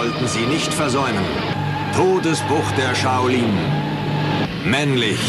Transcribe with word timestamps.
Sollten 0.00 0.28
Sie 0.28 0.46
nicht 0.46 0.72
versäumen. 0.72 1.26
Todesbuch 1.94 2.72
der 2.72 2.94
Shaolin. 2.94 3.52
Männlich. 4.64 5.20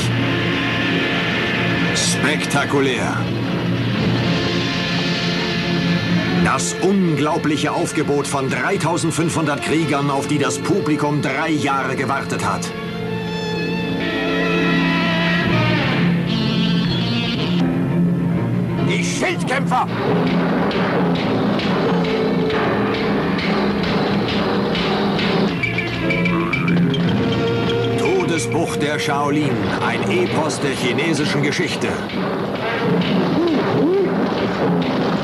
Spektakulär. 1.94 3.18
Das 6.46 6.74
unglaubliche 6.82 7.74
Aufgebot 7.74 8.26
von 8.26 8.50
3500 8.50 9.62
Kriegern, 9.62 10.10
auf 10.10 10.28
die 10.28 10.38
das 10.38 10.58
Publikum 10.58 11.22
drei 11.22 11.50
Jahre 11.50 11.98
gewartet 11.98 12.46
hat. 12.46 12.72
Die 18.88 19.04
Schildkämpfer! 19.04 19.86
Todesbuch 28.52 28.76
der 28.76 29.00
Shaolin, 29.00 29.56
ein 29.82 30.12
Epos 30.12 30.60
der 30.60 30.72
chinesischen 30.72 31.42
Geschichte. 31.42 31.88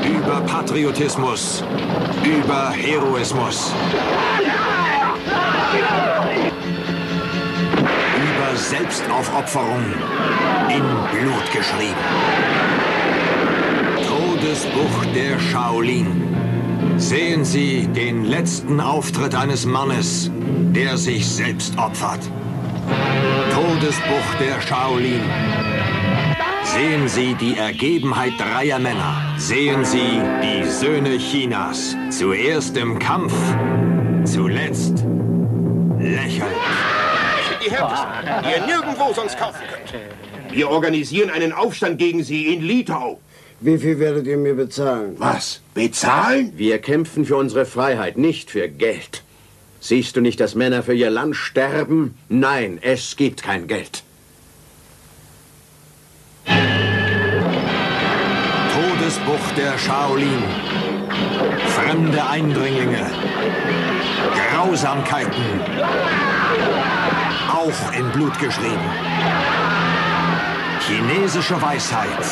Über 0.02 0.40
Patriotismus, 0.46 1.62
über 2.24 2.70
Heroismus. 2.70 3.74
Über 8.16 8.56
Selbstaufopferung, 8.56 9.84
in 10.70 10.82
Blut 11.20 11.52
geschrieben. 11.52 11.94
Todesbuch 14.06 15.04
der 15.14 15.38
Shaolin. 15.38 16.06
Sehen 16.96 17.44
Sie 17.44 17.88
den 17.88 18.24
letzten 18.24 18.80
Auftritt 18.80 19.34
eines 19.34 19.66
Mannes, 19.66 20.30
der 20.72 20.96
sich 20.96 21.28
selbst 21.28 21.76
opfert. 21.76 22.20
Todesbuch 23.54 24.34
der 24.40 24.60
Shaolin. 24.60 25.22
Sehen 26.64 27.08
Sie 27.08 27.34
die 27.34 27.56
Ergebenheit 27.56 28.32
dreier 28.38 28.78
Männer. 28.78 29.34
Sehen 29.38 29.84
Sie 29.84 30.20
die 30.42 30.64
Söhne 30.68 31.18
Chinas. 31.18 31.96
Zuerst 32.10 32.76
im 32.76 32.98
Kampf, 32.98 33.32
zuletzt 34.24 35.04
lächelnd. 35.98 36.52
Die 37.64 37.70
Härtesten, 37.70 38.08
die 38.44 38.50
ihr 38.50 38.66
nirgendwo 38.66 39.12
sonst 39.12 39.38
kaufen 39.38 39.62
könnt. 39.70 39.94
Wir 40.52 40.70
organisieren 40.70 41.30
einen 41.30 41.52
Aufstand 41.52 41.98
gegen 41.98 42.22
sie 42.22 42.54
in 42.54 42.62
Litau. 42.62 43.20
Wie 43.60 43.78
viel 43.78 43.98
werdet 43.98 44.26
ihr 44.26 44.36
mir 44.36 44.54
bezahlen? 44.54 45.16
Was? 45.18 45.60
Bezahlen? 45.74 46.52
Wir 46.56 46.78
kämpfen 46.78 47.24
für 47.24 47.36
unsere 47.36 47.66
Freiheit, 47.66 48.16
nicht 48.16 48.50
für 48.50 48.68
Geld. 48.68 49.22
Siehst 49.80 50.16
du 50.16 50.20
nicht, 50.20 50.40
dass 50.40 50.54
Männer 50.54 50.82
für 50.82 50.94
ihr 50.94 51.10
Land 51.10 51.36
sterben? 51.36 52.16
Nein, 52.28 52.78
es 52.82 53.16
gibt 53.16 53.42
kein 53.42 53.68
Geld. 53.68 54.02
Todesbuch 58.74 59.52
der 59.56 59.78
Shaolin. 59.78 60.42
Fremde 61.68 62.26
Eindringlinge. 62.26 63.06
Grausamkeiten. 64.50 65.44
Auch 67.50 67.92
in 67.92 68.10
Blut 68.10 68.38
geschrieben. 68.38 68.90
Chinesische 70.80 71.60
Weisheit. 71.62 72.24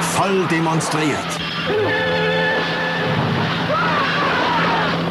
Voll 0.00 0.46
demonstriert. 0.50 2.13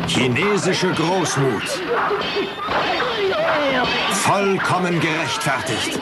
Chinesische 0.07 0.91
Großmut. 0.91 1.63
Vollkommen 4.11 4.99
gerechtfertigt. 4.99 5.99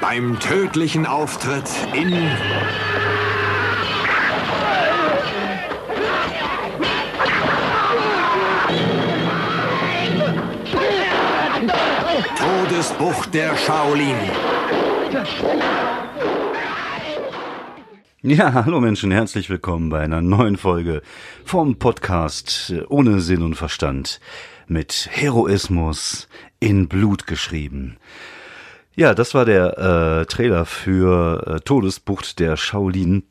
Beim 0.00 0.38
tödlichen 0.38 1.06
Auftritt 1.06 1.68
in 1.92 2.30
Todesbuch 12.36 13.26
der 13.26 13.56
Shaolin. 13.56 14.16
Ja, 18.26 18.54
hallo 18.54 18.80
Menschen, 18.80 19.10
herzlich 19.10 19.50
willkommen 19.50 19.90
bei 19.90 20.00
einer 20.00 20.22
neuen 20.22 20.56
Folge 20.56 21.02
vom 21.44 21.78
Podcast 21.78 22.70
äh, 22.74 22.82
ohne 22.88 23.20
Sinn 23.20 23.42
und 23.42 23.54
Verstand 23.54 24.18
mit 24.66 25.10
Heroismus 25.12 26.26
in 26.58 26.88
Blut 26.88 27.26
geschrieben. 27.26 27.98
Ja, 28.96 29.12
das 29.12 29.34
war 29.34 29.44
der 29.44 29.76
äh, 30.22 30.24
Trailer 30.24 30.64
für 30.64 31.46
äh, 31.46 31.60
Todesbucht 31.60 32.38
der 32.38 32.56
Shaolin. 32.56 33.24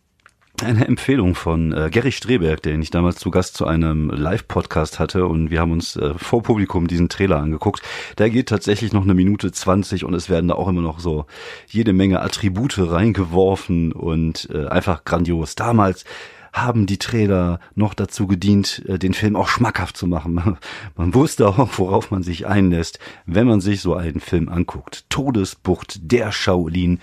Eine 0.62 0.88
Empfehlung 0.88 1.34
von 1.34 1.74
äh, 1.74 1.90
Gary 1.90 2.12
Streberg, 2.12 2.62
den 2.62 2.82
ich 2.82 2.92
damals 2.92 3.16
zu 3.18 3.32
Gast 3.32 3.58
zu 3.58 3.66
einem 3.66 4.12
Live-Podcast 4.12 5.00
hatte 5.00 5.26
und 5.26 5.50
wir 5.50 5.60
haben 5.60 5.72
uns 5.72 5.96
äh, 5.96 6.14
vor 6.16 6.44
Publikum 6.44 6.86
diesen 6.88 7.10
Trailer 7.10 7.38
angeguckt. 7.38 7.82
Der 8.20 8.30
geht 8.30 8.50
tatsächlich 8.50 8.94
noch 8.94 9.02
eine 9.02 9.16
Minute 9.16 9.52
zwanzig 9.52 10.06
und 10.06 10.14
es 10.14 10.30
werden 10.30 10.50
da 10.50 10.54
auch 10.54 10.68
immer 10.68 10.82
noch 10.82 11.00
so 11.00 11.26
jede 11.68 11.92
Menge 11.92 12.22
Attribute 12.22 12.78
reingeworfen 12.78 13.94
und 13.94 14.48
äh, 14.54 14.68
einfach 14.68 15.04
grandios. 15.06 15.56
Damals 15.56 16.06
haben 16.54 16.86
die 16.86 17.00
Trailer 17.00 17.60
noch 17.74 17.96
dazu 17.96 18.28
gedient, 18.28 18.84
äh, 18.88 19.00
den 19.00 19.14
Film 19.14 19.36
auch 19.36 19.48
schmackhaft 19.48 19.98
zu 19.98 20.08
machen. 20.08 20.58
Man 20.96 21.14
wusste 21.14 21.48
auch, 21.48 21.68
worauf 21.78 22.12
man 22.12 22.24
sich 22.24 22.48
einlässt, 22.48 23.00
wenn 23.26 23.48
man 23.48 23.60
sich 23.60 23.82
so 23.82 23.96
einen 23.96 24.20
Film 24.20 24.50
anguckt. 24.50 25.10
Todesbucht 25.10 26.00
der 26.12 26.32
Shaolin. 26.32 27.00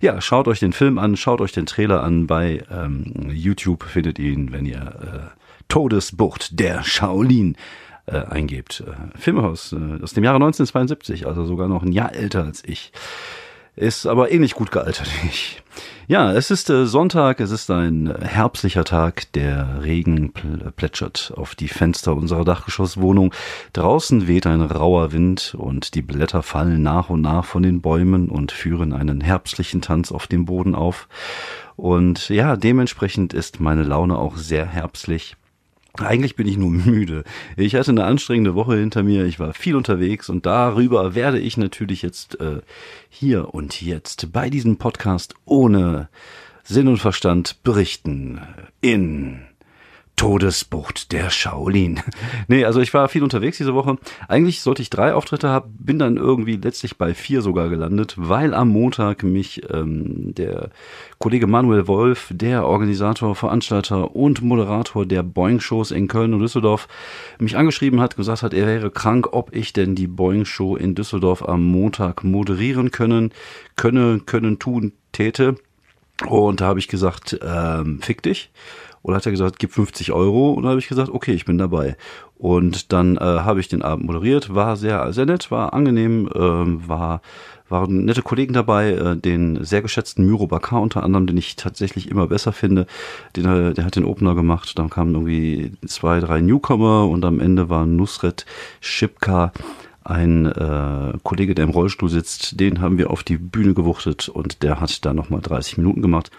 Ja, 0.00 0.20
schaut 0.20 0.46
euch 0.48 0.60
den 0.60 0.72
Film 0.72 0.98
an, 0.98 1.16
schaut 1.16 1.40
euch 1.40 1.52
den 1.52 1.66
Trailer 1.66 2.02
an. 2.02 2.26
Bei 2.26 2.64
ähm, 2.70 3.30
YouTube 3.30 3.82
findet 3.82 4.18
ihr 4.18 4.32
ihn, 4.32 4.52
wenn 4.52 4.66
ihr 4.66 4.78
äh, 4.80 5.42
Todesbucht 5.68 6.58
der 6.60 6.84
Shaolin 6.84 7.56
äh, 8.06 8.16
eingebt. 8.16 8.84
Äh, 8.86 9.18
Film 9.18 9.38
aus, 9.38 9.72
äh, 9.72 10.02
aus 10.02 10.12
dem 10.12 10.24
Jahre 10.24 10.36
1972, 10.36 11.26
also 11.26 11.44
sogar 11.44 11.68
noch 11.68 11.82
ein 11.82 11.92
Jahr 11.92 12.14
älter 12.14 12.44
als 12.44 12.62
ich. 12.64 12.92
Ist 13.74 14.06
aber 14.06 14.30
ähnlich 14.30 14.54
gut 14.54 14.70
gealtert 14.70 15.08
wie 15.22 15.28
ich. 15.28 15.62
Ja, 16.06 16.32
es 16.32 16.50
ist 16.50 16.68
äh, 16.68 16.84
Sonntag, 16.84 17.40
es 17.40 17.50
ist 17.50 17.70
ein 17.70 18.08
äh, 18.08 18.26
herbstlicher 18.26 18.84
Tag, 18.84 19.32
der 19.32 19.82
Regen 19.82 20.32
pl 20.32 20.70
plätschert 20.76 21.32
auf 21.36 21.54
die 21.54 21.68
Fenster 21.68 22.14
unserer 22.14 22.44
Dachgeschosswohnung. 22.44 23.32
Draußen 23.72 24.26
weht 24.26 24.46
ein 24.46 24.60
rauer 24.60 25.12
Wind 25.12 25.54
und 25.56 25.94
die 25.94 26.02
Blätter 26.02 26.42
fallen 26.42 26.82
nach 26.82 27.08
und 27.08 27.22
nach 27.22 27.46
von 27.46 27.62
den 27.62 27.80
Bäumen 27.80 28.28
und 28.28 28.52
führen 28.52 28.92
einen 28.92 29.22
herbstlichen 29.22 29.80
Tanz 29.80 30.12
auf 30.12 30.26
dem 30.26 30.44
Boden 30.44 30.74
auf. 30.74 31.08
Und 31.76 32.28
ja, 32.28 32.56
dementsprechend 32.56 33.32
ist 33.32 33.60
meine 33.60 33.84
Laune 33.84 34.18
auch 34.18 34.36
sehr 34.36 34.66
herbstlich. 34.66 35.36
Eigentlich 35.98 36.36
bin 36.36 36.48
ich 36.48 36.56
nur 36.56 36.70
müde. 36.70 37.24
Ich 37.56 37.74
hatte 37.74 37.90
eine 37.90 38.04
anstrengende 38.04 38.54
Woche 38.54 38.76
hinter 38.76 39.02
mir. 39.02 39.26
Ich 39.26 39.38
war 39.38 39.54
viel 39.54 39.76
unterwegs 39.76 40.28
und 40.28 40.46
darüber 40.46 41.14
werde 41.14 41.38
ich 41.38 41.56
natürlich 41.56 42.02
jetzt 42.02 42.40
äh, 42.40 42.60
hier 43.08 43.54
und 43.54 43.82
jetzt 43.82 44.32
bei 44.32 44.50
diesem 44.50 44.78
Podcast 44.78 45.34
ohne 45.44 46.08
Sinn 46.64 46.88
und 46.88 46.98
Verstand 46.98 47.62
berichten. 47.62 48.40
In 48.80 49.40
Todesbucht 50.16 51.12
der 51.12 51.30
Shaolin. 51.30 52.00
Nee, 52.48 52.64
also 52.64 52.80
ich 52.80 52.92
war 52.92 53.08
viel 53.08 53.22
unterwegs 53.22 53.56
diese 53.58 53.74
Woche. 53.74 53.96
Eigentlich 54.28 54.62
sollte 54.62 54.82
ich 54.82 54.90
drei 54.90 55.14
Auftritte 55.14 55.48
haben, 55.48 55.74
bin 55.78 55.98
dann 55.98 56.16
irgendwie 56.16 56.56
letztlich 56.56 56.98
bei 56.98 57.14
vier 57.14 57.40
sogar 57.40 57.68
gelandet, 57.68 58.14
weil 58.18 58.52
am 58.52 58.68
Montag 58.68 59.22
mich 59.22 59.62
ähm, 59.72 60.34
der 60.34 60.70
Kollege 61.18 61.46
Manuel 61.46 61.86
Wolf, 61.86 62.28
der 62.30 62.66
Organisator, 62.66 63.34
Veranstalter 63.34 64.14
und 64.14 64.42
Moderator 64.42 65.06
der 65.06 65.22
Boeing-Shows 65.22 65.92
in 65.92 66.08
Köln 66.08 66.34
und 66.34 66.40
Düsseldorf, 66.40 66.88
mich 67.38 67.56
angeschrieben 67.56 68.00
hat, 68.00 68.16
gesagt 68.16 68.42
hat, 68.42 68.54
er 68.54 68.66
wäre 68.66 68.90
krank, 68.90 69.28
ob 69.32 69.54
ich 69.54 69.72
denn 69.72 69.94
die 69.94 70.08
Boeing-Show 70.08 70.76
in 70.76 70.94
Düsseldorf 70.94 71.48
am 71.48 71.64
Montag 71.64 72.24
moderieren 72.24 72.90
können, 72.90 73.32
könne, 73.76 74.20
können, 74.24 74.58
tun, 74.58 74.92
täte. 75.12 75.56
Und 76.26 76.60
da 76.60 76.66
habe 76.66 76.78
ich 76.78 76.88
gesagt, 76.88 77.38
ähm, 77.42 78.00
fick 78.00 78.22
dich. 78.22 78.50
Und 79.02 79.14
hat 79.14 79.26
er 79.26 79.32
gesagt, 79.32 79.58
gib 79.58 79.72
50 79.72 80.12
Euro. 80.12 80.52
Und 80.52 80.62
dann 80.62 80.70
habe 80.70 80.80
ich 80.80 80.88
gesagt, 80.88 81.10
okay, 81.10 81.32
ich 81.32 81.44
bin 81.44 81.58
dabei. 81.58 81.96
Und 82.38 82.92
dann 82.92 83.16
äh, 83.16 83.20
habe 83.20 83.60
ich 83.60 83.68
den 83.68 83.82
Abend 83.82 84.06
moderiert, 84.06 84.54
war 84.54 84.76
sehr, 84.76 85.12
sehr 85.12 85.26
nett, 85.26 85.50
war 85.50 85.72
angenehm, 85.72 86.28
äh, 86.28 86.88
war 86.88 87.20
waren 87.72 88.04
nette 88.04 88.22
Kollegen 88.22 88.52
dabei, 88.52 88.90
äh, 88.92 89.16
den 89.16 89.64
sehr 89.64 89.82
geschätzten 89.82 90.24
Miro 90.26 90.46
Bakar 90.46 90.80
unter 90.80 91.02
anderem, 91.02 91.26
den 91.26 91.38
ich 91.38 91.56
tatsächlich 91.56 92.08
immer 92.08 92.28
besser 92.28 92.52
finde. 92.52 92.86
Den, 93.34 93.46
äh, 93.46 93.74
der 93.74 93.84
hat 93.84 93.96
den 93.96 94.04
Opener 94.04 94.36
gemacht, 94.36 94.78
dann 94.78 94.90
kamen 94.90 95.14
irgendwie 95.14 95.72
zwei, 95.86 96.20
drei 96.20 96.40
Newcomer 96.40 97.08
und 97.08 97.24
am 97.24 97.40
Ende 97.40 97.68
war 97.68 97.86
Nusret 97.86 98.46
Schipka, 98.80 99.52
ein 100.04 100.46
äh, 100.46 101.12
Kollege, 101.22 101.54
der 101.54 101.64
im 101.64 101.70
Rollstuhl 101.70 102.08
sitzt, 102.08 102.60
den 102.60 102.80
haben 102.80 102.98
wir 102.98 103.10
auf 103.10 103.22
die 103.22 103.38
Bühne 103.38 103.74
gewuchtet 103.74 104.28
und 104.28 104.62
der 104.62 104.80
hat 104.80 105.04
da 105.04 105.14
nochmal 105.14 105.40
30 105.40 105.78
Minuten 105.78 106.02
gemacht. 106.02 106.30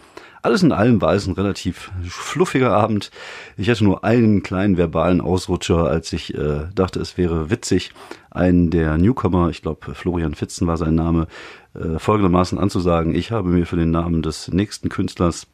Alles 0.43 0.61
in 0.61 0.73
allem 0.73 1.01
war 1.01 1.13
es 1.13 1.25
ein 1.25 1.33
relativ 1.33 1.89
fluffiger 2.03 2.73
Abend. 2.73 3.11
Ich 3.55 3.69
hatte 3.69 3.85
nur 3.85 4.03
einen 4.03 4.43
kleinen 4.43 4.77
verbalen 4.77 5.21
Ausrutscher, 5.21 5.87
als 5.87 6.11
ich 6.11 6.35
äh, 6.35 6.67
dachte, 6.75 6.99
es 6.99 7.17
wäre 7.17 7.49
witzig, 7.49 7.91
einen 8.29 8.69
der 8.69 8.97
Newcomer, 8.97 9.49
ich 9.49 9.61
glaube 9.61 9.95
Florian 9.95 10.35
Fitzen 10.35 10.67
war 10.67 10.75
sein 10.75 10.95
Name, 10.95 11.27
äh, 11.75 11.97
folgendermaßen 11.97 12.59
anzusagen, 12.59 13.15
ich 13.15 13.31
habe 13.31 13.47
mir 13.47 13.65
für 13.65 13.77
den 13.77 13.91
Namen 13.91 14.21
des 14.21 14.49
nächsten 14.49 14.89
Künstlers 14.89 15.47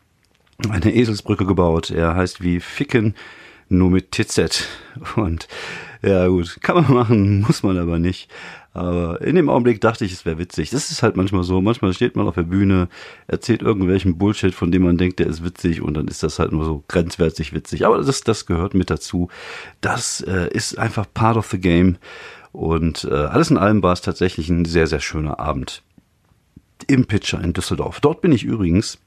eine 0.68 0.94
Eselsbrücke 0.94 1.46
gebaut. 1.46 1.92
Er 1.92 2.16
heißt 2.16 2.42
wie 2.42 2.60
Ficken, 2.60 3.14
nur 3.70 3.92
mit 3.92 4.12
TZ. 4.12 4.68
Und 5.16 5.48
ja 6.02 6.28
gut, 6.28 6.60
kann 6.62 6.76
man 6.76 6.94
machen, 6.94 7.42
muss 7.42 7.64
man 7.64 7.78
aber 7.78 8.00
nicht. 8.00 8.30
Aber 8.72 9.20
in 9.22 9.36
dem 9.36 9.50
Augenblick 9.50 9.82
dachte 9.82 10.06
ich, 10.06 10.14
es 10.14 10.26
wäre 10.26 10.38
witzig. 10.38 10.70
Das 10.70 10.92
ist 10.92 11.04
halt 11.04 11.18
manchmal 11.18 11.44
so. 11.44 11.60
Manchmal 11.60 11.94
steht 11.94 12.16
man 12.16 12.28
auf 12.28 12.36
der 12.36 12.44
Bühne, 12.44 12.88
erzählt 13.28 13.62
irgendwelchen 13.62 14.18
Bullshit, 14.18 14.54
von 14.54 14.72
dem 14.72 14.84
man 14.84 14.98
denkt, 14.98 15.20
der 15.20 15.28
ist 15.28 15.44
witzig 15.44 15.82
und 15.82 15.96
dann 15.96 16.08
ist 16.08 16.24
das 16.24 16.40
halt 16.40 16.52
nur 16.52 16.66
so 16.66 16.84
grenzwertig 16.88 17.52
witzig. 17.52 17.86
Aber 17.86 17.98
das, 17.98 18.22
das 18.22 18.46
gehört 18.46 18.76
mit 18.76 18.90
dazu. 18.90 19.30
Das 19.82 20.22
äh, 20.22 20.50
ist 20.54 20.78
einfach 20.78 21.08
part 21.14 21.36
of 21.36 21.50
the 21.50 21.60
game. 21.60 21.98
Und 22.52 23.06
äh, 23.06 23.14
alles 23.14 23.52
in 23.52 23.58
allem 23.58 23.84
war 23.84 23.94
es 23.94 24.02
tatsächlich 24.02 24.50
ein 24.50 24.66
sehr, 24.66 24.88
sehr 24.88 25.02
schöner 25.02 25.40
Abend 25.40 25.84
im 26.88 27.06
Pitcher 27.06 27.42
in 27.42 27.54
Düsseldorf. 27.54 28.00
Dort 28.00 28.22
bin 28.22 28.32
ich 28.32 28.44
übrigens 28.44 29.00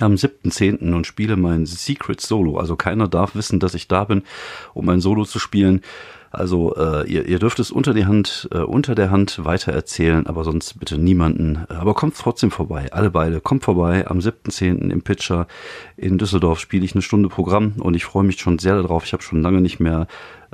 am 0.00 0.14
7.10. 0.14 0.94
und 0.94 1.06
spiele 1.06 1.36
mein 1.36 1.66
Secret 1.66 2.20
Solo. 2.20 2.58
Also 2.58 2.76
keiner 2.76 3.08
darf 3.08 3.34
wissen, 3.34 3.60
dass 3.60 3.74
ich 3.74 3.88
da 3.88 4.04
bin, 4.04 4.22
um 4.74 4.88
ein 4.88 5.00
Solo 5.00 5.24
zu 5.24 5.38
spielen. 5.38 5.82
Also 6.32 6.74
äh, 6.76 7.06
ihr, 7.08 7.26
ihr 7.26 7.38
dürft 7.38 7.58
es 7.58 7.70
unter 7.70 7.92
die 7.92 8.06
Hand, 8.06 8.48
äh, 8.52 8.58
unter 8.58 8.94
der 8.94 9.10
Hand 9.10 9.44
weiter 9.44 9.72
erzählen, 9.72 10.26
aber 10.26 10.44
sonst 10.44 10.78
bitte 10.78 10.96
niemanden. 10.96 11.66
Aber 11.68 11.92
kommt 11.94 12.16
trotzdem 12.16 12.50
vorbei, 12.50 12.90
alle 12.92 13.10
beide. 13.10 13.40
Kommt 13.40 13.64
vorbei. 13.64 14.06
Am 14.08 14.18
7.10. 14.18 14.90
im 14.90 15.02
Pitcher 15.02 15.46
in 15.96 16.16
Düsseldorf 16.16 16.58
spiele 16.58 16.84
ich 16.84 16.94
eine 16.94 17.02
Stunde 17.02 17.28
Programm 17.28 17.74
und 17.78 17.94
ich 17.94 18.06
freue 18.06 18.24
mich 18.24 18.40
schon 18.40 18.58
sehr 18.58 18.76
darauf. 18.76 19.04
Ich 19.04 19.12
habe 19.12 19.22
schon 19.22 19.42
lange 19.42 19.60
nicht 19.60 19.78
mehr 19.78 20.06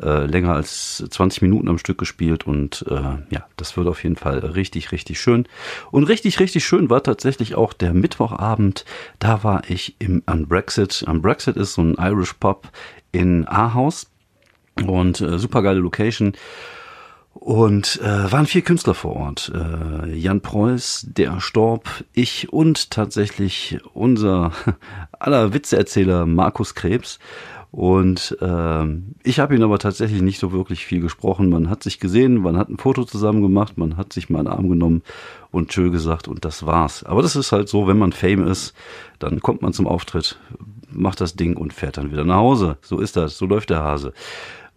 äh, 0.03 0.27
länger 0.27 0.55
als 0.55 1.05
20 1.09 1.43
Minuten 1.43 1.69
am 1.69 1.79
Stück 1.79 1.99
gespielt 1.99 2.47
und 2.47 2.85
äh, 2.89 2.95
ja, 3.31 3.47
das 3.57 3.77
wird 3.77 3.87
auf 3.87 4.03
jeden 4.03 4.17
Fall 4.17 4.39
richtig, 4.39 4.91
richtig 4.91 5.21
schön. 5.21 5.47
Und 5.93 6.05
richtig, 6.05 6.41
richtig 6.41 6.65
schön 6.65 6.91
war 6.91 7.03
tatsächlich 7.03 7.55
auch 7.55 7.73
der 7.73 7.95
Mittwochabend. 7.95 8.85
Da 9.21 9.45
war 9.45 9.63
ich 9.69 9.97
im 10.01 10.23
Unbrexit. 10.27 11.05
Unbrexit 11.07 11.57
ist 11.57 11.75
so 11.75 11.83
ein 11.83 11.97
Irish 11.99 12.35
Pub 12.35 12.69
in 13.13 13.47
Ahaus 13.47 14.09
und 14.87 15.21
äh, 15.21 15.39
super 15.39 15.63
geile 15.63 15.81
Location. 15.81 16.33
Und 17.35 18.01
äh, 18.03 18.33
waren 18.33 18.47
vier 18.47 18.63
Künstler 18.63 18.95
vor 18.95 19.15
Ort. 19.15 19.53
Äh, 19.55 20.13
Jan 20.13 20.41
Preuß, 20.41 21.07
der 21.09 21.41
Storb, 21.41 21.89
ich 22.13 22.53
und 22.53 22.91
tatsächlich 22.91 23.79
unser 23.95 24.53
aller 25.13 25.55
Witzeerzähler 25.55 26.27
Markus 26.27 26.75
Krebs. 26.75 27.21
Und 27.71 28.37
ähm, 28.41 29.15
ich 29.23 29.41
habe 29.41 29.55
ihn 29.55 29.63
aber 29.63 29.79
tatsächlich 29.79 30.23
nicht 30.23 30.41
so 30.41 30.53
wirklich 30.53 30.87
viel 30.87 31.01
gesprochen. 31.01 31.51
Man 31.51 31.69
hat 31.69 31.83
sich 31.83 32.01
gesehen, 32.01 32.39
man 32.39 32.57
hat 32.57 32.71
ein 32.71 32.79
Foto 32.79 33.05
zusammen 33.05 33.43
gemacht, 33.43 33.77
man 33.77 33.97
hat 33.97 34.13
sich 34.13 34.31
mal 34.31 34.41
einen 34.41 34.49
Arm 34.49 34.69
genommen 34.71 35.03
und 35.51 35.69
tschö 35.69 35.91
gesagt 35.91 36.29
und 36.29 36.45
das 36.45 36.65
war's. 36.65 37.05
Aber 37.05 37.21
das 37.21 37.37
ist 37.37 37.53
halt 37.53 37.69
so, 37.69 37.87
wenn 37.87 37.99
man 37.99 38.13
Fame 38.13 38.47
ist, 38.47 38.75
dann 39.19 39.41
kommt 39.41 39.61
man 39.61 39.75
zum 39.75 39.87
Auftritt, 39.87 40.39
macht 40.91 41.21
das 41.21 41.37
Ding 41.37 41.57
und 41.57 41.75
fährt 41.75 41.99
dann 41.99 42.11
wieder 42.11 42.25
nach 42.25 42.37
Hause. 42.37 42.79
So 42.81 43.01
ist 43.01 43.17
das, 43.17 43.37
so 43.37 43.45
läuft 43.45 43.69
der 43.69 43.83
Hase. 43.83 44.15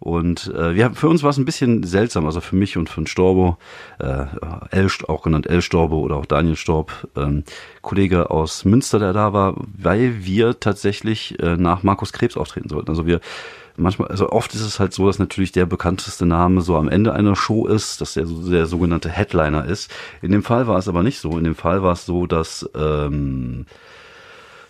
Und 0.02 0.52
äh, 0.52 0.74
wir 0.74 0.90
für 0.94 1.08
uns 1.08 1.22
war 1.22 1.30
es 1.30 1.38
ein 1.38 1.44
bisschen 1.44 1.84
seltsam, 1.84 2.26
also 2.26 2.40
für 2.40 2.56
mich 2.56 2.76
und 2.76 2.90
für 2.90 3.02
den 3.02 3.06
Storbo, 3.06 3.56
äh, 4.00 4.24
El, 4.72 4.88
auch 5.06 5.22
genannt 5.22 5.46
El 5.46 5.62
Storbo 5.62 6.00
oder 6.00 6.16
auch 6.16 6.26
Daniel 6.26 6.56
Storb, 6.56 7.06
ähm, 7.14 7.44
Kollege 7.82 8.32
aus 8.32 8.64
Münster, 8.64 8.98
der 8.98 9.12
da 9.12 9.32
war, 9.32 9.54
weil 9.78 10.24
wir 10.24 10.58
tatsächlich 10.58 11.38
äh, 11.38 11.56
nach 11.56 11.84
Markus 11.84 12.12
Krebs 12.12 12.36
auftreten 12.36 12.68
sollten. 12.68 12.88
Also 12.88 13.06
wir 13.06 13.20
manchmal, 13.76 14.08
also 14.08 14.30
oft 14.30 14.52
ist 14.54 14.62
es 14.62 14.80
halt 14.80 14.92
so, 14.92 15.06
dass 15.06 15.20
natürlich 15.20 15.52
der 15.52 15.66
bekannteste 15.66 16.26
Name 16.26 16.62
so 16.62 16.76
am 16.76 16.88
Ende 16.88 17.12
einer 17.12 17.36
Show 17.36 17.68
ist, 17.68 18.00
dass 18.00 18.14
der, 18.14 18.24
der 18.24 18.66
sogenannte 18.66 19.08
Headliner 19.08 19.64
ist. 19.66 19.88
In 20.20 20.32
dem 20.32 20.42
Fall 20.42 20.66
war 20.66 20.78
es 20.78 20.88
aber 20.88 21.04
nicht 21.04 21.20
so. 21.20 21.38
In 21.38 21.44
dem 21.44 21.54
Fall 21.54 21.84
war 21.84 21.92
es 21.92 22.06
so, 22.06 22.26
dass 22.26 22.68
ähm, 22.74 23.66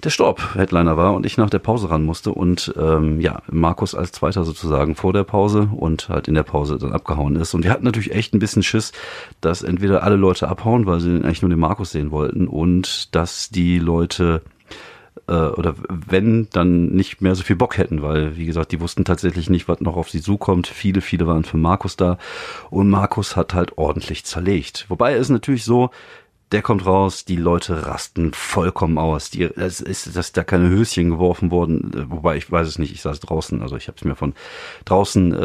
der 0.02 0.10
Storb 0.10 0.54
Headliner 0.54 0.96
war 0.96 1.14
und 1.14 1.24
ich 1.26 1.36
nach 1.36 1.50
der 1.50 1.60
Pause 1.60 1.90
ran 1.90 2.04
musste 2.04 2.32
und 2.32 2.74
ähm, 2.76 3.20
ja, 3.20 3.42
Markus 3.50 3.94
als 3.94 4.12
Zweiter 4.12 4.44
sozusagen 4.44 4.96
vor 4.96 5.12
der 5.12 5.24
Pause 5.24 5.68
und 5.74 6.08
halt 6.08 6.28
in 6.28 6.34
der 6.34 6.42
Pause 6.42 6.78
dann 6.78 6.92
abgehauen 6.92 7.36
ist. 7.36 7.54
Und 7.54 7.64
wir 7.64 7.70
hatten 7.70 7.84
natürlich 7.84 8.12
echt 8.12 8.34
ein 8.34 8.40
bisschen 8.40 8.62
Schiss, 8.62 8.92
dass 9.40 9.62
entweder 9.62 10.02
alle 10.02 10.16
Leute 10.16 10.48
abhauen, 10.48 10.86
weil 10.86 11.00
sie 11.00 11.10
eigentlich 11.10 11.42
nur 11.42 11.50
den 11.50 11.60
Markus 11.60 11.92
sehen 11.92 12.10
wollten 12.10 12.48
und 12.48 13.14
dass 13.14 13.50
die 13.50 13.78
Leute 13.78 14.42
äh, 15.28 15.32
oder 15.32 15.74
wenn, 15.88 16.48
dann 16.50 16.86
nicht 16.86 17.20
mehr 17.20 17.34
so 17.34 17.42
viel 17.42 17.56
Bock 17.56 17.78
hätten, 17.78 18.02
weil, 18.02 18.36
wie 18.36 18.46
gesagt, 18.46 18.72
die 18.72 18.80
wussten 18.80 19.04
tatsächlich 19.04 19.50
nicht, 19.50 19.68
was 19.68 19.80
noch 19.80 19.96
auf 19.96 20.10
sie 20.10 20.20
zukommt. 20.20 20.66
Viele, 20.66 21.00
viele 21.00 21.26
waren 21.26 21.44
für 21.44 21.58
Markus 21.58 21.96
da 21.96 22.18
und 22.70 22.90
Markus 22.90 23.36
hat 23.36 23.54
halt 23.54 23.78
ordentlich 23.78 24.24
zerlegt. 24.24 24.86
Wobei 24.88 25.14
es 25.14 25.28
natürlich 25.28 25.64
so, 25.64 25.90
der 26.52 26.62
kommt 26.62 26.84
raus, 26.86 27.24
die 27.24 27.36
Leute 27.36 27.86
rasten 27.86 28.32
vollkommen 28.34 28.98
aus. 28.98 29.30
Die, 29.30 29.42
es 29.42 29.80
ist, 29.80 30.14
dass 30.14 30.32
da 30.32 30.44
keine 30.44 30.68
Höschen 30.68 31.10
geworfen 31.10 31.50
wurden, 31.50 31.92
äh, 31.94 32.10
wobei 32.10 32.36
ich 32.36 32.50
weiß 32.50 32.68
es 32.68 32.78
nicht, 32.78 32.92
ich 32.92 33.00
saß 33.00 33.20
draußen, 33.20 33.62
also 33.62 33.76
ich 33.76 33.88
habe 33.88 33.96
es 33.96 34.04
mir 34.04 34.14
von 34.14 34.34
draußen 34.84 35.32
äh, 35.32 35.36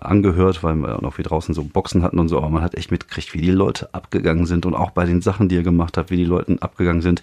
angehört, 0.00 0.62
weil 0.62 0.74
wir 0.74 1.00
noch 1.00 1.18
wie 1.18 1.22
draußen 1.22 1.54
so 1.54 1.62
Boxen 1.64 2.02
hatten 2.02 2.18
und 2.18 2.28
so, 2.28 2.38
aber 2.38 2.50
man 2.50 2.62
hat 2.62 2.74
echt 2.74 2.90
mitgekriegt, 2.90 3.32
wie 3.34 3.40
die 3.40 3.50
Leute 3.50 3.94
abgegangen 3.94 4.46
sind 4.46 4.66
und 4.66 4.74
auch 4.74 4.90
bei 4.90 5.06
den 5.06 5.22
Sachen, 5.22 5.48
die 5.48 5.56
er 5.56 5.62
gemacht 5.62 5.96
hat, 5.96 6.10
wie 6.10 6.16
die 6.16 6.24
Leute 6.24 6.56
abgegangen 6.60 7.02
sind. 7.02 7.22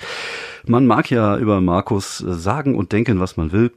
Man 0.66 0.88
mag 0.88 1.10
ja 1.12 1.38
über 1.38 1.60
Markus 1.60 2.22
äh, 2.22 2.34
sagen 2.34 2.75
und 2.75 2.92
denken, 2.92 3.19
was 3.19 3.38
man 3.38 3.51
will 3.51 3.72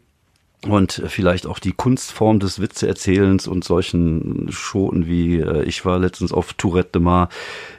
und 0.64 1.02
vielleicht 1.06 1.46
auch 1.46 1.58
die 1.58 1.72
Kunstform 1.72 2.40
des 2.40 2.60
Witzeerzählens 2.60 3.46
und 3.46 3.64
solchen 3.64 4.48
Schoten 4.50 5.06
wie 5.06 5.40
äh, 5.40 5.62
ich 5.64 5.84
war 5.84 5.98
letztens 5.98 6.32
auf 6.32 6.54
Tourette 6.54 6.92
de 6.92 7.02
Mar 7.02 7.28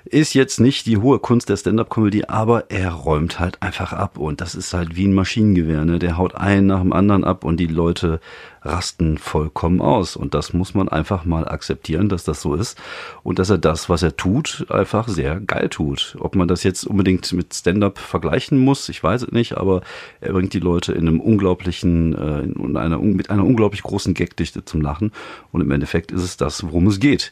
ist 0.06 0.34
jetzt 0.34 0.60
nicht 0.60 0.86
die 0.86 0.98
hohe 0.98 1.20
Kunst 1.20 1.50
der 1.50 1.58
Stand-up-Comedy, 1.58 2.26
aber 2.28 2.70
er 2.70 2.92
räumt 2.92 3.40
halt 3.40 3.62
einfach 3.62 3.94
ab 3.94 4.18
und 4.18 4.42
das 4.42 4.56
ist 4.56 4.74
halt 4.74 4.96
wie 4.96 5.06
ein 5.06 5.14
Maschinengewehr, 5.14 5.84
ne? 5.86 6.00
Der 6.00 6.18
haut 6.18 6.36
einen 6.36 6.68
nach 6.68 6.82
dem 6.82 6.94
anderen 6.94 7.24
ab 7.24 7.44
und 7.44 7.58
die 7.58 7.68
Leute 7.68 8.22
rasten 8.68 9.18
vollkommen 9.18 9.82
aus. 9.82 10.16
Und 10.16 10.34
das 10.34 10.54
muss 10.54 10.74
man 10.74 10.90
einfach 10.90 11.26
mal 11.26 11.48
akzeptieren, 11.48 12.10
dass 12.10 12.24
das 12.24 12.42
so 12.42 12.54
ist. 12.54 12.78
Und 13.24 13.40
dass 13.40 13.50
er 13.50 13.58
das, 13.58 13.90
was 13.90 14.04
er 14.04 14.16
tut, 14.16 14.66
einfach 14.70 15.08
sehr 15.08 15.40
geil 15.40 15.70
tut. 15.70 16.16
Ob 16.20 16.36
man 16.36 16.48
das 16.48 16.64
jetzt 16.64 16.86
unbedingt 16.86 17.32
mit 17.34 17.54
Stand-up 17.54 17.98
vergleichen 17.98 18.60
muss, 18.60 18.90
ich 18.90 19.04
weiß 19.04 19.24
es 19.24 19.32
nicht, 19.32 19.58
aber 19.58 19.82
er 20.22 20.34
bringt 20.34 20.54
die 20.54 20.60
Leute 20.60 20.94
in 20.94 21.08
einem 21.08 21.20
unglaublichen, 21.20 22.16
äh, 22.16 22.42
in 22.42 22.78
einer, 22.78 23.00
mit 23.00 23.30
einer 23.30 23.46
unglaublich 23.46 23.84
großen 23.84 24.14
Gagdichte 24.14 24.66
zum 24.66 24.82
Lachen. 24.82 25.12
Und 25.52 25.62
im 25.62 25.72
Endeffekt 25.72 26.12
ist 26.12 26.24
es 26.24 26.38
das, 26.38 26.64
worum 26.64 26.88
es 26.88 27.00
geht. 27.00 27.32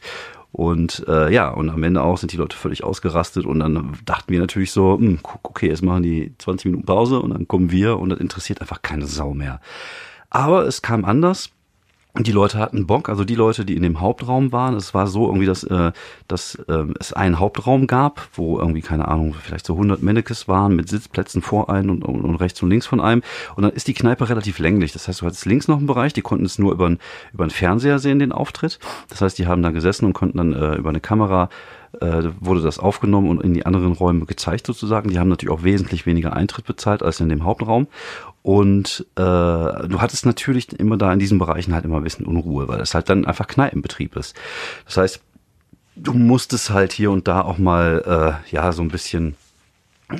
Und 0.56 1.04
äh, 1.06 1.30
ja, 1.30 1.50
und 1.50 1.68
am 1.68 1.82
Ende 1.82 2.00
auch 2.00 2.16
sind 2.16 2.32
die 2.32 2.38
Leute 2.38 2.56
völlig 2.56 2.82
ausgerastet. 2.82 3.44
Und 3.44 3.58
dann 3.60 3.98
dachten 4.06 4.32
wir 4.32 4.40
natürlich 4.40 4.72
so, 4.72 4.96
hm, 4.98 5.18
okay, 5.42 5.68
jetzt 5.68 5.82
machen 5.82 6.02
die 6.02 6.32
20 6.38 6.64
Minuten 6.66 6.86
Pause. 6.86 7.20
Und 7.20 7.30
dann 7.30 7.46
kommen 7.46 7.70
wir. 7.70 7.98
Und 7.98 8.08
das 8.08 8.20
interessiert 8.20 8.62
einfach 8.62 8.80
keine 8.80 9.06
Sau 9.06 9.34
mehr. 9.34 9.60
Aber 10.30 10.66
es 10.66 10.82
kam 10.82 11.04
anders. 11.04 11.50
Die 12.18 12.32
Leute 12.32 12.58
hatten 12.58 12.86
Bock, 12.86 13.10
also 13.10 13.24
die 13.24 13.34
Leute, 13.34 13.66
die 13.66 13.76
in 13.76 13.82
dem 13.82 14.00
Hauptraum 14.00 14.50
waren. 14.50 14.74
Es 14.74 14.94
war 14.94 15.06
so 15.06 15.26
irgendwie, 15.26 15.44
dass, 15.44 15.64
äh, 15.64 15.92
dass 16.28 16.54
äh, 16.66 16.84
es 16.98 17.12
einen 17.12 17.38
Hauptraum 17.38 17.86
gab, 17.86 18.28
wo 18.32 18.58
irgendwie, 18.58 18.80
keine 18.80 19.08
Ahnung, 19.08 19.34
vielleicht 19.34 19.66
so 19.66 19.74
100 19.74 20.02
Mannequins 20.02 20.48
waren 20.48 20.74
mit 20.74 20.88
Sitzplätzen 20.88 21.42
vor 21.42 21.68
einem 21.68 21.90
und, 21.90 22.04
und, 22.04 22.22
und 22.22 22.36
rechts 22.36 22.62
und 22.62 22.70
links 22.70 22.86
von 22.86 23.00
einem. 23.00 23.22
Und 23.54 23.64
dann 23.64 23.72
ist 23.72 23.86
die 23.86 23.94
Kneipe 23.94 24.30
relativ 24.30 24.58
länglich. 24.58 24.92
Das 24.92 25.08
heißt, 25.08 25.20
du 25.20 25.26
hattest 25.26 25.44
links 25.44 25.68
noch 25.68 25.76
einen 25.76 25.86
Bereich, 25.86 26.14
die 26.14 26.22
konnten 26.22 26.46
es 26.46 26.58
nur 26.58 26.72
über, 26.72 26.90
über 27.34 27.44
einen 27.44 27.50
Fernseher 27.50 27.98
sehen, 27.98 28.18
den 28.18 28.32
Auftritt. 28.32 28.78
Das 29.10 29.20
heißt, 29.20 29.36
die 29.38 29.46
haben 29.46 29.62
da 29.62 29.70
gesessen 29.70 30.06
und 30.06 30.14
konnten 30.14 30.38
dann 30.38 30.52
äh, 30.54 30.76
über 30.76 30.88
eine 30.88 31.00
Kamera 31.00 31.50
wurde 32.00 32.62
das 32.62 32.78
aufgenommen 32.78 33.28
und 33.28 33.42
in 33.42 33.54
die 33.54 33.66
anderen 33.66 33.92
Räume 33.92 34.26
gezeigt 34.26 34.66
sozusagen. 34.66 35.10
Die 35.10 35.18
haben 35.18 35.28
natürlich 35.28 35.54
auch 35.54 35.62
wesentlich 35.62 36.06
weniger 36.06 36.34
Eintritt 36.34 36.66
bezahlt 36.66 37.02
als 37.02 37.20
in 37.20 37.28
dem 37.28 37.44
Hauptraum. 37.44 37.86
Und 38.42 39.06
äh, 39.16 39.22
du 39.22 40.00
hattest 40.00 40.26
natürlich 40.26 40.78
immer 40.78 40.96
da 40.96 41.12
in 41.12 41.18
diesen 41.18 41.38
Bereichen 41.38 41.74
halt 41.74 41.84
immer 41.84 41.96
ein 41.96 42.04
bisschen 42.04 42.26
Unruhe, 42.26 42.68
weil 42.68 42.80
es 42.80 42.94
halt 42.94 43.08
dann 43.08 43.24
einfach 43.24 43.46
Kneipenbetrieb 43.46 44.14
ist. 44.16 44.36
Das 44.84 44.96
heißt, 44.98 45.20
du 45.96 46.12
musstest 46.12 46.70
halt 46.70 46.92
hier 46.92 47.10
und 47.10 47.26
da 47.26 47.40
auch 47.40 47.58
mal 47.58 48.38
äh, 48.50 48.54
ja 48.54 48.72
so 48.72 48.82
ein 48.82 48.88
bisschen 48.88 49.34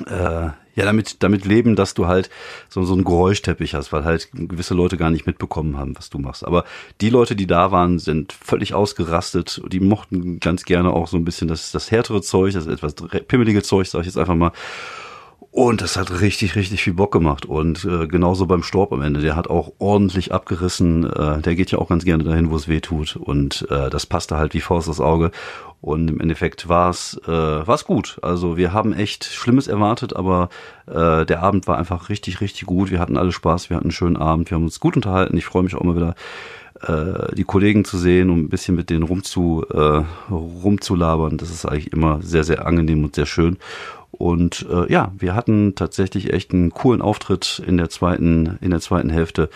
äh, 0.07 0.49
ja 0.77 0.85
damit 0.85 1.21
damit 1.23 1.43
leben, 1.43 1.75
dass 1.75 1.93
du 1.93 2.07
halt 2.07 2.29
so 2.69 2.83
so 2.83 2.93
einen 2.93 3.03
Geräuschteppich 3.03 3.73
hast, 3.73 3.91
weil 3.91 4.05
halt 4.05 4.29
gewisse 4.31 4.75
Leute 4.75 4.95
gar 4.95 5.09
nicht 5.09 5.25
mitbekommen 5.25 5.77
haben, 5.77 5.97
was 5.97 6.09
du 6.09 6.19
machst. 6.19 6.45
Aber 6.45 6.63
die 7.01 7.09
Leute, 7.09 7.35
die 7.35 7.47
da 7.47 7.71
waren, 7.71 7.99
sind 7.99 8.31
völlig 8.31 8.73
ausgerastet. 8.73 9.61
Die 9.67 9.79
mochten 9.79 10.39
ganz 10.39 10.63
gerne 10.63 10.93
auch 10.93 11.07
so 11.07 11.17
ein 11.17 11.25
bisschen 11.25 11.47
das 11.49 11.71
das 11.71 11.91
härtere 11.91 12.21
Zeug, 12.21 12.53
das 12.53 12.67
etwas 12.67 12.93
pimmelige 13.27 13.63
Zeug, 13.63 13.87
sag 13.87 14.01
ich 14.01 14.05
jetzt 14.05 14.17
einfach 14.17 14.35
mal. 14.35 14.51
Und 15.57 15.81
das 15.81 15.97
hat 15.97 16.21
richtig, 16.21 16.55
richtig 16.55 16.83
viel 16.83 16.93
Bock 16.93 17.11
gemacht. 17.11 17.47
Und 17.47 17.83
äh, 17.83 18.05
genauso 18.05 18.45
beim 18.45 18.61
Storb 18.61 18.93
am 18.93 19.01
Ende. 19.01 19.21
Der 19.21 19.35
hat 19.35 19.49
auch 19.49 19.71
ordentlich 19.79 20.31
abgerissen. 20.31 21.03
Äh, 21.11 21.41
der 21.41 21.55
geht 21.55 21.71
ja 21.71 21.79
auch 21.79 21.89
ganz 21.89 22.05
gerne 22.05 22.23
dahin, 22.23 22.51
wo 22.51 22.55
es 22.55 22.67
weh 22.67 22.79
tut. 22.79 23.15
Und 23.15 23.65
äh, 23.71 23.89
das 23.89 24.05
passte 24.05 24.37
halt 24.37 24.53
wie 24.53 24.61
Faust 24.61 24.87
aufs 24.87 24.99
Auge. 24.99 25.31
Und 25.81 26.11
im 26.11 26.21
Endeffekt 26.21 26.69
war 26.69 26.91
es 26.91 27.19
äh, 27.27 27.31
war's 27.31 27.85
gut. 27.85 28.19
Also 28.21 28.55
wir 28.55 28.71
haben 28.71 28.93
echt 28.93 29.25
Schlimmes 29.25 29.65
erwartet, 29.65 30.15
aber 30.15 30.49
äh, 30.85 31.25
der 31.25 31.41
Abend 31.41 31.65
war 31.67 31.79
einfach 31.79 32.09
richtig, 32.09 32.39
richtig 32.39 32.67
gut. 32.67 32.91
Wir 32.91 32.99
hatten 32.99 33.17
alle 33.17 33.31
Spaß, 33.31 33.71
wir 33.71 33.77
hatten 33.77 33.87
einen 33.87 33.91
schönen 33.91 34.17
Abend, 34.17 34.51
wir 34.51 34.57
haben 34.57 34.65
uns 34.65 34.79
gut 34.79 34.95
unterhalten. 34.95 35.37
Ich 35.37 35.45
freue 35.45 35.63
mich 35.63 35.73
auch 35.73 35.81
mal 35.81 35.95
wieder 35.95 36.13
äh, 36.81 37.33
die 37.35 37.45
Kollegen 37.45 37.83
zu 37.83 37.97
sehen 37.97 38.29
und 38.29 38.39
ein 38.41 38.49
bisschen 38.49 38.75
mit 38.75 38.91
denen 38.91 39.03
rumzu, 39.03 39.65
äh, 39.73 40.03
rumzulabern. 40.29 41.37
Das 41.37 41.49
ist 41.49 41.65
eigentlich 41.65 41.91
immer 41.93 42.21
sehr, 42.21 42.43
sehr 42.43 42.67
angenehm 42.67 43.03
und 43.03 43.15
sehr 43.15 43.25
schön. 43.25 43.57
Und 44.17 44.65
äh, 44.69 44.91
ja, 44.91 45.11
wir 45.17 45.35
hatten 45.35 45.75
tatsächlich 45.75 46.33
echt 46.33 46.51
einen 46.51 46.71
coolen 46.71 47.01
Auftritt 47.01 47.61
in 47.65 47.77
der 47.77 47.89
zweiten, 47.89 48.57
in 48.61 48.71
der 48.71 48.79
zweiten 48.79 49.09
Hälfte. 49.09 49.49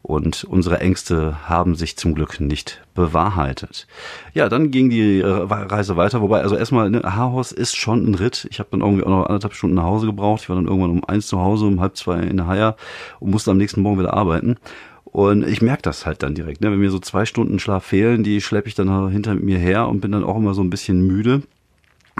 Und 0.00 0.44
unsere 0.44 0.78
Ängste 0.78 1.48
haben 1.48 1.74
sich 1.74 1.96
zum 1.96 2.14
Glück 2.14 2.40
nicht 2.40 2.80
bewahrheitet. 2.94 3.88
Ja, 4.34 4.48
dann 4.48 4.70
ging 4.70 4.88
die 4.88 5.20
äh, 5.20 5.26
Reise 5.26 5.96
weiter, 5.96 6.22
wobei, 6.22 6.42
also 6.42 6.56
erstmal, 6.56 6.90
ne, 6.90 7.02
Haarhaus 7.02 7.50
ist 7.50 7.76
schon 7.76 8.08
ein 8.08 8.14
Ritt. 8.14 8.46
Ich 8.50 8.60
habe 8.60 8.68
dann 8.70 8.80
irgendwie 8.80 9.02
auch 9.02 9.10
noch 9.10 9.26
anderthalb 9.26 9.54
Stunden 9.54 9.74
nach 9.74 9.82
Hause 9.82 10.06
gebraucht. 10.06 10.42
Ich 10.42 10.48
war 10.48 10.56
dann 10.56 10.66
irgendwann 10.66 10.92
um 10.92 11.04
eins 11.04 11.26
zu 11.26 11.40
Hause, 11.40 11.66
um 11.66 11.80
halb 11.80 11.96
zwei 11.96 12.20
in 12.20 12.36
der 12.36 12.46
Haier 12.46 12.76
und 13.18 13.32
musste 13.32 13.50
am 13.50 13.56
nächsten 13.56 13.82
Morgen 13.82 13.98
wieder 13.98 14.14
arbeiten. 14.14 14.56
Und 15.04 15.46
ich 15.46 15.60
merke 15.60 15.82
das 15.82 16.06
halt 16.06 16.22
dann 16.22 16.34
direkt. 16.34 16.60
Ne? 16.60 16.70
Wenn 16.70 16.78
mir 16.78 16.90
so 16.90 17.00
zwei 17.00 17.26
Stunden 17.26 17.58
Schlaf 17.58 17.84
fehlen, 17.84 18.22
die 18.22 18.40
schleppe 18.40 18.68
ich 18.68 18.76
dann 18.76 19.10
hinter 19.10 19.34
mir 19.34 19.58
her 19.58 19.88
und 19.88 20.00
bin 20.00 20.12
dann 20.12 20.24
auch 20.24 20.36
immer 20.36 20.54
so 20.54 20.62
ein 20.62 20.70
bisschen 20.70 21.04
müde 21.04 21.42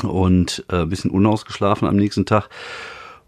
und 0.02 0.64
äh, 0.68 0.84
bisschen 0.84 1.10
unausgeschlafen 1.10 1.88
am 1.88 1.96
nächsten 1.96 2.26
Tag. 2.26 2.48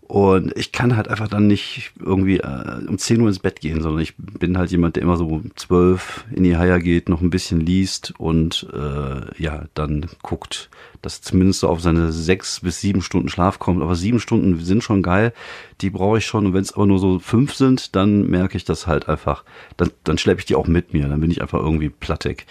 Und 0.08 0.56
ich 0.56 0.72
kann 0.72 0.96
halt 0.96 1.08
einfach 1.08 1.28
dann 1.28 1.46
nicht 1.46 1.92
irgendwie 2.00 2.38
äh, 2.38 2.86
um 2.88 2.96
10 2.96 3.20
Uhr 3.20 3.28
ins 3.28 3.40
Bett 3.40 3.60
gehen, 3.60 3.82
sondern 3.82 4.00
ich 4.00 4.14
bin 4.16 4.56
halt 4.56 4.70
jemand, 4.70 4.96
der 4.96 5.02
immer 5.02 5.18
so 5.18 5.26
um 5.26 5.50
12 5.54 6.24
in 6.34 6.44
die 6.44 6.56
Haia 6.56 6.78
geht, 6.78 7.10
noch 7.10 7.20
ein 7.20 7.28
bisschen 7.28 7.60
liest 7.60 8.14
und 8.16 8.66
äh, 8.72 9.42
ja, 9.42 9.64
dann 9.74 10.06
guckt, 10.22 10.70
dass 11.02 11.20
zumindest 11.20 11.60
so 11.60 11.68
auf 11.68 11.82
seine 11.82 12.10
sechs 12.10 12.60
bis 12.60 12.80
sieben 12.80 13.02
Stunden 13.02 13.28
Schlaf 13.28 13.58
kommt. 13.58 13.82
Aber 13.82 13.94
sieben 13.96 14.18
Stunden 14.18 14.58
sind 14.64 14.82
schon 14.82 15.02
geil, 15.02 15.34
die 15.82 15.90
brauche 15.90 16.16
ich 16.16 16.26
schon. 16.26 16.46
Und 16.46 16.54
wenn 16.54 16.62
es 16.62 16.72
aber 16.72 16.86
nur 16.86 16.98
so 16.98 17.18
fünf 17.18 17.54
sind, 17.54 17.94
dann 17.94 18.30
merke 18.30 18.56
ich 18.56 18.64
das 18.64 18.86
halt 18.86 19.10
einfach. 19.10 19.44
Dann, 19.76 19.90
dann 20.04 20.16
schleppe 20.16 20.40
ich 20.40 20.46
die 20.46 20.54
auch 20.54 20.66
mit 20.66 20.94
mir. 20.94 21.06
Dann 21.06 21.20
bin 21.20 21.30
ich 21.30 21.42
einfach 21.42 21.60
irgendwie 21.60 21.90
plattig. 21.90 22.46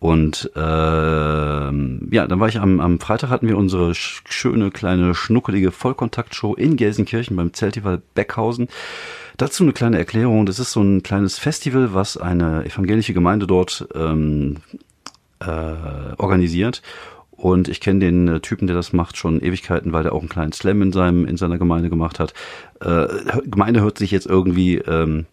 Und 0.00 0.50
äh, 0.54 0.60
ja, 0.60 2.26
dann 2.28 2.40
war 2.40 2.48
ich 2.48 2.60
am, 2.60 2.78
am 2.80 3.00
Freitag 3.00 3.30
hatten 3.30 3.48
wir 3.48 3.58
unsere 3.58 3.94
schöne 3.94 4.70
kleine 4.70 5.14
schnuckelige 5.14 5.72
Vollkontaktshow 5.72 6.54
in 6.54 6.76
Gelsenkirchen 6.76 7.36
beim 7.36 7.52
Zeltival 7.52 8.00
Beckhausen. 8.14 8.68
Dazu 9.38 9.64
eine 9.64 9.72
kleine 9.72 9.98
Erklärung. 9.98 10.46
Das 10.46 10.60
ist 10.60 10.72
so 10.72 10.82
ein 10.82 11.02
kleines 11.02 11.38
Festival, 11.38 11.94
was 11.94 12.16
eine 12.16 12.64
evangelische 12.64 13.12
Gemeinde 13.12 13.46
dort 13.48 13.88
ähm, 13.94 14.58
äh, 15.40 15.46
organisiert. 16.16 16.82
Und 17.32 17.68
ich 17.68 17.80
kenne 17.80 18.00
den 18.00 18.28
äh, 18.28 18.40
Typen, 18.40 18.66
der 18.66 18.76
das 18.76 18.92
macht, 18.92 19.16
schon 19.16 19.40
Ewigkeiten, 19.40 19.92
weil 19.92 20.02
der 20.02 20.12
auch 20.12 20.20
einen 20.20 20.28
kleinen 20.28 20.52
Slam 20.52 20.82
in 20.82 20.92
seinem 20.92 21.24
in 21.24 21.36
seiner 21.36 21.58
Gemeinde 21.58 21.88
gemacht 21.88 22.18
hat. 22.18 22.34
Äh, 22.80 23.06
Gemeinde 23.46 23.80
hört 23.80 23.98
sich 23.98 24.10
jetzt 24.10 24.26
irgendwie 24.26 24.78
ähm, 24.78 25.26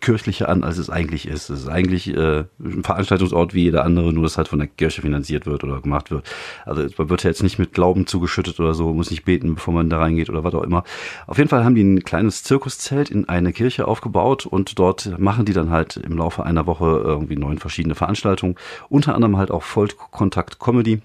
kirchlicher 0.00 0.48
an, 0.48 0.64
als 0.64 0.78
es 0.78 0.88
eigentlich 0.88 1.28
ist. 1.28 1.50
Es 1.50 1.60
ist 1.60 1.68
eigentlich 1.68 2.08
äh, 2.08 2.44
ein 2.58 2.82
Veranstaltungsort 2.82 3.52
wie 3.52 3.64
jeder 3.64 3.84
andere, 3.84 4.12
nur 4.14 4.22
dass 4.22 4.38
halt 4.38 4.48
von 4.48 4.58
der 4.58 4.68
Kirche 4.68 5.02
finanziert 5.02 5.44
wird 5.44 5.62
oder 5.62 5.80
gemacht 5.80 6.10
wird. 6.10 6.26
Also 6.64 6.86
man 6.96 7.10
wird 7.10 7.22
ja 7.22 7.30
jetzt 7.30 7.42
nicht 7.42 7.58
mit 7.58 7.74
Glauben 7.74 8.06
zugeschüttet 8.06 8.58
oder 8.60 8.72
so, 8.72 8.94
muss 8.94 9.10
nicht 9.10 9.26
beten, 9.26 9.56
bevor 9.56 9.74
man 9.74 9.90
da 9.90 9.98
reingeht 9.98 10.30
oder 10.30 10.42
was 10.42 10.54
auch 10.54 10.62
immer. 10.62 10.84
Auf 11.26 11.36
jeden 11.36 11.50
Fall 11.50 11.64
haben 11.64 11.74
die 11.74 11.84
ein 11.84 12.02
kleines 12.02 12.42
Zirkuszelt 12.44 13.10
in 13.10 13.28
eine 13.28 13.52
Kirche 13.52 13.86
aufgebaut 13.86 14.46
und 14.46 14.78
dort 14.78 15.18
machen 15.18 15.44
die 15.44 15.52
dann 15.52 15.70
halt 15.70 15.98
im 15.98 16.16
Laufe 16.16 16.44
einer 16.44 16.66
Woche 16.66 17.02
irgendwie 17.04 17.36
neun 17.36 17.58
verschiedene 17.58 17.94
Veranstaltungen, 17.94 18.56
unter 18.88 19.14
anderem 19.14 19.36
halt 19.36 19.50
auch 19.50 19.62
Vollkontakt 19.62 20.58
Comedy. 20.58 21.02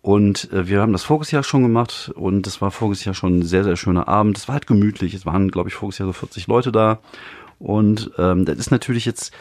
Und 0.00 0.52
äh, 0.52 0.68
wir 0.68 0.80
haben 0.80 0.92
das 0.92 1.02
voriges 1.02 1.44
schon 1.44 1.62
gemacht 1.62 2.12
und 2.14 2.46
es 2.46 2.62
war 2.62 2.70
voriges 2.70 3.04
Jahr 3.04 3.14
schon 3.14 3.40
ein 3.40 3.42
sehr, 3.42 3.64
sehr 3.64 3.76
schöner 3.76 4.06
Abend. 4.08 4.38
Es 4.38 4.46
war 4.46 4.54
halt 4.54 4.68
gemütlich. 4.68 5.14
Es 5.14 5.26
waren, 5.26 5.50
glaube 5.50 5.68
ich, 5.68 5.74
voriges 5.74 5.98
Jahr 5.98 6.06
so 6.06 6.12
40 6.12 6.46
Leute 6.46 6.70
da. 6.70 7.00
Und 7.58 8.10
ähm, 8.18 8.44
das 8.44 8.58
ist 8.58 8.70
natürlich 8.70 9.06
jetzt 9.06 9.32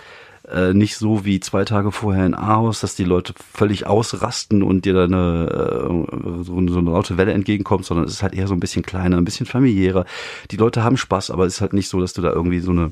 äh, 0.48 0.74
nicht 0.74 0.98
so 0.98 1.26
wie 1.26 1.40
zwei 1.40 1.66
Tage 1.66 1.92
vorher 1.92 2.26
in 2.26 2.36
Aarhus, 2.36 2.80
dass 2.80 2.96
die 2.96 3.04
Leute 3.04 3.34
völlig 3.54 3.88
ausrasten 3.88 4.64
und 4.64 4.86
dir 4.86 4.94
da 4.94 5.04
eine, 5.06 5.48
äh, 5.50 6.44
so, 6.44 6.58
eine, 6.58 6.72
so 6.72 6.80
eine 6.80 6.92
laute 6.92 7.18
Welle 7.18 7.34
entgegenkommt, 7.34 7.86
sondern 7.86 8.06
es 8.06 8.14
ist 8.14 8.24
halt 8.24 8.34
eher 8.34 8.48
so 8.48 8.54
ein 8.54 8.60
bisschen 8.60 8.84
kleiner, 8.84 9.18
ein 9.18 9.26
bisschen 9.26 9.46
familiärer. 9.46 10.06
Die 10.52 10.58
Leute 10.58 10.84
haben 10.84 10.98
Spaß, 10.98 11.32
aber 11.32 11.46
es 11.46 11.56
ist 11.56 11.62
halt 11.62 11.74
nicht 11.74 11.90
so, 11.90 12.00
dass 12.00 12.14
du 12.14 12.22
da 12.22 12.32
irgendwie 12.32 12.60
so 12.60 12.72
eine 12.72 12.92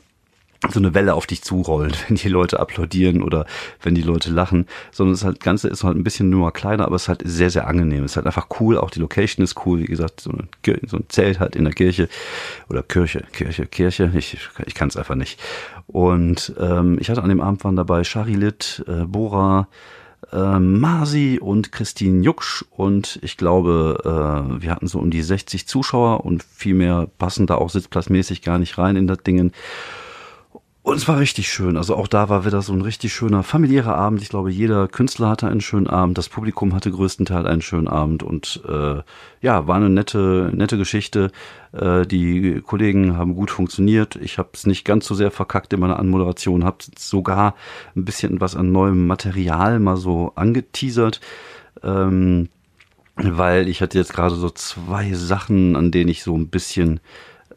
so 0.69 0.79
eine 0.79 0.93
Welle 0.93 1.13
auf 1.13 1.27
dich 1.27 1.41
zurollt, 1.41 2.05
wenn 2.07 2.17
die 2.17 2.29
Leute 2.29 2.59
applaudieren 2.59 3.21
oder 3.21 3.45
wenn 3.81 3.95
die 3.95 4.01
Leute 4.01 4.29
lachen, 4.31 4.67
sondern 4.91 5.13
das 5.13 5.23
halt, 5.23 5.39
Ganze 5.39 5.67
ist 5.67 5.83
halt 5.83 5.97
ein 5.97 6.03
bisschen 6.03 6.29
nur 6.29 6.51
kleiner, 6.53 6.85
aber 6.85 6.95
es 6.95 7.03
ist 7.03 7.09
halt 7.09 7.21
sehr, 7.25 7.49
sehr 7.49 7.67
angenehm. 7.67 8.03
Es 8.03 8.11
ist 8.11 8.15
halt 8.17 8.27
einfach 8.27 8.47
cool, 8.59 8.77
auch 8.77 8.89
die 8.89 8.99
Location 8.99 9.43
ist 9.43 9.65
cool, 9.65 9.79
wie 9.79 9.85
gesagt, 9.85 10.21
so, 10.21 10.31
eine, 10.31 10.47
so 10.87 10.97
ein 10.97 11.05
Zelt 11.09 11.39
halt 11.39 11.55
in 11.55 11.65
der 11.65 11.73
Kirche 11.73 12.07
oder 12.69 12.83
Kirche, 12.83 13.23
Kirche, 13.31 13.65
Kirche, 13.65 14.11
ich, 14.15 14.37
ich 14.65 14.75
kann 14.75 14.89
es 14.89 14.97
einfach 14.97 15.15
nicht. 15.15 15.39
Und 15.87 16.53
ähm, 16.59 16.97
ich 16.99 17.09
hatte 17.09 17.23
an 17.23 17.29
dem 17.29 17.41
Abend 17.41 17.63
waren 17.63 17.75
dabei 17.75 18.03
Charilit, 18.03 18.83
äh, 18.87 19.05
Bora, 19.05 19.67
äh, 20.31 20.59
Masi 20.59 21.39
und 21.41 21.71
Christine 21.71 22.23
Jucksch 22.23 22.63
und 22.71 23.19
ich 23.21 23.37
glaube, 23.37 23.99
äh, 24.03 24.61
wir 24.61 24.71
hatten 24.71 24.87
so 24.87 24.99
um 24.99 25.11
die 25.11 25.21
60 25.21 25.67
Zuschauer 25.67 26.25
und 26.25 26.43
viel 26.43 26.73
mehr 26.73 27.07
passen 27.17 27.47
da 27.47 27.55
auch 27.55 27.69
sitzplatzmäßig 27.69 28.41
gar 28.41 28.57
nicht 28.57 28.77
rein 28.77 28.95
in 28.95 29.07
das 29.07 29.19
Dingen. 29.19 29.51
Und 30.83 30.97
es 30.97 31.07
war 31.07 31.17
richtig 31.17 31.47
schön. 31.47 31.77
Also 31.77 31.95
auch 31.95 32.09
da 32.09 32.27
war 32.27 32.45
wieder 32.45 32.61
so 32.61 32.73
ein 32.73 32.81
richtig 32.81 33.13
schöner 33.13 33.41
familiärer 33.41 33.95
Abend. 33.95 34.21
Ich 34.21 34.27
glaube, 34.27 34.51
jeder 34.51 34.89
Künstler 34.89 35.29
hatte 35.29 35.47
einen 35.47 35.61
schönen 35.61 35.87
Abend. 35.87 36.17
Das 36.17 36.27
Publikum 36.27 36.75
hatte 36.75 36.91
größtenteils 36.91 37.45
einen 37.47 37.61
schönen 37.61 37.87
Abend. 37.87 38.21
Und 38.21 38.61
äh, 38.67 39.01
ja, 39.39 39.65
war 39.65 39.77
eine 39.77 39.89
nette, 39.89 40.51
nette 40.53 40.77
Geschichte. 40.77 41.31
Äh, 41.71 42.05
die 42.05 42.59
Kollegen 42.59 43.17
haben 43.17 43.33
gut 43.33 43.49
funktioniert. 43.49 44.17
Ich 44.17 44.37
habe 44.37 44.49
es 44.51 44.65
nicht 44.65 44.83
ganz 44.83 45.07
so 45.07 45.15
sehr 45.15 45.31
verkackt 45.31 45.71
in 45.71 45.79
meiner 45.79 45.99
Anmoderation. 45.99 46.65
Habe 46.65 46.79
sogar 46.97 47.55
ein 47.95 48.03
bisschen 48.03 48.41
was 48.41 48.57
an 48.57 48.73
neuem 48.73 49.07
Material 49.07 49.79
mal 49.79 49.95
so 49.95 50.33
angeteasert. 50.35 51.21
Ähm, 51.81 52.49
weil 53.15 53.69
ich 53.69 53.81
hatte 53.81 53.97
jetzt 53.97 54.13
gerade 54.13 54.35
so 54.35 54.49
zwei 54.49 55.13
Sachen, 55.13 55.77
an 55.77 55.91
denen 55.91 56.09
ich 56.09 56.23
so 56.23 56.35
ein 56.35 56.49
bisschen 56.49 56.99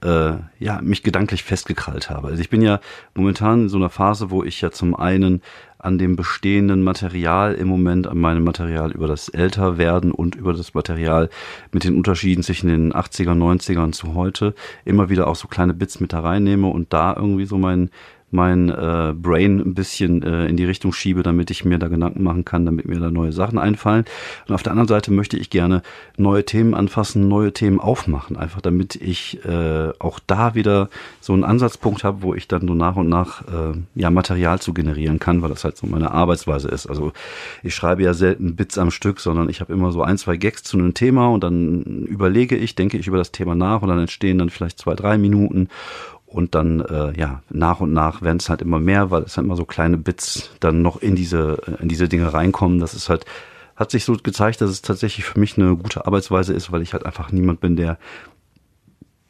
äh, 0.07 0.37
ja, 0.61 0.81
mich 0.83 1.03
gedanklich 1.03 1.43
festgekrallt 1.43 2.11
habe. 2.11 2.29
Also 2.29 2.41
ich 2.41 2.49
bin 2.49 2.63
ja 2.63 2.81
momentan 3.15 3.63
in 3.63 3.69
so 3.69 3.77
einer 3.77 3.91
Phase, 3.91 4.31
wo 4.31 4.45
ich 4.45 4.61
ja 4.61 4.71
zum 4.71 4.95
einen 4.95 5.43
an 5.79 5.99
dem 5.99 6.17
bestehenden 6.17 6.83
Material 6.83 7.55
im 7.55 7.69
Moment, 7.69 8.07
an 8.07 8.19
meinem 8.19 8.45
Material 8.45 8.93
über 8.93 9.09
das 9.09 9.29
Älterwerden 9.29 10.13
und 10.13 10.35
über 10.37 10.53
das 10.53 10.75
Material 10.75 11.29
mit 11.73 11.85
den 11.85 11.97
Unterschieden 11.97 12.43
zwischen 12.43 12.69
den 12.69 12.93
80er, 12.93 13.33
90ern 13.33 13.93
zu 13.93 14.15
heute 14.15 14.55
immer 14.85 15.11
wieder 15.11 15.27
auch 15.27 15.37
so 15.37 15.49
kleine 15.49 15.75
Bits 15.75 16.01
mit 16.01 16.13
da 16.13 16.21
reinnehme 16.21 16.69
und 16.69 16.93
da 16.93 17.15
irgendwie 17.15 17.47
so 17.47 17.59
mein, 17.59 17.91
mein 18.31 18.71
äh, 18.71 19.15
Brain 19.15 19.61
ein 19.61 19.75
bisschen 19.75 20.23
äh, 20.23 20.47
in 20.47 20.57
die 20.57 20.65
Richtung 20.65 20.93
schiebe, 20.93 21.23
damit 21.23 21.51
ich 21.51 21.65
mir 21.65 21.79
da 21.79 21.89
Gedanken 21.89 22.23
machen 22.23 22.45
kann, 22.45 22.67
damit 22.67 22.87
mir 22.87 22.99
da 22.99 23.11
neue 23.11 23.33
Sachen 23.33 23.59
einfallen. 23.59 24.05
Und 24.49 24.55
auf 24.55 24.63
der 24.63 24.73
anderen 24.73 24.89
Seite 24.89 25.13
möchte 25.13 25.37
ich 25.37 25.49
gerne 25.49 25.83
neue 26.17 26.45
Themen 26.45 26.75
anfassen, 26.75 27.29
neue 27.29 27.53
Themen 27.53 27.79
aufmachen, 27.79 28.37
einfach 28.37 28.61
damit 28.61 28.97
ich 28.97 29.45
äh, 29.45 29.93
auch 30.01 30.19
da 30.27 30.55
wieder 30.55 30.91
so 31.21 31.35
einen 31.35 31.45
Ansatzpunkt 31.45 32.03
habe, 32.03 32.23
wo 32.23 32.35
ich 32.35 32.49
dann 32.49 32.67
so 32.67 32.75
nach 32.75 32.97
und 32.97 33.09
nach 33.09 33.43
äh, 33.43 33.79
ja 33.95 34.11
Material 34.11 34.61
zu 34.61 34.75
generieren 34.75 35.21
kann, 35.21 35.43
weil 35.43 35.51
das 35.51 35.63
halt 35.63 35.77
so 35.77 35.87
meine 35.87 36.11
Arbeitsweise 36.11 36.69
ist. 36.69 36.87
Also 36.89 37.13
ich 37.63 37.75
schreibe 37.75 38.03
ja 38.03 38.13
selten 38.13 38.57
Bits 38.57 38.77
am 38.77 38.91
Stück, 38.91 39.21
sondern 39.21 39.49
ich 39.49 39.61
habe 39.61 39.73
immer 39.73 39.93
so 39.93 40.03
ein, 40.03 40.19
zwei 40.19 40.37
Gags 40.37 40.65
zu 40.65 40.77
einem 40.77 40.95
Thema 40.95 41.29
und 41.29 41.45
dann 41.45 42.05
überlege 42.07 42.57
ich, 42.57 42.75
denke 42.75 42.99
ich 42.99 43.07
über 43.07 43.19
das 43.19 43.31
Thema 43.31 43.55
nach 43.55 43.83
und 43.83 43.89
dann 43.89 44.01
entstehen 44.01 44.39
dann 44.39 44.51
vielleicht 44.51 44.81
zwei, 44.81 44.95
drei 44.95 45.17
Minuten 45.17 45.69
und 46.37 46.55
dann, 46.55 46.81
äh, 46.81 47.19
ja, 47.19 47.43
nach 47.49 47.81
und 47.81 47.95
nach 47.95 48.21
werden 48.21 48.37
es 48.37 48.51
halt 48.51 48.61
immer 48.61 48.79
mehr, 48.79 49.11
weil 49.11 49.23
es 49.23 49.39
halt 49.39 49.47
immer 49.47 49.57
so 49.57 49.65
kleine 49.65 49.97
Bits 49.97 50.51
dann 50.61 50.83
noch 50.83 51.01
in 51.01 51.17
diese, 51.17 51.63
äh, 51.67 51.83
in 51.83 51.89
diese 51.89 52.09
Dinge 52.09 52.35
reinkommen. 52.35 52.79
Das 52.79 52.93
ist 52.93 53.09
halt, 53.09 53.25
hat 53.75 53.91
sich 53.91 54.05
so 54.05 54.13
gezeigt, 54.23 54.61
dass 54.61 54.69
es 54.69 54.83
tatsächlich 54.83 55.25
für 55.25 55.41
mich 55.41 55.57
eine 55.57 55.75
gute 55.77 56.05
Arbeitsweise 56.05 56.53
ist, 56.53 56.71
weil 56.71 56.83
ich 56.83 56.93
halt 56.93 57.07
einfach 57.07 57.33
niemand 57.33 57.61
bin, 57.61 57.77
der, 57.77 57.99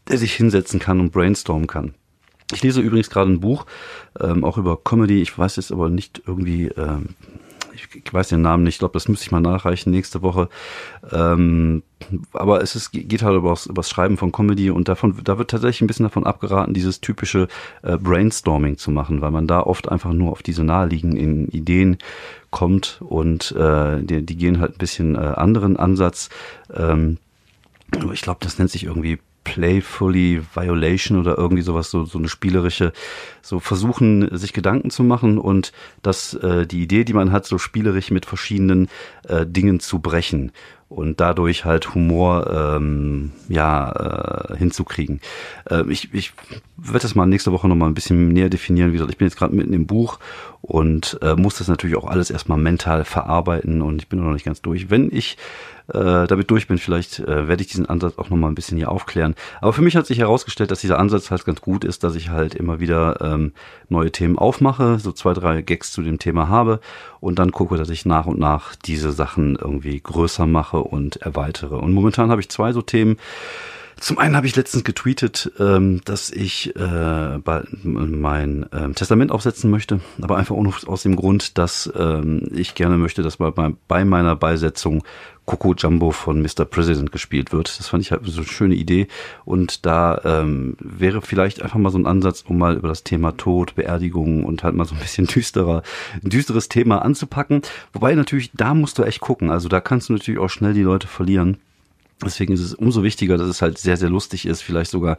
der 0.09 0.19
sich 0.19 0.35
hinsetzen 0.35 0.81
kann 0.81 0.99
und 0.99 1.13
brainstormen 1.13 1.69
kann. 1.69 1.95
Ich 2.53 2.65
lese 2.65 2.81
übrigens 2.81 3.09
gerade 3.09 3.31
ein 3.31 3.41
Buch, 3.41 3.67
ähm, 4.19 4.43
auch 4.43 4.59
über 4.59 4.77
Comedy. 4.77 5.23
Ich 5.23 5.39
weiß 5.39 5.57
jetzt 5.57 5.71
aber 5.71 5.89
nicht 5.89 6.23
irgendwie, 6.27 6.67
ähm, 6.77 7.11
ich 7.77 8.13
weiß 8.13 8.29
den 8.29 8.43
Namen 8.43 8.63
nicht, 8.63 8.77
ich 8.77 8.79
glaube, 8.79 8.95
das 8.95 9.09
müsste 9.09 9.25
ich 9.25 9.33
mal 9.33 9.41
nachreichen 9.41 9.91
nächste 9.91 10.23
Woche. 10.23 10.49
Ähm, 11.13 11.83
aber 12.33 12.63
es 12.63 12.77
ist, 12.77 12.93
geht 12.93 13.23
halt 13.23 13.37
über 13.37 13.57
das 13.75 13.91
Schreiben 13.91 14.17
von 14.17 14.33
Comedy 14.33 14.71
und 14.71 14.89
davon, 14.89 15.19
da 15.25 15.39
wird 15.39 15.51
tatsächlich 15.51 15.83
ein 15.83 15.87
bisschen 15.87 16.05
davon 16.05 16.25
abgeraten, 16.25 16.75
dieses 16.75 17.01
typische 17.01 17.49
äh, 17.83 17.97
Brainstorming 17.97 18.77
zu 18.77 18.91
machen, 18.91 19.21
weil 19.21 19.31
man 19.31 19.47
da 19.47 19.61
oft 19.61 19.89
einfach 19.89 20.13
nur 20.13 20.33
auf 20.33 20.43
diese 20.43 20.65
naheliegenden 20.65 21.49
Ideen 21.49 21.99
kommt 22.51 23.01
und 23.01 23.53
äh, 23.53 24.03
die, 24.03 24.25
die 24.25 24.37
gehen 24.37 24.61
halt 24.61 24.75
ein 24.75 24.79
bisschen 24.79 25.15
äh, 25.15 25.19
anderen 25.19 25.77
Ansatz. 25.77 26.29
Ähm, 26.73 27.19
ich 28.13 28.23
glaube, 28.23 28.41
das 28.43 28.59
nennt 28.59 28.71
sich 28.71 28.85
irgendwie 28.85 29.19
Playfully 29.47 30.43
Violation 30.55 31.21
oder 31.21 31.39
irgendwie 31.39 31.63
sowas, 31.63 31.89
so, 31.89 32.05
so 32.05 32.19
eine 32.19 32.29
spielerische, 32.29 32.93
so 33.43 33.61
versuchen, 33.61 34.37
sich 34.37 34.53
Gedanken 34.53 34.91
zu 34.91 35.05
machen 35.05 35.39
und 35.39 35.71
dass 36.03 36.35
äh, 36.35 36.67
die 36.67 36.83
Idee, 36.83 37.05
die 37.05 37.13
man 37.13 37.31
hat, 37.31 37.47
so 37.47 37.57
spielerisch 37.57 38.11
mit 38.11 38.27
verschiedenen 38.27 38.89
äh, 39.29 39.47
Dingen 39.47 39.79
zu 39.79 40.01
brechen 40.01 40.51
und 40.89 41.21
dadurch 41.21 41.65
halt 41.65 41.95
Humor 41.95 42.47
ähm, 42.53 43.33
ja 43.49 44.51
äh, 44.51 44.57
hinzukriegen. 44.57 45.21
Äh, 45.69 45.85
ich 45.91 46.15
ich 46.15 46.33
werde 46.77 47.01
das 47.01 47.15
mal 47.15 47.27
nächste 47.27 47.53
Woche 47.53 47.69
noch 47.69 47.75
mal 47.75 47.87
ein 47.87 47.95
bisschen 47.95 48.29
näher 48.29 48.49
definieren. 48.49 48.91
Wie 48.91 48.95
gesagt, 48.95 49.11
ich 49.11 49.19
bin 49.19 49.27
jetzt 49.27 49.37
gerade 49.37 49.55
mitten 49.55 49.73
im 49.73 49.87
Buch 49.87 50.21
und 50.63 51.19
äh, 51.23 51.35
muss 51.35 51.59
das 51.59 51.69
natürlich 51.69 51.97
auch 51.97 52.07
alles 52.07 52.31
erstmal 52.31 52.59
mental 52.59 53.05
verarbeiten 53.05 53.83
und 53.83 54.03
ich 54.03 54.09
bin 54.09 54.23
noch 54.23 54.33
nicht 54.33 54.45
ganz 54.45 54.63
durch. 54.63 54.91
Wenn 54.91 55.11
ich 55.13 55.37
äh, 55.89 56.27
damit 56.27 56.51
durch 56.51 56.67
bin, 56.67 56.79
vielleicht 56.79 57.21
äh, 57.21 57.49
werde 57.49 57.63
ich 57.63 57.69
diesen 57.69 57.87
Ansatz 57.87 58.19
auch 58.19 58.31
noch 58.31 58.37
mal 58.37 58.49
ein 58.49 58.55
bisschen 58.55 58.77
hier 58.77 58.91
aufklären. 58.91 59.35
Aber 59.61 59.73
für 59.73 59.83
mich 59.83 59.97
hat 59.97 60.07
sich 60.07 60.19
herausgestellt, 60.19 60.71
dass 60.71 60.81
dieser 60.81 60.99
Ansatz 60.99 61.31
halt 61.31 61.45
ganz 61.45 61.61
gut 61.61 61.85
ist, 61.85 62.03
dass 62.05 62.17
ich 62.17 62.31
halt 62.31 62.55
immer 62.55 62.81
wieder 62.81 63.21
ähm, 63.21 63.53
neue 63.89 64.11
Themen 64.11 64.39
aufmache, 64.39 64.99
so 64.99 65.13
zwei, 65.13 65.33
drei 65.33 65.63
Gags 65.63 65.93
zu 65.93 66.03
dem 66.03 66.19
Thema 66.19 66.49
habe 66.49 66.81
und 67.27 67.41
dann 67.41 67.51
gucke, 67.51 67.77
dass 67.77 67.91
ich 67.91 68.07
nach 68.07 68.27
und 68.27 68.39
nach 68.39 68.77
diese 68.77 69.11
Sachen 69.11 69.57
irgendwie 69.57 70.01
größer 70.01 70.47
mache 70.47 70.79
und 70.79 71.17
erweitere. 71.17 71.75
Und 71.75 71.93
momentan 71.93 72.31
habe 72.31 72.41
ich 72.41 72.49
zwei 72.49 72.73
so 72.73 72.83
Themen. 72.83 73.19
Zum 73.99 74.19
einen 74.19 74.37
habe 74.37 74.47
ich 74.47 74.55
letztens 74.55 74.85
getweetet, 74.85 75.53
ähm, 75.59 76.03
dass 76.05 76.31
ich 76.31 76.77
äh, 76.77 77.39
mein 77.83 78.67
ähm, 78.73 78.95
Testament 78.95 79.33
aufsetzen 79.33 79.71
möchte, 79.71 80.01
aber 80.21 80.37
einfach 80.37 80.55
nur 80.55 80.75
aus 80.87 81.03
dem 81.03 81.17
Grund, 81.17 81.57
dass 81.57 81.91
ähm, 81.97 82.47
ich 82.53 82.75
gerne 82.75 82.99
möchte, 82.99 83.23
dass 83.23 83.39
bei, 83.39 83.51
bei 83.89 84.05
meiner 84.05 84.37
Beisetzung 84.37 85.03
Coco 85.47 85.75
Jumbo 85.75 86.11
von 86.11 86.43
Mr. 86.43 86.67
President 86.67 87.11
gespielt 87.11 87.53
wird. 87.53 87.79
Das 87.79 87.89
fand 87.89 88.03
ich 88.03 88.11
halt 88.11 88.23
so 88.27 88.39
eine 88.39 88.47
schöne 88.47 88.75
Idee. 88.75 89.07
Und 89.45 89.87
da 89.87 90.21
ähm, 90.25 90.77
wäre 90.81 91.23
vielleicht 91.23 91.63
einfach 91.63 91.79
mal 91.79 91.91
so 91.91 91.99
ein 91.99 92.07
Ansatz, 92.07 92.45
um 92.47 92.59
mal 92.59 92.77
über 92.77 92.89
das 92.89 93.05
Thema 93.05 93.37
Tod, 93.37 93.77
Beerdigung 93.77 94.45
und 94.45 94.63
halt 94.63 94.75
mal 94.75 94.85
so 94.85 94.95
ein 94.95 95.01
bisschen 95.01 95.27
düsterer, 95.35 95.83
ein 96.23 96.29
düsteres 96.29 96.69
Thema 96.69 97.03
anzupacken. 97.03 97.63
Wobei 97.93 98.15
natürlich, 98.15 98.51
da 98.53 98.75
musst 98.75 98.99
du 98.99 99.05
echt 99.05 99.21
gucken. 99.21 99.51
Also 99.51 99.69
da 99.69 99.81
kannst 99.81 100.09
du 100.09 100.13
natürlich 100.13 100.41
auch 100.41 100.51
schnell 100.51 100.75
die 100.75 100.83
Leute 100.83 101.07
verlieren. 101.07 101.59
Deswegen 102.25 102.55
ist 102.55 102.61
es 102.61 102.75
umso 102.75 103.03
wichtiger, 103.03 103.37
dass 103.37 103.49
es 103.49 103.61
halt 103.61 103.77
sehr, 103.77 103.99
sehr 103.99 104.09
lustig 104.09 104.47
ist, 104.47 104.63
vielleicht 104.63 104.91
sogar 104.91 105.19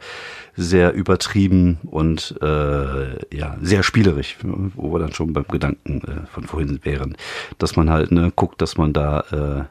sehr 0.56 0.92
übertrieben 0.94 1.78
und 1.84 2.34
äh, 2.42 3.36
ja, 3.36 3.56
sehr 3.62 3.84
spielerisch, 3.84 4.36
wo 4.42 4.92
wir 4.92 4.98
dann 4.98 5.12
schon 5.12 5.32
beim 5.32 5.46
Gedanken 5.46 6.02
äh, 6.02 6.26
von 6.26 6.44
vorhin 6.44 6.80
wären. 6.82 7.16
Dass 7.58 7.76
man 7.76 7.88
halt 7.88 8.10
ne, 8.10 8.32
guckt, 8.34 8.60
dass 8.60 8.76
man 8.76 8.92
da 8.92 9.68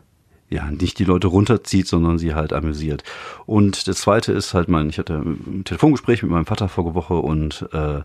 äh, 0.49 0.55
ja, 0.55 0.71
nicht 0.71 0.99
die 0.99 1.03
Leute 1.03 1.27
runterzieht, 1.27 1.87
sondern 1.87 2.17
sie 2.17 2.33
halt 2.33 2.53
amüsiert. 2.53 3.03
Und 3.45 3.89
das 3.89 3.97
zweite 3.97 4.31
ist 4.31 4.53
halt 4.53 4.69
mein, 4.69 4.89
ich 4.89 4.97
hatte 4.97 5.15
ein 5.15 5.63
Telefongespräch 5.65 6.23
mit 6.23 6.31
meinem 6.31 6.45
Vater 6.45 6.69
vorige 6.69 6.95
Woche 6.95 7.15
und 7.15 7.67
äh, 7.73 8.01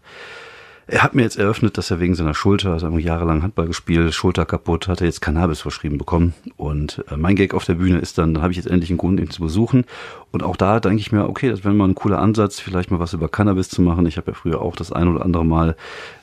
er 0.86 1.02
hat 1.02 1.14
mir 1.14 1.22
jetzt 1.22 1.38
eröffnet, 1.38 1.78
dass 1.78 1.90
er 1.90 2.00
wegen 2.00 2.14
seiner 2.14 2.34
Schulter, 2.34 2.72
also 2.72 2.98
jahrelang 2.98 3.42
Handball 3.42 3.66
gespielt, 3.66 4.12
Schulter 4.14 4.44
kaputt, 4.44 4.88
hat 4.88 5.00
er 5.00 5.06
jetzt 5.06 5.20
Cannabis 5.20 5.60
verschrieben 5.60 5.96
bekommen. 5.96 6.34
Und 6.56 7.04
äh, 7.10 7.16
mein 7.16 7.36
Gag 7.36 7.54
auf 7.54 7.64
der 7.64 7.74
Bühne 7.74 7.98
ist 7.98 8.18
dann, 8.18 8.34
da 8.34 8.42
habe 8.42 8.50
ich 8.50 8.56
jetzt 8.56 8.68
endlich 8.68 8.90
einen 8.90 8.98
Grund, 8.98 9.20
ihn 9.20 9.30
zu 9.30 9.42
besuchen. 9.42 9.84
Und 10.32 10.42
auch 10.42 10.56
da 10.56 10.80
denke 10.80 10.98
ich 10.98 11.12
mir, 11.12 11.28
okay, 11.28 11.50
das 11.50 11.64
wäre 11.64 11.74
mal 11.74 11.88
ein 11.88 11.94
cooler 11.94 12.18
Ansatz, 12.18 12.58
vielleicht 12.58 12.90
mal 12.90 12.98
was 12.98 13.12
über 13.12 13.28
Cannabis 13.28 13.68
zu 13.68 13.80
machen. 13.80 14.06
Ich 14.06 14.16
habe 14.16 14.32
ja 14.32 14.34
früher 14.34 14.60
auch 14.60 14.74
das 14.74 14.90
ein 14.90 15.08
oder 15.08 15.24
andere 15.24 15.44
Mal 15.44 15.76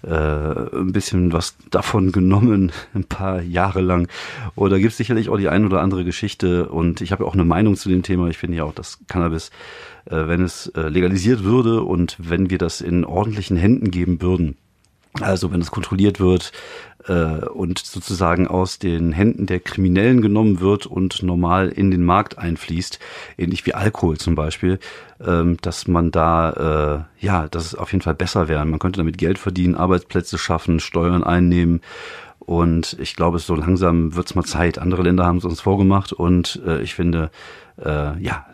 äh, 0.04 0.10
ein 0.12 0.92
bisschen 0.92 1.32
was 1.32 1.56
davon 1.70 2.12
genommen, 2.12 2.72
ein 2.94 3.06
paar 3.06 3.42
Jahre 3.42 3.82
lang. 3.82 4.08
Oder 4.56 4.80
gibt 4.80 4.92
es 4.92 4.98
sicherlich 4.98 5.30
auch 5.30 5.38
die 5.38 5.50
ein 5.50 5.66
oder 5.66 5.82
andere 5.82 6.04
Geschichte. 6.04 6.68
Und 6.68 7.02
ich 7.02 7.12
habe 7.12 7.24
ja 7.24 7.30
auch 7.30 7.34
eine 7.34 7.46
Meinung 7.46 7.76
zu 7.76 7.88
dem 7.88 8.04
Thema. 8.04 8.28
Ich 8.28 8.38
finde 8.38 8.58
ja 8.58 8.66
auch, 8.66 8.74
dass 8.74 9.00
Cannabis 9.08 9.52
wenn 10.16 10.44
es 10.44 10.68
äh, 10.68 10.90
legalisiert 10.90 11.44
würde 11.44 11.84
und 11.84 12.16
wenn 12.20 12.50
wir 12.50 12.58
das 12.58 12.82
in 12.82 13.06
ordentlichen 13.06 13.58
Händen 13.58 13.92
geben 13.92 14.22
würden, 14.22 14.58
also 15.22 15.52
wenn 15.52 15.62
es 15.62 15.72
kontrolliert 15.72 16.20
wird 16.20 16.52
äh, 17.08 17.46
und 17.46 17.80
sozusagen 17.80 18.48
aus 18.48 18.80
den 18.80 19.12
Händen 19.12 19.48
der 19.48 19.60
Kriminellen 19.60 20.22
genommen 20.22 20.60
wird 20.60 20.86
und 20.86 21.24
normal 21.24 21.70
in 21.70 21.92
den 21.92 22.04
Markt 22.04 22.38
einfließt, 22.38 23.00
ähnlich 23.38 23.66
wie 23.66 23.74
Alkohol 23.74 24.18
zum 24.18 24.36
Beispiel, 24.36 24.80
ähm, 25.26 25.58
dass 25.62 25.88
man 25.88 26.12
da, 26.12 27.08
äh, 27.20 27.26
ja, 27.26 27.48
dass 27.48 27.66
es 27.66 27.76
auf 27.76 27.92
jeden 27.92 28.04
Fall 28.04 28.16
besser 28.16 28.48
wäre. 28.48 28.64
Man 28.66 28.80
könnte 28.80 29.00
damit 29.00 29.18
Geld 29.18 29.40
verdienen, 29.40 29.76
Arbeitsplätze 29.76 30.38
schaffen, 30.38 30.80
Steuern 30.80 31.24
einnehmen 31.24 31.82
und 32.50 32.98
ich 33.00 33.16
glaube, 33.16 33.38
so 33.38 33.54
langsam 33.54 34.16
wird 34.16 34.26
es 34.26 34.34
mal 34.34 34.44
Zeit. 34.44 34.80
Andere 34.80 35.04
Länder 35.04 35.24
haben 35.24 35.38
es 35.38 35.46
uns 35.46 35.62
vorgemacht 35.62 36.14
und 36.14 36.60
äh, 36.66 36.82
ich 36.82 36.96
finde, 36.96 37.30
äh, 37.78 38.20
ja, 38.20 38.48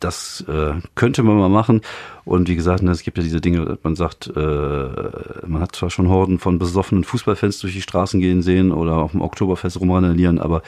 das 0.00 0.44
äh, 0.48 0.72
könnte 0.96 1.22
man 1.22 1.36
mal 1.36 1.48
machen. 1.48 1.82
Und 2.24 2.48
wie 2.48 2.56
gesagt, 2.56 2.82
ne, 2.82 2.90
es 2.90 3.04
gibt 3.04 3.18
ja 3.18 3.22
diese 3.22 3.40
Dinge, 3.40 3.78
man 3.84 3.94
sagt, 3.94 4.26
äh, 4.26 4.40
man 5.46 5.62
hat 5.62 5.76
zwar 5.76 5.90
schon 5.90 6.08
Horden 6.08 6.40
von 6.40 6.58
besoffenen 6.58 7.04
Fußballfans 7.04 7.60
durch 7.60 7.74
die 7.74 7.82
Straßen 7.82 8.18
gehen 8.18 8.42
sehen 8.42 8.72
oder 8.72 8.96
auf 8.96 9.12
dem 9.12 9.20
Oktoberfest 9.20 9.78
rumrandalieren, 9.78 10.40
aber 10.40 10.62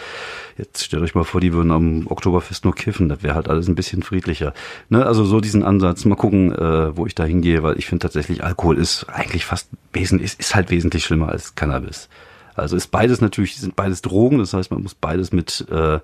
jetzt 0.56 0.84
stellt 0.84 1.02
euch 1.02 1.16
mal 1.16 1.24
vor, 1.24 1.40
die 1.40 1.52
würden 1.52 1.72
am 1.72 2.06
Oktoberfest 2.06 2.64
nur 2.64 2.76
kiffen. 2.76 3.08
Das 3.08 3.24
wäre 3.24 3.34
halt 3.34 3.48
alles 3.48 3.66
ein 3.66 3.74
bisschen 3.74 4.04
friedlicher. 4.04 4.54
Ne? 4.88 5.04
Also 5.04 5.24
so 5.24 5.40
diesen 5.40 5.64
Ansatz, 5.64 6.04
mal 6.04 6.14
gucken, 6.14 6.54
äh, 6.54 6.96
wo 6.96 7.06
ich 7.06 7.16
da 7.16 7.24
hingehe, 7.24 7.64
weil 7.64 7.76
ich 7.76 7.86
finde 7.86 8.02
tatsächlich, 8.02 8.44
Alkohol 8.44 8.78
ist 8.78 9.06
eigentlich 9.08 9.46
fast 9.46 9.68
wesentlich, 9.92 10.26
ist, 10.26 10.38
ist 10.38 10.54
halt 10.54 10.70
wesentlich 10.70 11.02
schlimmer 11.02 11.28
als 11.28 11.56
Cannabis. 11.56 12.08
Also 12.58 12.76
ist 12.76 12.88
beides 12.88 13.20
natürlich, 13.20 13.56
sind 13.56 13.76
beides 13.76 14.02
Drogen, 14.02 14.38
das 14.38 14.52
heißt, 14.52 14.70
man 14.70 14.82
muss 14.82 14.94
beides 14.94 15.32
mit 15.32 15.66
äh, 15.70 16.00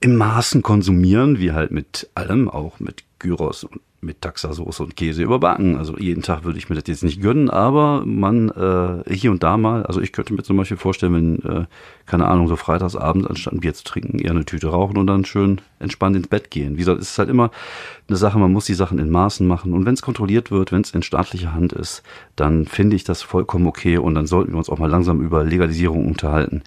im 0.00 0.16
Maßen 0.16 0.62
konsumieren, 0.62 1.38
wie 1.38 1.52
halt 1.52 1.70
mit 1.70 2.08
allem, 2.14 2.48
auch 2.48 2.80
mit 2.80 3.04
Gyros 3.18 3.64
und 3.64 3.80
mit 4.04 4.20
Taxasoße 4.20 4.82
und 4.82 4.96
Käse 4.96 5.22
überbacken. 5.22 5.76
Also 5.76 5.96
jeden 5.96 6.22
Tag 6.22 6.44
würde 6.44 6.58
ich 6.58 6.68
mir 6.68 6.76
das 6.76 6.84
jetzt 6.86 7.02
nicht 7.02 7.20
gönnen, 7.20 7.50
aber 7.50 8.04
man 8.04 8.50
äh, 8.50 9.14
hier 9.14 9.30
und 9.30 9.42
da 9.42 9.56
mal, 9.56 9.84
also 9.84 10.00
ich 10.00 10.12
könnte 10.12 10.34
mir 10.34 10.42
zum 10.42 10.56
Beispiel 10.56 10.76
vorstellen, 10.76 11.14
wenn, 11.14 11.42
äh, 11.50 11.66
keine 12.06 12.26
Ahnung, 12.26 12.46
so 12.46 12.56
freitagsabends 12.56 13.26
anstatt 13.26 13.54
ein 13.54 13.60
Bier 13.60 13.74
zu 13.74 13.84
trinken, 13.84 14.18
eher 14.18 14.32
eine 14.32 14.44
Tüte 14.44 14.68
rauchen 14.68 14.98
und 14.98 15.06
dann 15.06 15.24
schön 15.24 15.60
entspannt 15.78 16.16
ins 16.16 16.28
Bett 16.28 16.50
gehen. 16.50 16.74
Wie 16.74 16.80
gesagt, 16.80 17.00
es 17.00 17.10
ist 17.10 17.18
halt 17.18 17.30
immer 17.30 17.50
eine 18.06 18.18
Sache, 18.18 18.38
man 18.38 18.52
muss 18.52 18.66
die 18.66 18.74
Sachen 18.74 18.98
in 18.98 19.10
Maßen 19.10 19.46
machen 19.46 19.72
und 19.72 19.86
wenn 19.86 19.94
es 19.94 20.02
kontrolliert 20.02 20.50
wird, 20.50 20.72
wenn 20.72 20.82
es 20.82 20.90
in 20.90 21.02
staatlicher 21.02 21.54
Hand 21.54 21.72
ist, 21.72 22.02
dann 22.36 22.66
finde 22.66 22.96
ich 22.96 23.04
das 23.04 23.22
vollkommen 23.22 23.66
okay 23.66 23.96
und 23.96 24.14
dann 24.14 24.26
sollten 24.26 24.52
wir 24.52 24.58
uns 24.58 24.68
auch 24.68 24.78
mal 24.78 24.90
langsam 24.90 25.22
über 25.22 25.42
Legalisierung 25.42 26.06
unterhalten, 26.06 26.62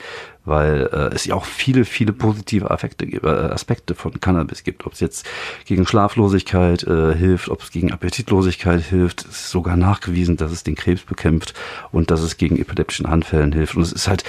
weil 0.45 0.89
äh, 0.91 1.13
es 1.13 1.25
ja 1.25 1.35
auch 1.35 1.45
viele, 1.45 1.85
viele 1.85 2.11
positive 2.11 2.71
Affekte, 2.71 3.05
äh, 3.05 3.27
Aspekte 3.27 3.93
von 3.93 4.19
Cannabis 4.19 4.63
gibt, 4.63 4.87
ob 4.87 4.93
es 4.93 4.99
jetzt 4.99 5.27
gegen 5.65 5.85
Schlaflosigkeit 5.85 6.83
äh, 6.83 7.13
hilft, 7.13 7.49
ob 7.49 7.61
es 7.61 7.71
gegen 7.71 7.91
Appetitlosigkeit 7.91 8.81
hilft. 8.81 9.21
Es 9.21 9.41
ist 9.41 9.49
sogar 9.51 9.77
nachgewiesen, 9.77 10.37
dass 10.37 10.51
es 10.51 10.63
den 10.63 10.75
Krebs 10.75 11.03
bekämpft 11.03 11.53
und 11.91 12.09
dass 12.09 12.21
es 12.21 12.37
gegen 12.37 12.57
epileptischen 12.57 13.05
Anfällen 13.05 13.53
hilft. 13.53 13.75
Und 13.75 13.83
es 13.83 13.91
ist 13.91 14.07
halt 14.07 14.23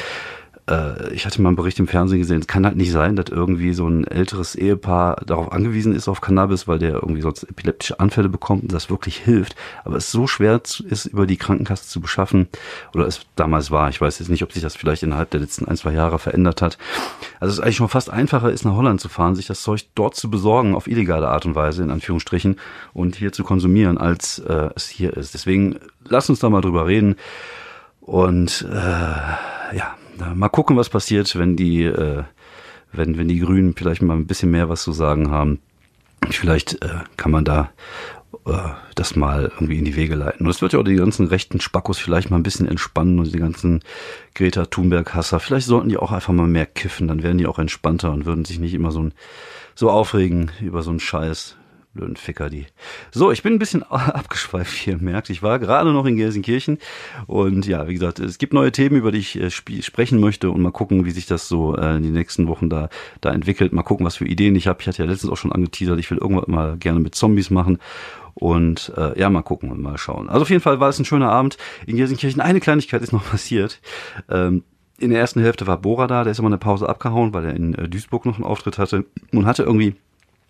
äh, 0.68 1.12
ich 1.12 1.26
hatte 1.26 1.40
mal 1.40 1.48
einen 1.50 1.57
Bericht 1.57 1.78
im 1.78 1.88
Fernsehen 1.88 2.18
gesehen, 2.18 2.40
es 2.40 2.46
kann 2.46 2.64
halt 2.64 2.76
nicht 2.76 2.92
sein, 2.92 3.16
dass 3.16 3.28
irgendwie 3.31 3.72
so 3.72 3.88
ein 3.88 4.07
älteres 4.07 4.54
Ehepaar 4.54 5.22
darauf 5.26 5.52
angewiesen 5.52 5.94
ist 5.94 6.09
auf 6.09 6.20
Cannabis, 6.20 6.68
weil 6.68 6.78
der 6.78 6.94
irgendwie 6.94 7.20
sonst 7.20 7.44
epileptische 7.44 8.00
Anfälle 8.00 8.28
bekommt 8.28 8.62
und 8.62 8.72
das 8.72 8.90
wirklich 8.90 9.16
hilft. 9.16 9.57
Aber 9.85 9.96
es 9.96 10.12
so 10.12 10.26
schwer 10.26 10.61
ist, 10.64 11.07
über 11.07 11.26
die 11.26 11.37
Krankenkasse 11.37 11.88
zu 11.88 12.00
beschaffen, 12.00 12.48
oder 12.94 13.07
es 13.07 13.20
damals 13.37 13.70
war, 13.70 13.88
ich 13.88 14.00
weiß 14.00 14.18
jetzt 14.18 14.28
nicht, 14.28 14.42
ob 14.42 14.52
sich 14.52 14.62
das 14.62 14.76
vielleicht 14.76 15.02
innerhalb 15.02 15.31
der 15.31 15.40
letzten 15.40 15.66
ein, 15.66 15.76
zwei 15.76 15.92
Jahre 15.92 16.18
verändert 16.18 16.62
hat. 16.62 16.78
Also 17.40 17.52
es 17.52 17.59
ist 17.59 17.64
eigentlich 17.64 17.76
schon 17.76 17.88
fast 17.88 18.11
einfacher 18.11 18.50
ist, 18.50 18.64
nach 18.64 18.74
Holland 18.74 19.00
zu 19.00 19.09
fahren, 19.09 19.35
sich 19.35 19.46
das 19.46 19.62
Zeug 19.62 19.87
dort 19.94 20.14
zu 20.14 20.31
besorgen, 20.31 20.74
auf 20.74 20.87
illegale 20.87 21.28
Art 21.28 21.46
und 21.46 21.54
Weise, 21.54 21.83
in 21.83 21.90
Anführungsstrichen, 21.90 22.57
und 22.92 23.16
hier 23.16 23.33
zu 23.33 23.44
konsumieren, 23.44 23.98
als 23.98 24.38
äh, 24.40 24.70
es 24.74 24.88
hier 24.88 25.16
ist. 25.16 25.35
Deswegen 25.35 25.78
lass 26.04 26.28
uns 26.28 26.40
da 26.40 26.50
mal 26.50 26.61
drüber 26.61 26.87
reden. 26.87 27.16
Und 28.00 28.66
äh, 28.72 29.76
ja, 29.76 29.97
mal 30.35 30.48
gucken, 30.48 30.76
was 30.76 30.88
passiert, 30.88 31.37
wenn 31.37 31.57
die, 31.57 31.85
äh, 31.85 32.24
wenn, 32.92 33.18
wenn 33.18 33.28
die 33.28 33.40
Grünen 33.40 33.74
vielleicht 33.76 34.02
mal 34.02 34.16
ein 34.16 34.26
bisschen 34.26 34.50
mehr 34.50 34.68
was 34.68 34.83
zu 34.83 34.92
sagen 34.92 35.31
haben. 35.31 35.61
Vielleicht 36.31 36.83
äh, 36.83 37.04
kann 37.16 37.31
man 37.31 37.44
da 37.44 37.70
äh, 38.46 38.59
das 38.94 39.16
mal 39.16 39.44
irgendwie 39.54 39.78
in 39.78 39.85
die 39.85 39.96
Wege 39.96 40.14
leiten. 40.14 40.46
Und 40.46 40.50
es 40.50 40.61
wird 40.61 40.72
ja 40.72 40.81
auch 40.81 40.85
die 40.85 40.96
ganzen 40.96 41.26
rechten 41.26 41.61
Spackos 41.61 41.98
vielleicht 41.98 42.31
mal 42.31 42.37
ein 42.37 42.42
bisschen 42.42 42.66
entspannen 42.66 43.18
und 43.18 43.33
die 43.33 43.38
ganzen 43.38 43.81
Greta 44.35 44.66
Thunberg-Hasser. 44.66 45.40
Vielleicht 45.40 45.66
sollten 45.66 45.88
die 45.88 45.96
auch 45.96 46.12
einfach 46.12 46.33
mal 46.33 46.48
mehr 46.48 46.66
kiffen, 46.66 47.09
dann 47.09 47.22
wären 47.22 47.38
die 47.38 47.46
auch 47.46 47.59
entspannter 47.59 48.12
und 48.12 48.26
würden 48.26 48.44
sich 48.44 48.59
nicht 48.59 48.74
immer 48.74 48.90
so, 48.90 49.02
ein, 49.02 49.14
so 49.74 49.90
aufregen 49.90 50.50
über 50.61 50.83
so 50.83 50.90
einen 50.90 51.00
Scheiß 51.00 51.57
blöden 51.98 52.16
Ficker, 52.16 52.48
die. 52.48 52.66
So, 53.11 53.32
ich 53.32 53.42
bin 53.42 53.54
ein 53.54 53.58
bisschen 53.58 53.82
abgeschweift, 53.90 54.87
wie 54.87 54.90
ihr 54.90 54.98
merkt. 54.98 55.30
Ich 55.30 55.42
war 55.42 55.58
gerade 55.58 55.92
noch 55.92 56.06
in 56.06 56.16
Gelsenkirchen 56.16 56.78
und 57.26 57.66
ja, 57.66 57.88
wie 57.88 57.94
gesagt, 57.94 58.20
es 58.20 58.38
gibt 58.38 58.52
neue 58.52 58.72
Themen, 58.72 58.96
über 58.96 59.12
die 59.12 59.18
ich 59.18 59.38
äh, 59.40 59.50
sprechen 59.50 60.20
möchte 60.20 60.50
und 60.50 60.62
mal 60.62 60.70
gucken, 60.70 61.04
wie 61.04 61.11
sich 61.11 61.26
das 61.26 61.48
so 61.48 61.76
äh, 61.76 61.96
in 61.96 62.04
den 62.04 62.12
nächsten 62.12 62.46
Wochen 62.46 62.70
da, 62.70 62.88
da 63.20 63.32
entwickelt. 63.32 63.72
Mal 63.72 63.82
gucken, 63.82 64.06
was 64.06 64.16
für 64.16 64.26
Ideen 64.26 64.54
ich 64.54 64.68
habe. 64.68 64.80
Ich 64.80 64.87
hatte 64.87 65.02
ja 65.02 65.08
letztens 65.08 65.32
auch 65.32 65.37
schon 65.37 65.52
angeteasert, 65.52 65.98
ich 65.98 66.11
will 66.11 66.18
irgendwann 66.18 66.54
mal 66.54 66.76
gerne 66.76 67.00
mit 67.00 67.14
Zombies 67.14 67.50
machen. 67.50 67.78
Und 68.34 68.92
äh, 68.96 69.18
ja, 69.18 69.28
mal 69.30 69.42
gucken 69.42 69.72
und 69.72 69.82
mal 69.82 69.98
schauen. 69.98 70.28
Also 70.28 70.42
auf 70.42 70.50
jeden 70.50 70.62
Fall 70.62 70.78
war 70.78 70.88
es 70.88 70.98
ein 71.00 71.04
schöner 71.04 71.30
Abend 71.30 71.58
in 71.87 71.96
Gelsenkirchen. 71.96 72.40
Eine 72.40 72.61
Kleinigkeit 72.61 73.02
ist 73.02 73.12
noch 73.12 73.24
passiert. 73.30 73.80
Ähm, 74.30 74.62
in 74.98 75.11
der 75.11 75.18
ersten 75.18 75.40
Hälfte 75.40 75.66
war 75.66 75.78
Bora 75.78 76.06
da, 76.06 76.22
der 76.22 76.30
ist 76.30 76.38
immer 76.38 76.48
eine 76.48 76.58
Pause 76.58 76.88
abgehauen, 76.88 77.34
weil 77.34 77.46
er 77.46 77.54
in 77.54 77.74
äh, 77.74 77.88
Duisburg 77.88 78.26
noch 78.26 78.37
einen 78.37 78.44
Auftritt 78.44 78.78
hatte 78.78 79.06
und 79.32 79.46
hatte 79.46 79.64
irgendwie 79.64 79.96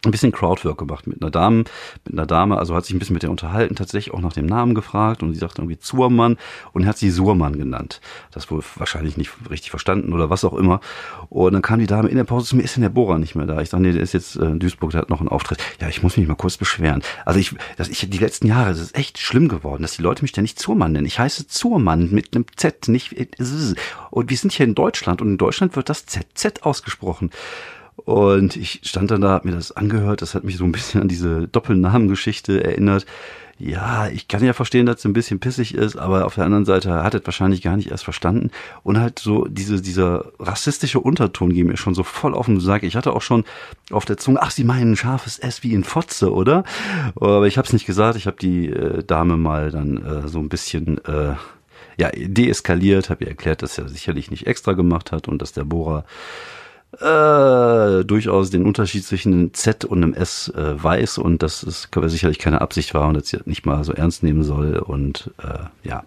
ein 0.05 0.11
bisschen 0.13 0.33
Crowdwork 0.33 0.79
gemacht 0.79 1.07
mit 1.07 1.21
einer 1.21 1.31
Dame, 1.31 1.65
mit 2.05 2.13
einer 2.13 2.27
Dame, 2.27 2.59
also 2.59 2.75
hat 2.75 2.85
sich 2.85 2.95
ein 2.95 3.01
bisschen 3.01 3.15
mit 3.15 3.25
der 3.25 3.31
unterhalten, 3.31 3.75
tatsächlich 3.75 4.15
auch 4.15 4.21
nach 4.21 4.33
dem 4.33 4.47
Namen 4.47 4.75
gefragt 4.75 5.23
und 5.23 5.33
sie 5.33 5.41
sagte 5.41 5.61
irgendwie 5.61 5.79
Zurmann 5.79 6.37
und 6.73 6.87
hat 6.87 6.99
sie 6.99 7.11
Surmann 7.11 7.59
genannt. 7.59 8.01
Das 8.31 8.51
wohl 8.51 8.63
wahrscheinlich 8.77 9.17
nicht 9.17 9.33
richtig 9.51 9.71
verstanden 9.71 10.13
oder 10.13 10.31
was 10.31 10.45
auch 10.45 10.55
immer. 10.55 10.81
Und 11.29 11.53
dann 11.53 11.63
kam 11.63 11.81
die 11.81 11.87
Dame 11.87 12.09
in 12.09 12.17
der 12.17 12.25
Pause 12.25 12.47
zu 12.47 12.57
mir, 12.57 12.63
ist 12.63 12.77
denn 12.77 12.83
der 12.83 12.91
Bohrer 12.91 13.19
nicht 13.19 13.35
mehr 13.35 13.47
da? 13.47 13.61
Ich 13.61 13.71
dachte, 13.71 13.83
nee, 13.83 13.93
der 13.93 14.03
ist 14.03 14.15
jetzt 14.15 14.37
äh, 14.37 14.45
in 14.45 14.61
Duisburg, 14.61 14.93
der 14.93 15.01
hat 15.01 15.11
noch 15.11 15.21
einen 15.21 15.29
Auftritt. 15.29 15.59
Ja, 15.81 15.89
ich 15.89 16.03
muss 16.03 16.17
mich 16.17 16.29
mal 16.29 16.37
kurz 16.37 16.57
beschweren. 16.57 17.03
Also 17.25 17.41
ich, 17.41 17.55
das, 17.77 17.89
ich 17.89 18.09
die 18.09 18.19
letzten 18.19 18.47
Jahre, 18.47 18.71
das 18.71 18.81
ist 18.81 18.97
echt 18.97 19.19
schlimm 19.19 19.49
geworden, 19.49 19.83
dass 19.83 19.97
die 19.97 20.03
Leute 20.03 20.23
mich 20.23 20.37
nicht 20.37 20.61
Zurmann 20.61 20.93
nennen. 20.93 21.07
Ich 21.07 21.19
heiße 21.19 21.49
Zurmann 21.49 22.11
mit 22.13 22.37
einem 22.37 22.45
Z, 22.55 22.87
nicht 22.87 23.17
und 24.11 24.31
wir 24.31 24.37
sind 24.37 24.53
hier 24.53 24.67
in 24.67 24.75
Deutschland 24.75 25.21
und 25.21 25.29
in 25.29 25.39
Deutschland 25.39 25.75
wird 25.75 25.89
das 25.89 26.07
ZZ 26.07 26.63
ausgesprochen. 26.63 27.31
Und 28.09 28.57
ich 28.57 28.81
stand 28.85 29.11
dann 29.11 29.21
da, 29.21 29.33
hab 29.33 29.45
mir 29.45 29.53
das 29.53 29.71
angehört, 29.71 30.23
das 30.23 30.35
hat 30.35 30.43
mich 30.43 30.57
so 30.57 30.65
ein 30.65 30.73
bisschen 30.73 31.03
an 31.03 31.09
diese 31.09 31.47
Doppelnamengeschichte 31.47 32.65
erinnert. 32.65 33.05
Ja, 33.59 34.09
ich 34.09 34.29
kann 34.29 34.43
ja 34.43 34.55
verstehen, 34.55 34.87
dass 34.87 35.01
es 35.01 35.05
ein 35.05 35.13
bisschen 35.13 35.41
pissig 35.41 35.75
ist, 35.75 35.97
aber 35.97 36.25
auf 36.25 36.35
der 36.35 36.47
anderen 36.47 36.65
Seite 36.65 37.03
hat 37.03 37.15
es 37.15 37.27
wahrscheinlich 37.27 37.61
gar 37.61 37.77
nicht 37.77 37.91
erst 37.91 38.05
verstanden. 38.05 38.51
Und 38.83 38.99
halt 38.99 39.19
so 39.19 39.45
diese, 39.45 39.83
dieser 39.83 40.33
rassistische 40.39 41.01
Unterton 41.01 41.53
ging 41.53 41.67
mir 41.67 41.77
schon 41.77 41.95
so 41.95 42.03
voll 42.03 42.33
auf 42.33 42.47
den 42.47 42.61
Sack. 42.61 42.83
Ich 42.83 42.97
hatte 42.97 43.13
auch 43.13 43.21
schon 43.21 43.45
auf 43.91 44.07
der 44.07 44.17
Zunge, 44.17 44.41
ach, 44.41 44.53
Sie 44.53 44.65
meinen 44.65 44.97
scharfes 44.97 45.39
S 45.39 45.63
wie 45.63 45.75
in 45.75 45.85
Fotze, 45.85 46.33
oder? 46.33 46.65
Aber 47.15 47.47
ich 47.47 47.59
habe 47.59 47.67
es 47.67 47.75
nicht 47.75 47.85
gesagt. 47.85 48.17
Ich 48.17 48.27
habe 48.27 48.39
die 48.41 48.71
äh, 48.71 49.05
Dame 49.05 49.37
mal 49.37 49.71
dann 49.71 49.99
äh, 49.99 50.29
so 50.29 50.39
ein 50.39 50.49
bisschen 50.49 50.97
äh, 51.05 51.35
ja, 51.99 52.09
deeskaliert, 52.15 53.11
habe 53.11 53.25
ihr 53.25 53.31
erklärt, 53.31 53.61
dass 53.61 53.77
er 53.77 53.91
sicherlich 53.91 54.31
nicht 54.31 54.47
extra 54.47 54.73
gemacht 54.73 55.13
hat 55.13 55.29
und 55.29 55.43
dass 55.43 55.53
der 55.53 55.65
Bohrer 55.65 56.07
äh, 56.93 58.05
durchaus 58.05 58.51
den 58.51 58.65
Unterschied 58.65 59.05
zwischen 59.05 59.33
einem 59.33 59.55
Z 59.55 59.85
und 59.85 60.03
einem 60.03 60.15
S 60.15 60.49
äh, 60.57 60.83
weiß 60.83 61.19
und 61.19 61.43
dass 61.43 61.63
es 61.63 61.89
sicherlich 62.07 62.39
keine 62.39 62.61
Absicht 62.61 62.95
war 62.95 63.09
und 63.09 63.15
dass 63.15 63.29
sie 63.29 63.39
nicht 63.45 63.67
mal 63.67 63.85
so 63.85 63.93
ernst 63.93 64.23
nehmen 64.23 64.43
soll 64.43 64.77
und 64.77 65.31
äh, 65.39 65.89
ja. 65.89 66.05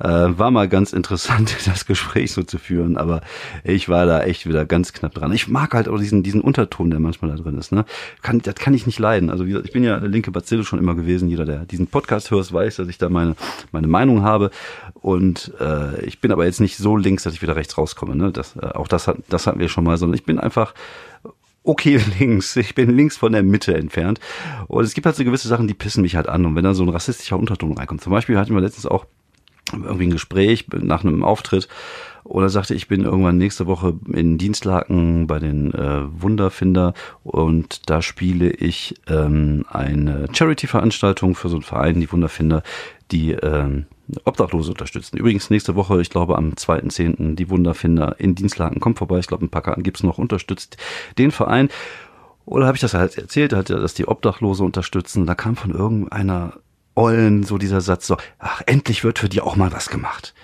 Äh, 0.00 0.08
war 0.08 0.50
mal 0.50 0.68
ganz 0.68 0.92
interessant, 0.92 1.56
das 1.66 1.86
Gespräch 1.86 2.32
so 2.32 2.42
zu 2.42 2.58
führen, 2.58 2.96
aber 2.96 3.20
ich 3.62 3.88
war 3.88 4.06
da 4.06 4.22
echt 4.22 4.46
wieder 4.46 4.66
ganz 4.66 4.92
knapp 4.92 5.14
dran. 5.14 5.32
Ich 5.32 5.46
mag 5.46 5.72
halt 5.72 5.88
auch 5.88 5.98
diesen, 5.98 6.22
diesen 6.24 6.40
Unterton, 6.40 6.90
der 6.90 6.98
manchmal 6.98 7.30
da 7.30 7.40
drin 7.40 7.56
ist. 7.58 7.70
Ne? 7.70 7.84
Kann, 8.20 8.40
das 8.40 8.56
kann 8.56 8.74
ich 8.74 8.86
nicht 8.86 8.98
leiden. 8.98 9.30
Also 9.30 9.44
wie 9.44 9.50
gesagt, 9.50 9.66
ich 9.66 9.72
bin 9.72 9.84
ja 9.84 9.98
linke 9.98 10.32
Bazille 10.32 10.64
schon 10.64 10.80
immer 10.80 10.94
gewesen. 10.94 11.28
Jeder, 11.28 11.44
der 11.44 11.64
diesen 11.64 11.86
Podcast 11.86 12.30
hört, 12.30 12.52
weiß, 12.52 12.76
dass 12.76 12.88
ich 12.88 12.98
da 12.98 13.08
meine, 13.08 13.36
meine 13.70 13.86
Meinung 13.86 14.22
habe. 14.22 14.50
Und 14.94 15.52
äh, 15.60 16.04
ich 16.04 16.20
bin 16.20 16.32
aber 16.32 16.44
jetzt 16.44 16.60
nicht 16.60 16.76
so 16.76 16.96
links, 16.96 17.22
dass 17.22 17.34
ich 17.34 17.42
wieder 17.42 17.54
rechts 17.54 17.78
rauskomme. 17.78 18.16
Ne? 18.16 18.32
Das, 18.32 18.56
äh, 18.56 18.66
auch 18.66 18.88
das, 18.88 19.06
hat, 19.06 19.18
das 19.28 19.46
hatten 19.46 19.60
wir 19.60 19.68
schon 19.68 19.84
mal, 19.84 19.96
sondern 19.96 20.16
ich 20.16 20.24
bin 20.24 20.40
einfach 20.40 20.74
okay 21.62 22.00
links. 22.18 22.56
Ich 22.56 22.74
bin 22.74 22.90
links 22.90 23.16
von 23.16 23.32
der 23.32 23.44
Mitte 23.44 23.74
entfernt. 23.74 24.18
Und 24.66 24.82
es 24.82 24.94
gibt 24.94 25.06
halt 25.06 25.14
so 25.14 25.24
gewisse 25.24 25.46
Sachen, 25.46 25.68
die 25.68 25.74
pissen 25.74 26.02
mich 26.02 26.16
halt 26.16 26.28
an. 26.28 26.44
Und 26.44 26.56
wenn 26.56 26.64
da 26.64 26.74
so 26.74 26.82
ein 26.82 26.88
rassistischer 26.88 27.38
Unterton 27.38 27.72
reinkommt. 27.72 28.02
Zum 28.02 28.12
Beispiel 28.12 28.36
hatten 28.36 28.54
wir 28.54 28.60
letztens 28.60 28.86
auch 28.86 29.06
irgendwie 29.72 30.04
ein 30.04 30.10
Gespräch 30.10 30.66
nach 30.72 31.04
einem 31.04 31.24
Auftritt 31.24 31.68
und 32.24 32.42
er 32.42 32.48
sagte, 32.48 32.74
ich 32.74 32.88
bin 32.88 33.04
irgendwann 33.04 33.36
nächste 33.36 33.66
Woche 33.66 33.94
in 34.12 34.38
Dienstlaken 34.38 35.26
bei 35.26 35.38
den 35.38 35.74
äh, 35.74 36.04
Wunderfinder 36.22 36.94
und 37.22 37.88
da 37.90 38.00
spiele 38.00 38.50
ich 38.50 38.94
ähm, 39.08 39.66
eine 39.68 40.28
Charity-Veranstaltung 40.32 41.34
für 41.34 41.50
so 41.50 41.56
einen 41.56 41.62
Verein, 41.62 42.00
die 42.00 42.10
Wunderfinder, 42.10 42.62
die 43.12 43.32
ähm, 43.32 43.84
Obdachlose 44.24 44.70
unterstützen. 44.70 45.18
Übrigens 45.18 45.50
nächste 45.50 45.74
Woche, 45.74 46.00
ich 46.00 46.08
glaube 46.08 46.36
am 46.36 46.52
2.10. 46.52 47.34
die 47.34 47.50
Wunderfinder 47.50 48.16
in 48.18 48.34
Dienstlaken 48.34 48.80
kommt 48.80 48.98
vorbei. 48.98 49.18
Ich 49.18 49.26
glaube, 49.26 49.44
ein 49.44 49.50
paar 49.50 49.62
Karten 49.62 49.82
gibt's 49.82 50.02
noch, 50.02 50.16
unterstützt 50.16 50.78
den 51.18 51.30
Verein. 51.30 51.68
Oder 52.46 52.66
habe 52.66 52.76
ich 52.76 52.82
das 52.82 52.94
halt 52.94 53.18
erzählt, 53.18 53.52
er, 53.52 53.62
dass 53.62 53.94
die 53.94 54.08
Obdachlose 54.08 54.64
unterstützen. 54.64 55.26
Da 55.26 55.34
kam 55.34 55.56
von 55.56 55.72
irgendeiner 55.72 56.54
Ollen 56.94 57.42
so 57.42 57.58
dieser 57.58 57.80
Satz 57.80 58.06
so, 58.06 58.16
ach, 58.38 58.62
endlich 58.66 59.04
wird 59.04 59.18
für 59.18 59.28
dich 59.28 59.42
auch 59.42 59.56
mal 59.56 59.72
was 59.72 59.88
gemacht. 59.88 60.34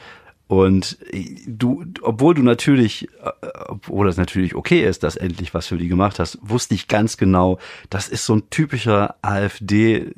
Und 0.50 0.98
du, 1.46 1.84
obwohl 2.02 2.34
du 2.34 2.42
natürlich, 2.42 3.08
äh, 3.22 3.46
obwohl 3.68 4.08
das 4.08 4.16
natürlich 4.16 4.56
okay 4.56 4.84
ist, 4.84 5.04
dass 5.04 5.14
endlich 5.14 5.54
was 5.54 5.68
für 5.68 5.78
die 5.78 5.86
gemacht 5.86 6.18
hast, 6.18 6.38
wusste 6.42 6.74
ich 6.74 6.88
ganz 6.88 7.16
genau, 7.16 7.60
das 7.88 8.08
ist 8.08 8.26
so 8.26 8.34
ein 8.34 8.50
typischer 8.50 9.14
AfD 9.22 10.12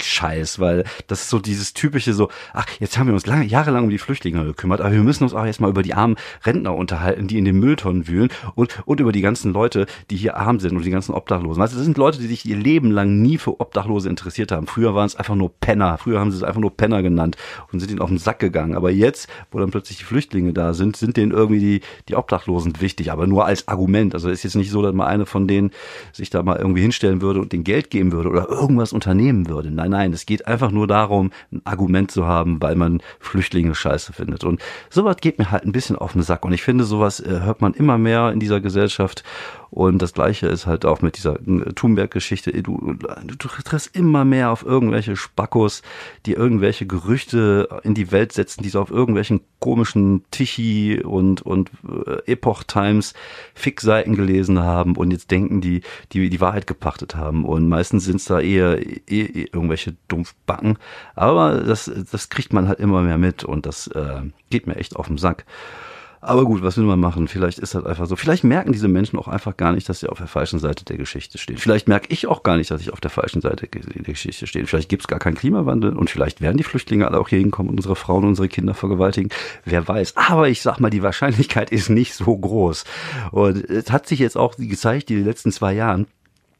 Scheiß, 0.00 0.58
weil 0.58 0.84
das 1.06 1.22
ist 1.22 1.30
so 1.30 1.38
dieses 1.38 1.74
typische 1.74 2.12
so, 2.12 2.28
ach, 2.54 2.66
jetzt 2.80 2.98
haben 2.98 3.06
wir 3.06 3.14
uns 3.14 3.26
lange, 3.26 3.44
jahrelang 3.44 3.84
um 3.84 3.90
die 3.90 3.98
Flüchtlinge 3.98 4.44
gekümmert, 4.44 4.80
aber 4.80 4.92
wir 4.92 5.02
müssen 5.02 5.24
uns 5.24 5.34
auch 5.34 5.44
jetzt 5.44 5.60
mal 5.60 5.70
über 5.70 5.82
die 5.82 5.94
armen 5.94 6.16
Rentner 6.44 6.74
unterhalten, 6.74 7.28
die 7.28 7.38
in 7.38 7.44
den 7.44 7.58
Mülltonnen 7.58 8.08
wühlen 8.08 8.30
und, 8.54 8.82
und 8.84 9.00
über 9.00 9.12
die 9.12 9.20
ganzen 9.20 9.52
Leute, 9.52 9.86
die 10.10 10.16
hier 10.16 10.36
arm 10.36 10.60
sind 10.60 10.76
und 10.76 10.84
die 10.84 10.90
ganzen 10.90 11.14
Obdachlosen. 11.14 11.62
Also 11.62 11.76
das 11.76 11.84
sind 11.84 11.98
Leute, 11.98 12.18
die 12.18 12.26
sich 12.26 12.44
ihr 12.46 12.56
Leben 12.56 12.90
lang 12.90 13.20
nie 13.22 13.38
für 13.38 13.60
Obdachlose 13.60 14.08
interessiert 14.08 14.52
haben. 14.52 14.66
Früher 14.66 14.94
waren 14.94 15.06
es 15.06 15.16
einfach 15.16 15.34
nur 15.34 15.52
Penner. 15.60 15.98
Früher 15.98 16.20
haben 16.20 16.30
sie 16.30 16.36
es 16.36 16.42
einfach 16.42 16.60
nur 16.60 16.76
Penner 16.76 17.02
genannt 17.02 17.36
und 17.72 17.80
sind 17.80 17.90
ihnen 17.90 18.00
auf 18.00 18.08
den 18.08 18.18
Sack 18.18 18.38
gegangen. 18.38 18.74
Aber 18.74 18.90
jetzt, 18.90 19.28
wo 19.50 19.58
dann 19.58 19.70
plötzlich 19.70 19.98
die 19.98 20.04
Flüchtlinge 20.04 20.52
da 20.52 20.74
sind, 20.74 20.96
sind 20.96 21.16
denen 21.16 21.32
irgendwie 21.32 21.60
die, 21.60 21.80
die 22.08 22.16
Obdachlosen 22.16 22.80
wichtig, 22.80 23.12
aber 23.12 23.26
nur 23.26 23.44
als 23.46 23.68
Argument. 23.68 24.14
Also 24.14 24.30
ist 24.30 24.42
jetzt 24.42 24.56
nicht 24.56 24.70
so, 24.70 24.82
dass 24.82 24.94
mal 24.94 25.06
eine 25.06 25.26
von 25.26 25.46
denen 25.48 25.70
sich 26.12 26.30
da 26.30 26.42
mal 26.42 26.56
irgendwie 26.56 26.82
hinstellen 26.82 27.20
würde 27.22 27.40
und 27.40 27.52
den 27.52 27.64
Geld 27.64 27.90
geben 27.90 28.12
würde 28.12 28.28
oder 28.28 28.48
irgendwas 28.48 28.92
unternehmen 28.92 29.48
würde. 29.48 29.70
Nein, 29.82 29.90
nein, 29.90 30.12
es 30.12 30.26
geht 30.26 30.46
einfach 30.46 30.70
nur 30.70 30.86
darum, 30.86 31.32
ein 31.50 31.60
Argument 31.64 32.08
zu 32.08 32.24
haben, 32.24 32.62
weil 32.62 32.76
man 32.76 33.02
Flüchtlinge 33.18 33.74
scheiße 33.74 34.12
findet. 34.12 34.44
Und 34.44 34.60
sowas 34.90 35.16
geht 35.20 35.40
mir 35.40 35.50
halt 35.50 35.64
ein 35.64 35.72
bisschen 35.72 35.96
auf 35.96 36.12
den 36.12 36.22
Sack. 36.22 36.44
Und 36.44 36.52
ich 36.52 36.62
finde, 36.62 36.84
sowas 36.84 37.18
äh, 37.18 37.40
hört 37.40 37.60
man 37.60 37.74
immer 37.74 37.98
mehr 37.98 38.30
in 38.30 38.38
dieser 38.38 38.60
Gesellschaft. 38.60 39.24
Und 39.72 40.02
das 40.02 40.12
Gleiche 40.12 40.48
ist 40.48 40.66
halt 40.66 40.84
auch 40.84 41.00
mit 41.00 41.16
dieser 41.16 41.36
äh, 41.36 41.72
Thunberg-Geschichte. 41.72 42.52
Du, 42.62 42.94
du 43.24 43.48
triffst 43.48 43.96
immer 43.96 44.22
mehr 44.22 44.50
auf 44.50 44.66
irgendwelche 44.66 45.16
Spackos, 45.16 45.80
die 46.26 46.34
irgendwelche 46.34 46.86
Gerüchte 46.86 47.80
in 47.82 47.94
die 47.94 48.12
Welt 48.12 48.32
setzen, 48.32 48.62
die 48.62 48.68
so 48.68 48.82
auf 48.82 48.90
irgendwelchen 48.90 49.40
komischen 49.60 50.24
Tichy 50.30 51.00
und, 51.02 51.40
und 51.40 51.70
äh, 52.06 52.32
Epoch 52.32 52.64
Times 52.64 53.14
Fick-Seiten 53.54 54.14
gelesen 54.14 54.58
haben 54.58 54.94
und 54.94 55.10
jetzt 55.10 55.30
denken, 55.30 55.62
die, 55.62 55.80
die 56.12 56.28
die 56.28 56.40
Wahrheit 56.42 56.66
gepachtet 56.66 57.16
haben. 57.16 57.46
Und 57.46 57.66
meistens 57.66 58.04
sind 58.04 58.16
es 58.16 58.26
da 58.26 58.40
eher, 58.40 58.78
eher, 59.08 59.34
eher 59.34 59.54
irgendwelche 59.54 59.96
Dumpfbacken. 60.08 60.76
Aber 61.14 61.62
das, 61.62 61.90
das 62.10 62.28
kriegt 62.28 62.52
man 62.52 62.68
halt 62.68 62.78
immer 62.78 63.00
mehr 63.00 63.16
mit 63.16 63.42
und 63.42 63.64
das 63.64 63.86
äh, 63.86 64.20
geht 64.50 64.66
mir 64.66 64.76
echt 64.76 64.96
auf 64.96 65.06
den 65.06 65.16
Sack. 65.16 65.46
Aber 66.24 66.44
gut, 66.44 66.62
was 66.62 66.76
will 66.76 66.84
man 66.84 67.00
machen? 67.00 67.26
Vielleicht 67.26 67.58
ist 67.58 67.74
das 67.74 67.84
einfach 67.84 68.06
so. 68.06 68.14
Vielleicht 68.14 68.44
merken 68.44 68.70
diese 68.70 68.86
Menschen 68.86 69.18
auch 69.18 69.26
einfach 69.26 69.56
gar 69.56 69.72
nicht, 69.72 69.88
dass 69.88 69.98
sie 69.98 70.08
auf 70.08 70.18
der 70.18 70.28
falschen 70.28 70.60
Seite 70.60 70.84
der 70.84 70.96
Geschichte 70.96 71.36
stehen. 71.36 71.56
Vielleicht 71.56 71.88
merke 71.88 72.06
ich 72.10 72.28
auch 72.28 72.44
gar 72.44 72.56
nicht, 72.56 72.70
dass 72.70 72.80
ich 72.80 72.92
auf 72.92 73.00
der 73.00 73.10
falschen 73.10 73.40
Seite 73.40 73.66
der 73.66 74.04
Geschichte 74.04 74.46
stehe. 74.46 74.64
Vielleicht 74.68 74.88
gibt 74.88 75.02
es 75.02 75.08
gar 75.08 75.18
keinen 75.18 75.34
Klimawandel 75.34 75.96
und 75.96 76.10
vielleicht 76.10 76.40
werden 76.40 76.58
die 76.58 76.62
Flüchtlinge 76.62 77.08
alle 77.08 77.18
auch 77.18 77.28
hier 77.28 77.40
hinkommen 77.40 77.70
und 77.70 77.78
unsere 77.78 77.96
Frauen 77.96 78.22
und 78.22 78.30
unsere 78.30 78.48
Kinder 78.48 78.72
vergewaltigen. 78.72 79.30
Wer 79.64 79.88
weiß. 79.88 80.16
Aber 80.16 80.48
ich 80.48 80.62
sag 80.62 80.78
mal, 80.78 80.90
die 80.90 81.02
Wahrscheinlichkeit 81.02 81.70
ist 81.72 81.90
nicht 81.90 82.14
so 82.14 82.38
groß. 82.38 82.84
Und 83.32 83.68
es 83.68 83.90
hat 83.90 84.06
sich 84.06 84.20
jetzt 84.20 84.36
auch 84.36 84.54
gezeigt, 84.56 85.08
die 85.08 85.16
letzten 85.16 85.50
zwei 85.50 85.72
Jahren, 85.72 86.06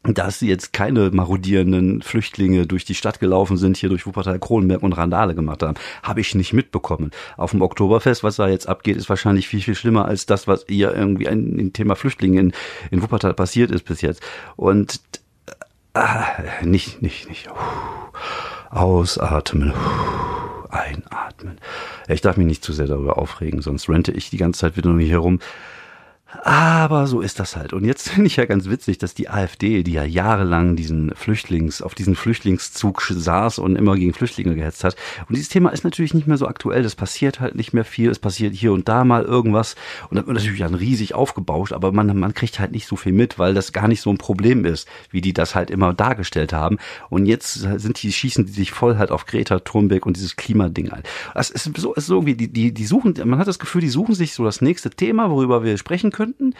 dass 0.05 0.41
jetzt 0.41 0.73
keine 0.73 1.11
marodierenden 1.11 2.03
Flüchtlinge 2.03 2.67
durch 2.67 2.85
die 2.85 2.95
Stadt 2.95 3.21
gelaufen 3.21 3.57
sind, 3.57 3.77
hier 3.77 3.89
durch 3.89 4.07
Wuppertal, 4.07 4.39
Kronenberg 4.39 4.83
und 4.83 4.95
Randale 4.95 5.35
gemacht 5.35 5.63
haben, 5.63 5.77
habe 6.03 6.21
ich 6.21 6.35
nicht 6.35 6.53
mitbekommen. 6.53 7.13
Auf 7.37 7.53
dem 7.53 7.63
Oktoberfest, 7.63 8.25
was 8.25 8.37
da 8.37 8.49
jetzt 8.49 8.69
abgeht, 8.69 8.97
ist 8.97 9.09
wahrscheinlich 9.09 9.47
viel, 9.47 9.61
viel 9.61 9.77
schlimmer 9.77 10.07
als 10.07 10.27
das, 10.27 10.49
was 10.49 10.65
ihr 10.69 10.93
irgendwie 10.95 11.29
ein 11.29 11.73
Thema 11.73 11.95
Flüchtlinge 11.95 12.41
in, 12.41 12.53
in 12.91 13.03
Wuppertal 13.03 13.35
passiert 13.35 13.71
ist 13.71 13.85
bis 13.85 14.01
jetzt. 14.01 14.23
Und 14.57 15.01
äh, 15.95 16.65
nicht, 16.65 17.01
nicht, 17.03 17.29
nicht. 17.29 17.49
Ausatmen. 18.71 19.73
Einatmen. 20.71 21.59
Ich 22.09 22.23
darf 22.23 22.37
mich 22.39 22.47
nicht 22.47 22.65
zu 22.65 22.73
sehr 22.73 22.87
darüber 22.87 23.19
aufregen, 23.19 23.61
sonst 23.61 23.89
rente 23.89 24.11
ich 24.11 24.31
die 24.31 24.39
ganze 24.39 24.61
Zeit 24.61 24.77
wieder 24.77 24.91
nur 24.91 25.01
hier 25.01 25.19
rum. 25.19 25.39
Aber 26.41 27.07
so 27.07 27.21
ist 27.21 27.39
das 27.39 27.57
halt. 27.57 27.73
Und 27.73 27.85
jetzt 27.85 28.09
finde 28.11 28.27
ich 28.27 28.37
ja 28.37 28.47
ganz 28.47 28.69
witzig, 28.69 28.99
dass 28.99 29.15
die 29.15 29.29
AfD, 29.29 29.83
die 29.83 29.93
ja 29.93 30.05
jahrelang 30.05 30.77
diesen 30.77 31.15
Flüchtlings, 31.15 31.83
auf 31.83 31.95
diesen 31.95 32.15
Flüchtlingszug 32.15 33.03
saß 33.03 33.59
und 33.59 33.77
immer 33.77 33.97
gegen 33.97 34.15
Flüchtlinge 34.15 34.55
gehetzt 34.55 34.85
hat. 34.85 34.97
Und 35.29 35.37
dieses 35.37 35.51
Thema 35.51 35.71
ist 35.71 35.85
natürlich 35.85 36.15
nicht 36.15 36.27
mehr 36.27 36.39
so 36.39 36.47
aktuell. 36.47 36.83
Das 36.83 36.95
passiert 36.95 37.41
halt 37.41 37.55
nicht 37.55 37.73
mehr 37.73 37.85
viel. 37.85 38.11
Es 38.11 38.19
passiert 38.19 38.55
hier 38.55 38.73
und 38.73 38.89
da 38.89 39.05
mal 39.05 39.25
irgendwas. 39.25 39.77
Und 40.09 40.17
dann 40.17 40.27
wird 40.27 40.37
natürlich 40.37 40.61
dann 40.61 40.75
riesig 40.75 41.15
aufgebauscht. 41.15 41.73
Aber 41.73 41.93
man, 41.93 42.17
man 42.19 42.35
kriegt 42.35 42.59
halt 42.59 42.73
nicht 42.73 42.87
so 42.87 42.97
viel 42.97 43.13
mit, 43.13 43.39
weil 43.39 43.55
das 43.55 43.73
gar 43.73 43.89
nicht 43.89 44.01
so 44.01 44.11
ein 44.11 44.19
Problem 44.19 44.65
ist, 44.65 44.89
wie 45.11 45.21
die 45.21 45.35
das 45.35 45.55
halt 45.55 45.71
immer 45.71 45.93
dargestellt 45.93 46.53
haben. 46.53 46.79
Und 47.11 47.27
jetzt 47.27 47.55
sind 47.55 48.03
die, 48.03 48.13
schießen 48.13 48.47
die 48.47 48.53
sich 48.53 48.73
voll 48.73 48.97
halt 48.97 49.11
auf 49.11 49.27
Greta 49.27 49.59
Thunberg 49.59 50.07
und 50.07 50.17
dieses 50.17 50.37
Klimading 50.37 50.93
halt. 50.93 51.07
Das 51.35 51.51
ist 51.51 51.71
so, 51.77 51.95
ist 51.95 52.07
so 52.07 52.25
wie 52.25 52.35
die, 52.35 52.49
die, 52.49 52.73
die 52.73 52.87
suchen, 52.87 53.15
man 53.25 53.39
hat 53.39 53.49
das 53.49 53.59
Gefühl, 53.59 53.83
die 53.83 53.89
suchen 53.89 54.15
sich 54.15 54.35
so 54.35 54.45
das 54.45 54.63
nächste 54.63 54.91
Thema, 54.91 55.31
worüber 55.31 55.63
wir 55.63 55.77
sprechen 55.77 56.11
können 56.11 56.22
könnten. 56.23 56.55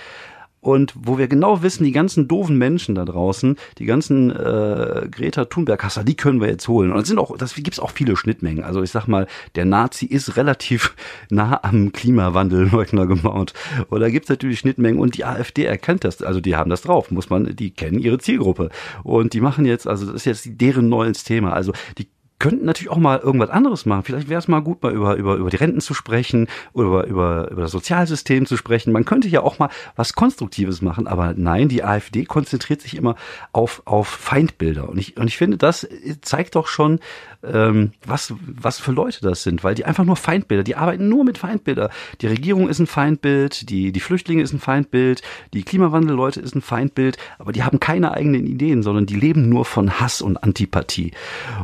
und 0.61 0.93
wo 0.97 1.19
wir 1.19 1.27
genau 1.27 1.63
wissen, 1.63 1.83
die 1.83 1.91
ganzen 1.91 2.29
doofen 2.29 2.57
Menschen 2.57 2.95
da 2.95 3.05
draußen, 3.05 3.57
die 3.79 3.85
ganzen 3.85 4.31
äh, 4.31 5.09
Greta 5.11 5.45
Thunberg-Hasser, 5.45 6.05
die 6.05 6.15
können 6.15 6.41
wir 6.41 6.49
jetzt 6.49 6.69
holen. 6.69 6.93
Und 6.93 7.01
es 7.01 7.09
sind 7.09 7.19
auch, 7.19 7.37
das 7.37 7.55
gibt's 7.55 7.81
auch 7.81 7.91
viele 7.91 8.17
Schnittmengen. 8.17 8.63
Also 8.63 8.81
ich 8.81 8.93
sag 8.93 9.09
mal, 9.09 9.27
der 9.57 9.65
Nazi 9.65 10.07
ist 10.07 10.37
relativ 10.37 10.95
nah 11.31 11.61
am 11.65 11.91
Klimawandelleugner 11.91 13.07
gebaut. 13.15 13.55
Oder 13.91 14.11
gibt's 14.13 14.29
natürlich 14.29 14.61
Schnittmengen 14.61 15.01
und 15.01 15.17
die 15.17 15.25
AfD 15.25 15.65
erkennt 15.65 16.05
das, 16.05 16.23
also 16.23 16.41
die 16.41 16.55
haben 16.55 16.71
das 16.71 16.83
drauf, 16.83 17.11
muss 17.11 17.29
man, 17.29 17.57
die 17.57 17.73
kennen 17.73 17.99
ihre 17.99 18.19
Zielgruppe. 18.19 18.71
Und 19.03 19.33
die 19.33 19.41
machen 19.41 19.65
jetzt, 19.65 19.89
also 19.89 20.07
das 20.07 20.15
ist 20.15 20.27
jetzt 20.27 20.61
deren 20.61 20.89
neues 20.89 21.25
Thema. 21.25 21.53
Also 21.55 21.73
die 21.99 22.09
könnten 22.43 22.67
natürlich 22.67 22.91
auch 22.91 22.99
mal 22.99 23.21
irgendwas 23.21 23.51
anderes 23.51 23.87
machen. 23.87 24.03
Vielleicht 24.03 24.29
wäre 24.29 24.41
es 24.41 24.49
mal 24.49 24.59
gut, 24.59 24.83
mal 24.83 24.93
über, 24.93 25.15
über, 25.15 25.37
über 25.37 25.49
die 25.49 25.57
Renten 25.57 25.81
zu 25.81 25.95
sprechen 25.95 26.49
über, 26.75 27.07
über, 27.07 27.49
über 27.51 27.63
das 27.63 27.71
Sozialsystem 27.71 28.47
zu 28.47 28.57
sprechen. 28.57 28.93
Man 28.93 29.05
könnte 29.05 29.29
ja 29.29 29.43
auch 29.43 29.61
mal 29.61 29.71
was 29.95 30.15
Konstruktives 30.15 30.83
machen, 30.83 31.07
aber 31.07 31.35
nein, 31.37 31.69
die 31.69 31.85
AfD 31.85 32.25
konzentriert 32.25 32.83
sich 32.83 32.97
immer 32.97 33.15
auf, 33.53 33.83
auf 33.85 34.09
Feindbilder. 34.09 34.89
Und 34.89 34.99
ich, 34.99 35.17
und 35.17 35.29
ich 35.29 35.37
finde, 35.37 35.57
das 35.57 35.89
zeigt 36.21 36.57
doch 36.57 36.67
schon, 36.67 36.99
ähm, 37.45 37.93
was, 38.05 38.35
was 38.45 38.79
für 38.79 38.93
Leute 38.93 39.21
das 39.23 39.43
sind, 39.43 39.63
weil 39.63 39.75
die 39.75 39.85
einfach 39.85 40.05
nur 40.05 40.17
Feindbilder, 40.17 40.65
die 40.65 40.77
arbeiten 40.77 41.09
nur 41.09 41.25
mit 41.25 41.39
Feindbilder. 41.39 41.91
Die 42.21 42.27
Regierung 42.27 42.69
ist 42.69 42.79
ein 42.79 42.87
Feindbild, 42.87 43.71
die, 43.71 43.93
die 43.93 44.01
Flüchtlinge 44.01 44.43
ist 44.43 44.53
ein 44.53 44.61
Feindbild, 44.61 45.23
die 45.53 45.63
Klimawandelleute 45.63 46.41
ist 46.41 46.55
ein 46.55 46.63
Feindbild, 46.63 47.19
aber 47.39 47.53
die 47.53 47.63
haben 47.63 47.81
keine 47.81 48.13
eigenen 48.13 48.47
Ideen, 48.47 48.83
sondern 48.83 49.07
die 49.07 49.17
leben 49.17 49.49
nur 49.49 49.65
von 49.65 50.01
Hass 50.01 50.23
und 50.23 50.43
Antipathie. 50.43 51.13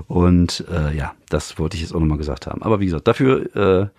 Und 0.06 0.64
äh, 0.70 0.96
ja, 0.96 1.14
das 1.28 1.58
wollte 1.58 1.76
ich 1.76 1.82
jetzt 1.82 1.94
auch 1.94 2.00
nochmal 2.00 2.18
gesagt 2.18 2.46
haben. 2.46 2.62
Aber 2.62 2.80
wie 2.80 2.86
gesagt, 2.86 3.08
dafür 3.08 3.90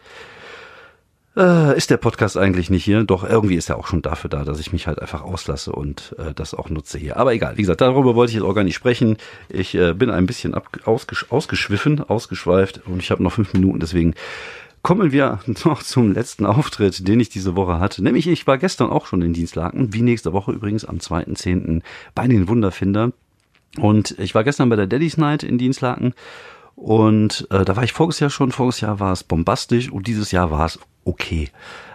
äh, 1.35 1.39
äh, 1.39 1.77
ist 1.77 1.89
der 1.89 1.97
Podcast 1.97 2.37
eigentlich 2.37 2.69
nicht 2.69 2.83
hier. 2.83 3.03
Doch 3.03 3.23
irgendwie 3.23 3.55
ist 3.55 3.69
er 3.69 3.77
auch 3.77 3.87
schon 3.87 4.01
dafür 4.01 4.29
da, 4.29 4.43
dass 4.43 4.59
ich 4.59 4.73
mich 4.73 4.87
halt 4.87 4.99
einfach 4.99 5.21
auslasse 5.21 5.71
und 5.71 6.15
äh, 6.17 6.33
das 6.33 6.53
auch 6.53 6.69
nutze 6.69 6.97
hier. 6.97 7.17
Aber 7.17 7.33
egal, 7.33 7.57
wie 7.57 7.61
gesagt, 7.61 7.81
darüber 7.81 8.15
wollte 8.15 8.31
ich 8.31 8.35
jetzt 8.35 8.45
auch 8.45 8.53
gar 8.53 8.63
nicht 8.63 8.75
sprechen. 8.75 9.17
Ich 9.47 9.75
äh, 9.75 9.93
bin 9.93 10.09
ein 10.09 10.25
bisschen 10.25 10.53
ab, 10.53 10.67
ausgesch 10.85 11.27
ausgeschwiffen, 11.29 12.01
ausgeschweift 12.01 12.81
und 12.85 12.99
ich 12.99 13.11
habe 13.11 13.23
noch 13.23 13.33
fünf 13.33 13.53
Minuten, 13.53 13.79
deswegen 13.79 14.15
kommen 14.81 15.11
wir 15.11 15.39
noch 15.65 15.83
zum 15.83 16.13
letzten 16.13 16.45
Auftritt, 16.45 17.07
den 17.07 17.19
ich 17.19 17.29
diese 17.29 17.55
Woche 17.55 17.79
hatte. 17.79 18.03
Nämlich, 18.03 18.27
ich 18.27 18.47
war 18.47 18.57
gestern 18.57 18.89
auch 18.89 19.05
schon 19.05 19.21
in 19.21 19.33
Dienstlaken, 19.33 19.93
wie 19.93 20.01
nächste 20.01 20.33
Woche 20.33 20.51
übrigens 20.51 20.85
am 20.85 20.97
2.10. 20.97 21.81
bei 22.15 22.27
den 22.27 22.47
Wunderfinder. 22.47 23.11
Und 23.77 24.17
ich 24.17 24.33
war 24.33 24.43
gestern 24.43 24.69
bei 24.69 24.75
der 24.75 24.87
Daddy's 24.87 25.17
Night 25.17 25.43
in 25.43 25.57
Dienstlaken 25.57 26.13
und 26.79 27.45
äh, 27.51 27.65
da 27.65 27.75
war 27.75 27.83
ich 27.83 27.91
voriges 27.91 28.21
Jahr 28.21 28.29
schon. 28.29 28.53
Voriges 28.53 28.79
Jahr 28.79 29.01
war 29.01 29.11
es 29.11 29.25
bombastisch 29.25 29.91
und 29.91 30.07
dieses 30.07 30.31
Jahr 30.31 30.49
war 30.49 30.65
es 30.65 30.79
okay. 31.03 31.49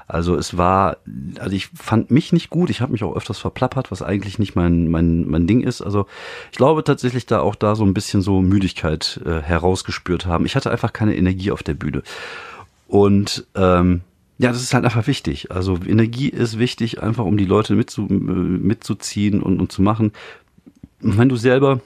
Also 0.07 0.37
es 0.37 0.59
war, 0.59 0.99
also 1.38 1.57
ich 1.57 1.68
fand 1.68 2.11
mich 2.11 2.35
nicht 2.35 2.51
gut. 2.51 2.68
Ich 2.68 2.83
habe 2.83 2.92
mich 2.92 3.03
auch 3.03 3.16
öfters 3.16 3.38
verplappert, 3.38 3.90
was 3.90 4.03
eigentlich 4.03 4.38
nicht 4.38 4.55
mein 4.55 4.90
mein 4.90 5.27
mein 5.27 5.47
Ding 5.47 5.62
ist. 5.62 5.81
Also 5.81 6.07
ich 6.53 6.59
glaube 6.59 6.85
tatsächlich 6.85 7.25
da 7.25 7.40
auch 7.40 7.55
da 7.55 7.77
so 7.77 7.85
ein 7.85 7.94
bisschen 7.94 8.20
so 8.20 8.42
Müdigkeit 8.42 9.23
äh, 9.25 9.40
herausgespürt 9.40 10.27
haben. 10.27 10.44
Ich 10.44 10.55
hatte 10.55 10.70
einfach 10.70 10.92
keine 10.92 11.16
Energie 11.16 11.51
auf 11.51 11.62
der 11.62 11.73
Bühne 11.73 12.03
und 12.87 13.47
ähm, 13.55 14.03
ja, 14.37 14.51
das 14.51 14.61
ist 14.61 14.75
halt 14.75 14.85
einfach 14.85 15.07
wichtig. 15.07 15.51
Also 15.51 15.79
Energie 15.87 16.29
ist 16.29 16.59
wichtig, 16.59 17.03
einfach 17.03 17.25
um 17.25 17.38
die 17.38 17.47
Leute 17.47 17.75
mitzu, 17.75 18.07
äh, 18.11 18.12
mitzuziehen 18.12 19.42
und, 19.42 19.61
und 19.61 19.73
zu 19.73 19.81
machen. 19.81 20.12
Wenn 21.01 21.31
du 21.31 21.37
selber 21.37 21.81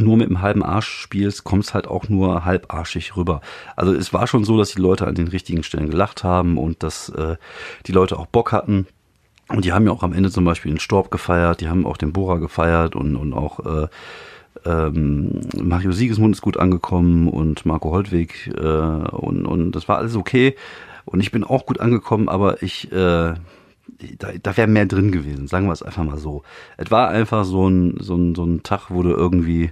nur 0.00 0.16
mit 0.16 0.26
einem 0.26 0.42
halben 0.42 0.62
Arsch 0.62 0.88
spielst, 0.88 1.44
kommst 1.44 1.74
halt 1.74 1.86
auch 1.86 2.08
nur 2.08 2.44
halbarschig 2.44 3.16
rüber. 3.16 3.40
Also 3.76 3.92
es 3.92 4.12
war 4.12 4.26
schon 4.26 4.44
so, 4.44 4.56
dass 4.58 4.70
die 4.70 4.80
Leute 4.80 5.06
an 5.06 5.14
den 5.14 5.28
richtigen 5.28 5.62
Stellen 5.62 5.90
gelacht 5.90 6.24
haben 6.24 6.58
und 6.58 6.82
dass 6.82 7.08
äh, 7.10 7.36
die 7.86 7.92
Leute 7.92 8.18
auch 8.18 8.26
Bock 8.26 8.52
hatten. 8.52 8.86
Und 9.48 9.64
die 9.64 9.72
haben 9.72 9.86
ja 9.86 9.92
auch 9.92 10.02
am 10.02 10.12
Ende 10.12 10.30
zum 10.30 10.44
Beispiel 10.44 10.72
den 10.72 10.80
Storb 10.80 11.10
gefeiert, 11.10 11.60
die 11.60 11.68
haben 11.68 11.86
auch 11.86 11.96
den 11.96 12.12
Bora 12.12 12.36
gefeiert 12.36 12.94
und, 12.94 13.16
und 13.16 13.32
auch 13.32 13.60
äh, 13.64 13.88
ähm, 14.66 15.40
Mario 15.56 15.92
Siegesmund 15.92 16.34
ist 16.34 16.42
gut 16.42 16.58
angekommen 16.58 17.28
und 17.28 17.64
Marco 17.64 17.90
Holtweg 17.90 18.52
äh, 18.56 18.60
und, 18.60 19.46
und 19.46 19.72
das 19.72 19.88
war 19.88 19.98
alles 19.98 20.16
okay. 20.16 20.54
Und 21.04 21.20
ich 21.20 21.30
bin 21.30 21.44
auch 21.44 21.64
gut 21.64 21.80
angekommen, 21.80 22.28
aber 22.28 22.62
ich 22.62 22.92
äh, 22.92 23.34
da, 24.18 24.28
da 24.42 24.56
wäre 24.56 24.68
mehr 24.68 24.86
drin 24.86 25.12
gewesen, 25.12 25.48
sagen 25.48 25.66
wir 25.66 25.72
es 25.72 25.82
einfach 25.82 26.04
mal 26.04 26.18
so. 26.18 26.42
Es 26.76 26.90
war 26.90 27.08
einfach 27.08 27.44
so 27.44 27.68
ein, 27.68 27.96
so 28.00 28.16
ein, 28.16 28.34
so 28.34 28.44
ein 28.44 28.62
Tag, 28.62 28.90
wo 28.90 29.02
du 29.02 29.10
irgendwie 29.10 29.70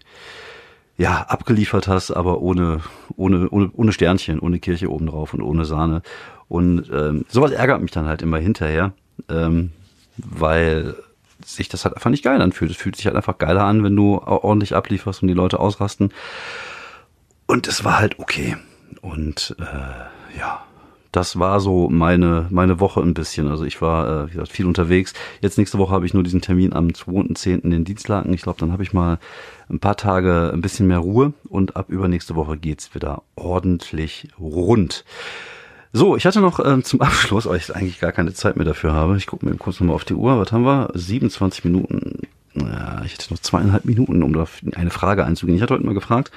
ja, 0.99 1.23
abgeliefert 1.23 1.89
hast, 1.89 2.11
aber 2.11 2.41
ohne, 2.41 2.81
ohne, 3.17 3.49
ohne, 3.51 3.71
ohne 3.73 3.93
Sternchen, 3.93 4.41
ohne 4.41 4.59
Kirche 4.59 4.91
obendrauf 4.91 5.35
und 5.35 5.43
ohne 5.43 5.65
Sahne. 5.65 6.03
Und 6.49 6.91
ähm, 6.93 7.27
sowas 7.29 7.51
ärgert 7.51 7.83
mich 7.83 7.91
dann 7.91 8.07
halt 8.07 8.23
immer 8.23 8.39
hinterher, 8.39 8.93
ähm, 9.29 9.73
weil 10.17 10.95
sich 11.45 11.69
das 11.69 11.85
halt 11.85 11.95
einfach 11.95 12.11
nicht 12.11 12.25
geil 12.25 12.41
anfühlt. 12.41 12.71
Es 12.71 12.77
fühlt 12.77 12.97
sich 12.97 13.07
halt 13.07 13.17
einfach 13.17 13.37
geiler 13.37 13.65
an, 13.65 13.85
wenn 13.85 13.95
du 13.95 14.19
ordentlich 14.19 14.75
ablieferst 14.75 15.23
und 15.23 15.29
die 15.29 15.35
Leute 15.35 15.61
ausrasten. 15.61 16.13
Und 17.47 17.69
es 17.69 17.85
war 17.85 17.99
halt 17.99 18.19
okay. 18.19 18.57
Und 19.03 19.55
äh, 19.59 20.39
ja, 20.39 20.65
das 21.17 21.39
war 21.39 21.61
so 21.61 21.89
meine, 21.89 22.47
meine 22.51 22.79
Woche 22.79 23.01
ein 23.01 23.15
bisschen. 23.15 23.49
Also 23.49 23.65
ich 23.65 23.81
war, 23.81 24.25
äh, 24.25 24.27
wie 24.27 24.33
gesagt, 24.33 24.53
viel 24.53 24.67
unterwegs. 24.67 25.15
Jetzt 25.41 25.57
nächste 25.57 25.79
Woche 25.79 25.95
habe 25.95 26.05
ich 26.05 26.13
nur 26.13 26.23
diesen 26.23 26.43
Termin 26.43 26.75
am 26.75 26.89
2.10. 26.89 27.73
in 27.73 27.85
Dienstlaken. 27.87 28.35
Ich 28.35 28.43
glaube, 28.43 28.61
dann 28.61 28.71
habe 28.71 28.83
ich 28.83 28.93
mal 28.93 29.19
ein 29.71 29.81
paar 29.81 29.97
Tage 29.97 30.51
ein 30.53 30.61
bisschen 30.61 30.87
mehr 30.87 30.99
Ruhe 30.99 31.33
und 31.49 31.75
ab 31.75 31.87
übernächste 31.89 32.37
Woche 32.37 32.59
geht's 32.59 32.95
wieder 32.95 33.23
ordentlich 33.35 34.29
rund. 34.39 35.07
So, 35.95 36.17
ich 36.17 36.27
hatte 36.27 36.41
noch 36.41 36.63
ähm, 36.63 36.85
zum 36.85 37.01
Abschluss, 37.01 37.47
weil 37.47 37.57
ich 37.57 37.75
eigentlich 37.75 37.99
gar 37.99 38.13
keine 38.13 38.35
Zeit 38.35 38.57
mehr 38.57 38.67
dafür 38.67 38.93
habe. 38.93 39.17
Ich 39.17 39.27
gucke 39.27 39.47
mir 39.47 39.55
kurz 39.57 39.81
nochmal 39.81 39.97
auf 39.97 40.05
die 40.05 40.15
Uhr. 40.15 40.39
Was 40.39 40.53
haben 40.53 40.65
wir? 40.65 40.91
27 40.93 41.65
Minuten. 41.65 42.29
Ja, 42.55 43.03
ich 43.07 43.15
hätte 43.15 43.33
noch 43.33 43.41
zweieinhalb 43.41 43.87
Minuten, 43.87 44.23
um 44.23 44.35
da 44.35 44.47
eine 44.75 44.91
Frage 44.91 45.25
einzugehen. 45.25 45.57
Ich 45.57 45.63
hatte 45.63 45.75
heute 45.75 45.87
mal 45.87 45.95
gefragt, 45.95 46.31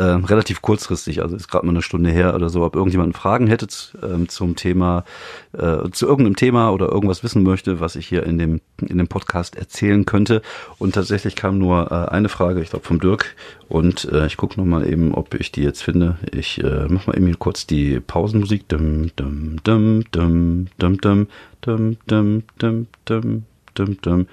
äh, 0.00 0.02
relativ 0.24 0.62
kurzfristig, 0.62 1.20
also 1.20 1.36
ist 1.36 1.48
gerade 1.48 1.66
mal 1.66 1.72
eine 1.72 1.82
Stunde 1.82 2.10
her 2.10 2.34
oder 2.34 2.48
so, 2.48 2.62
ob 2.64 2.74
irgendjemand 2.74 3.14
Fragen 3.14 3.46
hätte 3.46 3.66
äh, 3.66 4.26
zum 4.28 4.56
Thema, 4.56 5.04
äh, 5.52 5.90
zu 5.92 6.06
irgendeinem 6.06 6.36
Thema 6.36 6.70
oder 6.70 6.88
irgendwas 6.88 7.22
wissen 7.22 7.42
möchte, 7.42 7.80
was 7.80 7.96
ich 7.96 8.06
hier 8.06 8.22
in 8.22 8.38
dem, 8.38 8.62
in 8.80 8.96
dem 8.96 9.08
Podcast 9.08 9.56
erzählen 9.56 10.06
könnte. 10.06 10.40
Und 10.78 10.94
tatsächlich 10.94 11.36
kam 11.36 11.58
nur 11.58 11.92
äh, 11.92 12.10
eine 12.10 12.30
Frage, 12.30 12.62
ich 12.62 12.70
glaube 12.70 12.86
vom 12.86 12.98
Dirk. 12.98 13.36
Und 13.68 14.06
äh, 14.10 14.26
ich 14.26 14.38
gucke 14.38 14.58
nochmal 14.58 14.90
eben, 14.90 15.12
ob 15.12 15.34
ich 15.34 15.52
die 15.52 15.62
jetzt 15.62 15.82
finde. 15.82 16.16
Ich 16.32 16.64
äh, 16.64 16.86
mach 16.88 17.06
mal 17.06 17.16
eben 17.18 17.38
kurz 17.38 17.66
die 17.66 18.00
Pausenmusik. 18.00 18.68
Dum, 18.68 19.10
dum, 19.16 19.56
dum, 19.64 20.04
dum, 20.12 20.66
dum, 20.78 20.98
dum, 21.00 21.26
dum, 21.60 21.96
dum, 22.06 22.42
dum, 22.58 22.86
dum, 23.04 23.44
dum, 23.74 23.96
dum. 24.00 24.26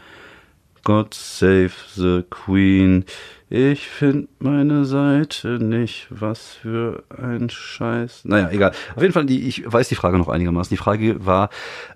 God 0.88 1.14
save 1.14 1.72
the 1.98 2.24
Queen. 2.30 3.04
Ich 3.50 3.90
finde 3.90 4.30
meine 4.40 4.86
Seite 4.86 5.60
nicht. 5.62 6.08
Was 6.10 6.54
für 6.54 7.04
ein 7.10 7.50
Scheiß. 7.50 8.22
Naja, 8.24 8.50
egal. 8.52 8.72
Auf 8.96 9.02
jeden 9.02 9.14
Fall, 9.14 9.26
die, 9.26 9.50
ich 9.50 9.70
weiß 9.70 9.90
die 9.90 9.96
Frage 9.96 10.18
noch 10.18 10.30
einigermaßen. 10.30 10.70
Die 10.70 10.82
Frage 10.82 11.26
war, 11.26 11.50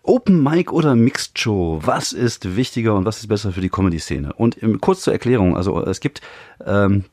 Open 0.03 0.43
Mic 0.43 0.73
oder 0.73 0.95
Mixed 0.95 1.39
Show? 1.39 1.79
Was 1.81 2.11
ist 2.11 2.57
wichtiger 2.57 2.93
und 2.95 3.05
was 3.05 3.19
ist 3.19 3.27
besser 3.27 3.53
für 3.53 3.61
die 3.61 3.69
Comedy-Szene? 3.69 4.33
Und 4.33 4.57
kurz 4.81 5.03
zur 5.03 5.13
Erklärung. 5.13 5.55
Also 5.55 5.81
es 5.85 6.01
gibt... 6.01 6.19
Ähm, 6.65 7.05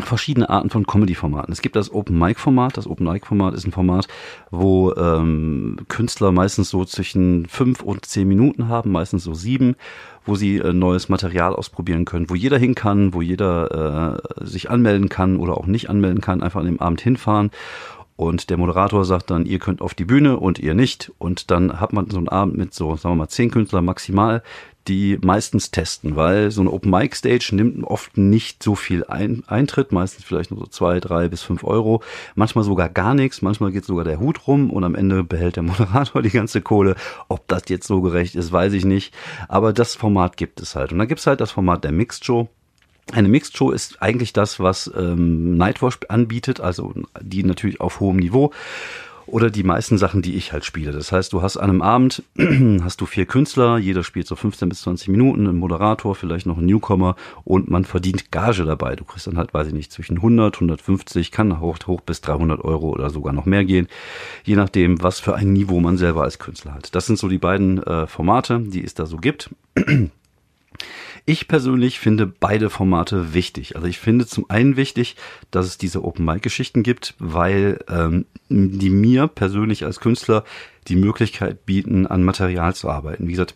verschiedene 0.00 0.48
Arten 0.48 0.70
von 0.70 0.86
Comedy-Formaten. 0.86 1.52
Es 1.52 1.60
gibt 1.60 1.76
das 1.76 1.92
Open-Mic-Format. 1.92 2.76
Das 2.76 2.86
Open-Mic-Format 2.86 3.54
ist 3.54 3.66
ein 3.66 3.72
Format, 3.72 4.08
wo 4.50 4.92
ähm, 4.94 5.76
Künstler 5.88 6.32
meistens 6.32 6.70
so 6.70 6.84
zwischen 6.84 7.46
fünf 7.46 7.82
und 7.82 8.06
zehn 8.06 8.26
Minuten 8.26 8.68
haben, 8.68 8.90
meistens 8.90 9.24
so 9.24 9.34
sieben, 9.34 9.76
wo 10.24 10.34
sie 10.34 10.58
äh, 10.58 10.72
neues 10.72 11.08
Material 11.08 11.54
ausprobieren 11.54 12.04
können, 12.04 12.30
wo 12.30 12.34
jeder 12.34 12.58
hin 12.58 12.74
kann, 12.74 13.12
wo 13.12 13.20
jeder 13.20 14.20
äh, 14.40 14.46
sich 14.46 14.70
anmelden 14.70 15.08
kann 15.08 15.36
oder 15.36 15.56
auch 15.56 15.66
nicht 15.66 15.90
anmelden 15.90 16.20
kann, 16.20 16.42
einfach 16.42 16.60
an 16.60 16.66
dem 16.66 16.80
Abend 16.80 17.00
hinfahren. 17.00 17.50
Und 18.16 18.50
der 18.50 18.56
Moderator 18.56 19.04
sagt 19.04 19.30
dann, 19.30 19.46
ihr 19.46 19.58
könnt 19.58 19.80
auf 19.80 19.94
die 19.94 20.04
Bühne 20.04 20.38
und 20.38 20.58
ihr 20.58 20.74
nicht. 20.74 21.10
Und 21.18 21.50
dann 21.50 21.80
hat 21.80 21.92
man 21.92 22.08
so 22.10 22.18
einen 22.18 22.28
Abend 22.28 22.56
mit 22.56 22.72
so, 22.72 22.94
sagen 22.96 23.14
wir 23.14 23.18
mal, 23.18 23.28
zehn 23.28 23.50
Künstler 23.50 23.82
maximal, 23.82 24.42
die 24.88 25.18
meistens 25.22 25.70
testen, 25.70 26.16
weil 26.16 26.50
so 26.50 26.60
eine 26.60 26.72
Open 26.72 26.90
Mic 26.90 27.14
Stage 27.16 27.50
nimmt 27.52 27.84
oft 27.84 28.16
nicht 28.16 28.62
so 28.62 28.74
viel 28.74 29.04
ein 29.04 29.44
Eintritt, 29.46 29.92
meistens 29.92 30.24
vielleicht 30.24 30.50
nur 30.50 30.60
so 30.60 30.66
zwei, 30.66 31.00
drei 31.00 31.28
bis 31.28 31.42
fünf 31.42 31.64
Euro, 31.64 32.02
manchmal 32.34 32.64
sogar 32.64 32.88
gar 32.88 33.14
nichts, 33.14 33.42
manchmal 33.42 33.72
geht 33.72 33.84
sogar 33.84 34.04
der 34.04 34.18
Hut 34.18 34.46
rum 34.46 34.70
und 34.70 34.84
am 34.84 34.94
Ende 34.94 35.22
behält 35.24 35.56
der 35.56 35.62
Moderator 35.62 36.22
die 36.22 36.30
ganze 36.30 36.60
Kohle. 36.62 36.96
Ob 37.28 37.46
das 37.48 37.64
jetzt 37.68 37.86
so 37.86 38.00
gerecht 38.00 38.34
ist, 38.34 38.52
weiß 38.52 38.72
ich 38.72 38.84
nicht. 38.84 39.14
Aber 39.48 39.72
das 39.72 39.94
Format 39.94 40.36
gibt 40.36 40.60
es 40.60 40.74
halt. 40.74 40.92
Und 40.92 40.98
dann 40.98 41.08
gibt 41.08 41.20
es 41.20 41.26
halt 41.26 41.40
das 41.40 41.52
Format 41.52 41.84
der 41.84 41.92
Mixed 41.92 42.24
Show. 42.24 42.48
Eine 43.12 43.28
Mixed 43.28 43.56
Show 43.56 43.70
ist 43.70 44.00
eigentlich 44.00 44.32
das, 44.32 44.60
was 44.60 44.90
ähm, 44.96 45.56
Nightwash 45.56 45.98
anbietet, 46.08 46.60
also 46.60 46.94
die 47.20 47.42
natürlich 47.42 47.80
auf 47.80 48.00
hohem 48.00 48.16
Niveau. 48.16 48.52
Oder 49.26 49.50
die 49.50 49.62
meisten 49.62 49.98
Sachen, 49.98 50.22
die 50.22 50.34
ich 50.34 50.52
halt 50.52 50.64
spiele. 50.64 50.92
Das 50.92 51.12
heißt, 51.12 51.32
du 51.32 51.42
hast 51.42 51.56
an 51.56 51.70
einem 51.70 51.82
Abend, 51.82 52.22
hast 52.82 53.00
du 53.00 53.06
vier 53.06 53.26
Künstler, 53.26 53.78
jeder 53.78 54.02
spielt 54.02 54.26
so 54.26 54.36
15 54.36 54.68
bis 54.68 54.82
20 54.82 55.08
Minuten, 55.08 55.46
ein 55.46 55.56
Moderator, 55.56 56.14
vielleicht 56.14 56.46
noch 56.46 56.58
ein 56.58 56.66
Newcomer 56.66 57.16
und 57.44 57.70
man 57.70 57.84
verdient 57.84 58.30
Gage 58.30 58.64
dabei. 58.64 58.96
Du 58.96 59.04
kriegst 59.04 59.26
dann 59.26 59.38
halt, 59.38 59.54
weiß 59.54 59.68
ich 59.68 59.74
nicht, 59.74 59.92
zwischen 59.92 60.16
100, 60.16 60.56
150, 60.56 61.30
kann 61.30 61.60
hoch, 61.60 61.78
hoch 61.86 62.00
bis 62.00 62.20
300 62.20 62.64
Euro 62.64 62.90
oder 62.90 63.10
sogar 63.10 63.32
noch 63.32 63.46
mehr 63.46 63.64
gehen, 63.64 63.88
je 64.44 64.56
nachdem, 64.56 65.02
was 65.02 65.20
für 65.20 65.34
ein 65.34 65.52
Niveau 65.52 65.80
man 65.80 65.96
selber 65.96 66.22
als 66.22 66.38
Künstler 66.38 66.74
hat. 66.74 66.94
Das 66.94 67.06
sind 67.06 67.18
so 67.18 67.28
die 67.28 67.38
beiden 67.38 67.82
äh, 67.82 68.06
Formate, 68.06 68.60
die 68.60 68.84
es 68.84 68.94
da 68.94 69.06
so 69.06 69.16
gibt. 69.16 69.50
Ich 71.24 71.46
persönlich 71.46 72.00
finde 72.00 72.26
beide 72.26 72.68
Formate 72.68 73.32
wichtig. 73.32 73.76
Also 73.76 73.86
ich 73.86 73.98
finde 73.98 74.26
zum 74.26 74.50
einen 74.50 74.76
wichtig, 74.76 75.16
dass 75.50 75.66
es 75.66 75.78
diese 75.78 76.04
Open-Mic-Geschichten 76.04 76.82
gibt, 76.82 77.14
weil 77.18 77.78
ähm, 77.88 78.26
die 78.48 78.90
mir 78.90 79.28
persönlich 79.28 79.84
als 79.84 80.00
Künstler 80.00 80.44
die 80.88 80.96
Möglichkeit 80.96 81.64
bieten, 81.64 82.06
an 82.06 82.24
Material 82.24 82.74
zu 82.74 82.90
arbeiten. 82.90 83.28
Wie 83.28 83.32
gesagt, 83.32 83.54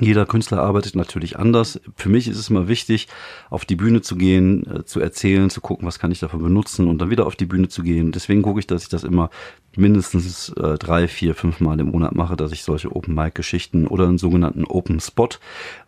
jeder 0.00 0.26
Künstler 0.26 0.62
arbeitet 0.62 0.96
natürlich 0.96 1.38
anders. 1.38 1.80
Für 1.94 2.08
mich 2.08 2.26
ist 2.28 2.38
es 2.38 2.50
immer 2.50 2.68
wichtig, 2.68 3.08
auf 3.50 3.64
die 3.64 3.76
Bühne 3.76 4.00
zu 4.00 4.16
gehen, 4.16 4.66
äh, 4.66 4.84
zu 4.84 5.00
erzählen, 5.00 5.50
zu 5.50 5.60
gucken, 5.60 5.86
was 5.86 5.98
kann 5.98 6.10
ich 6.10 6.20
davon 6.20 6.42
benutzen 6.42 6.88
und 6.88 6.98
dann 6.98 7.10
wieder 7.10 7.26
auf 7.26 7.36
die 7.36 7.46
Bühne 7.46 7.68
zu 7.68 7.82
gehen. 7.82 8.12
Deswegen 8.12 8.42
gucke 8.42 8.60
ich, 8.60 8.66
dass 8.66 8.82
ich 8.82 8.88
das 8.88 9.04
immer 9.04 9.30
mindestens 9.76 10.48
äh, 10.50 10.78
drei, 10.78 11.06
vier, 11.06 11.34
fünf 11.34 11.60
Mal 11.60 11.78
im 11.78 11.90
Monat 11.90 12.14
mache, 12.14 12.36
dass 12.36 12.52
ich 12.52 12.64
solche 12.64 12.94
Open 12.94 13.14
Mic 13.14 13.34
Geschichten 13.34 13.86
oder 13.86 14.04
einen 14.06 14.18
sogenannten 14.18 14.64
Open 14.64 15.00
Spot, 15.00 15.28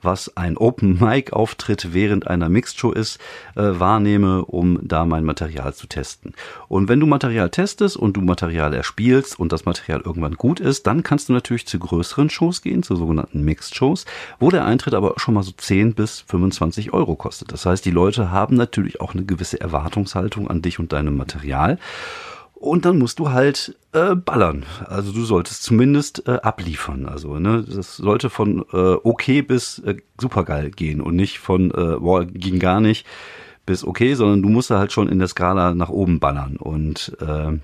was 0.00 0.36
ein 0.36 0.56
Open 0.56 0.98
Mic 1.00 1.32
Auftritt 1.32 1.92
während 1.92 2.26
einer 2.28 2.48
Mixed 2.48 2.78
Show 2.78 2.92
ist, 2.92 3.18
äh, 3.56 3.62
wahrnehme, 3.62 4.44
um 4.44 4.78
da 4.82 5.04
mein 5.04 5.24
Material 5.24 5.74
zu 5.74 5.86
testen. 5.86 6.34
Und 6.68 6.88
wenn 6.88 7.00
du 7.00 7.06
Material 7.06 7.50
testest 7.50 7.96
und 7.96 8.16
du 8.16 8.20
Material 8.20 8.72
erspielst 8.72 9.38
und 9.38 9.52
das 9.52 9.64
Material 9.64 10.02
irgendwann 10.04 10.34
gut 10.34 10.60
ist, 10.60 10.86
dann 10.86 11.02
kannst 11.02 11.28
du 11.28 11.32
natürlich 11.32 11.66
zu 11.66 11.78
größeren 11.78 12.30
Shows 12.30 12.62
gehen, 12.62 12.82
zu 12.82 12.94
sogenannten 12.94 13.42
Mixed 13.44 13.74
Shows, 13.74 14.01
wo 14.38 14.50
der 14.50 14.64
Eintritt 14.64 14.94
aber 14.94 15.14
schon 15.16 15.34
mal 15.34 15.42
so 15.42 15.52
10 15.52 15.94
bis 15.94 16.20
25 16.20 16.92
Euro 16.92 17.16
kostet. 17.16 17.52
Das 17.52 17.66
heißt, 17.66 17.84
die 17.84 17.90
Leute 17.90 18.30
haben 18.30 18.56
natürlich 18.56 19.00
auch 19.00 19.14
eine 19.14 19.24
gewisse 19.24 19.60
Erwartungshaltung 19.60 20.48
an 20.48 20.62
dich 20.62 20.78
und 20.78 20.92
deinem 20.92 21.16
Material. 21.16 21.78
Und 22.54 22.84
dann 22.84 22.98
musst 22.98 23.18
du 23.18 23.30
halt 23.30 23.76
äh, 23.92 24.14
ballern. 24.14 24.64
Also 24.86 25.10
du 25.10 25.24
solltest 25.24 25.64
zumindest 25.64 26.28
äh, 26.28 26.38
abliefern. 26.42 27.06
Also 27.06 27.40
ne, 27.40 27.64
das 27.68 27.96
sollte 27.96 28.30
von 28.30 28.64
äh, 28.72 28.94
okay 29.02 29.42
bis 29.42 29.80
äh, 29.80 29.96
supergeil 30.20 30.70
gehen 30.70 31.00
und 31.00 31.16
nicht 31.16 31.40
von 31.40 31.72
äh, 31.72 31.96
boah, 31.98 32.24
ging 32.24 32.60
gar 32.60 32.80
nicht 32.80 33.04
bis 33.66 33.84
okay, 33.84 34.14
sondern 34.14 34.42
du 34.42 34.48
musst 34.48 34.70
halt 34.70 34.92
schon 34.92 35.08
in 35.08 35.18
der 35.18 35.26
Skala 35.26 35.74
nach 35.74 35.88
oben 35.88 36.20
ballern. 36.20 36.56
Und 36.56 37.16
äh, 37.20 37.58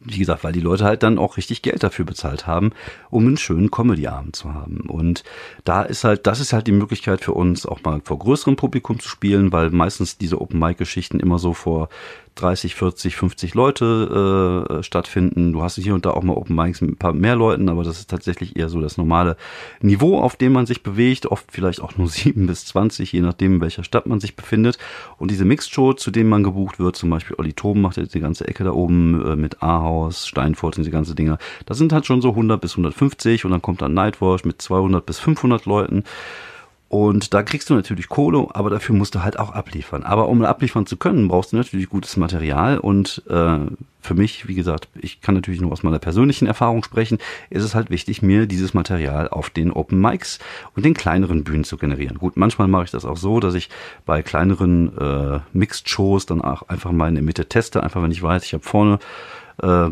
wie 0.00 0.18
gesagt, 0.18 0.44
weil 0.44 0.52
die 0.52 0.60
Leute 0.60 0.84
halt 0.84 1.02
dann 1.02 1.18
auch 1.18 1.36
richtig 1.36 1.62
Geld 1.62 1.82
dafür 1.82 2.04
bezahlt 2.04 2.46
haben, 2.46 2.72
um 3.10 3.26
einen 3.26 3.36
schönen 3.36 3.70
Comedy-Abend 3.70 4.36
zu 4.36 4.52
haben. 4.54 4.80
Und 4.88 5.24
da 5.64 5.82
ist 5.82 6.04
halt, 6.04 6.26
das 6.26 6.40
ist 6.40 6.52
halt 6.52 6.66
die 6.66 6.72
Möglichkeit 6.72 7.22
für 7.22 7.32
uns, 7.32 7.66
auch 7.66 7.82
mal 7.82 8.00
vor 8.04 8.18
größerem 8.18 8.56
Publikum 8.56 9.00
zu 9.00 9.08
spielen, 9.08 9.52
weil 9.52 9.70
meistens 9.70 10.18
diese 10.18 10.40
Open-Mic-Geschichten 10.40 11.20
immer 11.20 11.38
so 11.38 11.54
vor 11.54 11.88
30, 12.34 12.74
40, 12.74 13.16
50 13.16 13.54
Leute 13.54 14.78
äh, 14.78 14.82
stattfinden. 14.82 15.52
Du 15.52 15.62
hast 15.62 15.76
hier 15.76 15.94
und 15.94 16.06
da 16.06 16.10
auch 16.10 16.22
mal 16.22 16.34
Open 16.34 16.56
Mics 16.56 16.80
mit 16.80 16.90
ein 16.90 16.96
paar 16.96 17.12
mehr 17.12 17.36
Leuten, 17.36 17.68
aber 17.68 17.84
das 17.84 17.98
ist 17.98 18.10
tatsächlich 18.10 18.56
eher 18.56 18.68
so 18.68 18.80
das 18.80 18.96
normale 18.96 19.36
Niveau, 19.80 20.18
auf 20.20 20.36
dem 20.36 20.52
man 20.52 20.66
sich 20.66 20.82
bewegt. 20.82 21.26
Oft 21.26 21.46
vielleicht 21.50 21.80
auch 21.80 21.96
nur 21.96 22.08
7 22.08 22.46
bis 22.46 22.64
20, 22.66 23.12
je 23.12 23.20
nachdem, 23.20 23.56
in 23.56 23.60
welcher 23.60 23.84
Stadt 23.84 24.06
man 24.06 24.20
sich 24.20 24.36
befindet. 24.36 24.78
Und 25.18 25.30
diese 25.30 25.44
Mixed 25.44 25.72
Show, 25.72 25.92
zu 25.92 26.10
denen 26.10 26.30
man 26.30 26.42
gebucht 26.42 26.78
wird, 26.78 26.96
zum 26.96 27.10
Beispiel 27.10 27.36
Olli 27.38 27.52
Toben 27.52 27.80
macht 27.80 27.96
jetzt 27.96 28.14
die 28.14 28.20
ganze 28.20 28.48
Ecke 28.48 28.64
da 28.64 28.72
oben 28.72 29.24
äh, 29.24 29.36
mit 29.36 29.62
Ahaus, 29.62 30.26
Steinfurt 30.26 30.78
und 30.78 30.84
die 30.84 30.90
ganze 30.90 31.14
Dinger. 31.14 31.38
Das 31.66 31.78
sind 31.78 31.92
halt 31.92 32.06
schon 32.06 32.22
so 32.22 32.30
100 32.30 32.60
bis 32.60 32.72
150 32.72 33.44
und 33.44 33.50
dann 33.50 33.62
kommt 33.62 33.82
dann 33.82 33.94
Nightwatch 33.94 34.44
mit 34.44 34.62
200 34.62 35.04
bis 35.04 35.18
500 35.18 35.66
Leuten. 35.66 36.04
Und 36.90 37.34
da 37.34 37.44
kriegst 37.44 37.70
du 37.70 37.74
natürlich 37.74 38.08
Kohle, 38.08 38.48
aber 38.52 38.68
dafür 38.68 38.96
musst 38.96 39.14
du 39.14 39.22
halt 39.22 39.38
auch 39.38 39.52
abliefern. 39.52 40.02
Aber 40.02 40.28
um 40.28 40.42
abliefern 40.42 40.86
zu 40.86 40.96
können, 40.96 41.28
brauchst 41.28 41.52
du 41.52 41.56
natürlich 41.56 41.88
gutes 41.88 42.16
Material. 42.16 42.78
Und 42.78 43.22
äh, 43.28 43.58
für 44.00 44.14
mich, 44.14 44.48
wie 44.48 44.56
gesagt, 44.56 44.88
ich 45.00 45.20
kann 45.20 45.36
natürlich 45.36 45.60
nur 45.60 45.70
aus 45.70 45.84
meiner 45.84 46.00
persönlichen 46.00 46.48
Erfahrung 46.48 46.82
sprechen, 46.82 47.18
ist 47.48 47.62
es 47.62 47.76
halt 47.76 47.90
wichtig, 47.90 48.22
mir 48.22 48.46
dieses 48.46 48.74
Material 48.74 49.28
auf 49.28 49.50
den 49.50 49.70
Open 49.70 50.00
Mics 50.00 50.40
und 50.74 50.84
den 50.84 50.94
kleineren 50.94 51.44
Bühnen 51.44 51.62
zu 51.62 51.76
generieren. 51.76 52.18
Gut, 52.18 52.36
manchmal 52.36 52.66
mache 52.66 52.86
ich 52.86 52.90
das 52.90 53.04
auch 53.04 53.16
so, 53.16 53.38
dass 53.38 53.54
ich 53.54 53.70
bei 54.04 54.22
kleineren 54.22 54.98
äh, 54.98 55.38
Mixed-Shows 55.52 56.26
dann 56.26 56.40
auch 56.40 56.62
einfach 56.68 56.90
mal 56.90 57.08
in 57.08 57.14
der 57.14 57.22
Mitte 57.22 57.46
teste, 57.46 57.84
einfach 57.84 58.02
wenn 58.02 58.10
ich 58.10 58.20
weiß, 58.20 58.42
ich 58.42 58.52
habe 58.52 58.64
vorne 58.64 58.98
äh, 59.62 59.90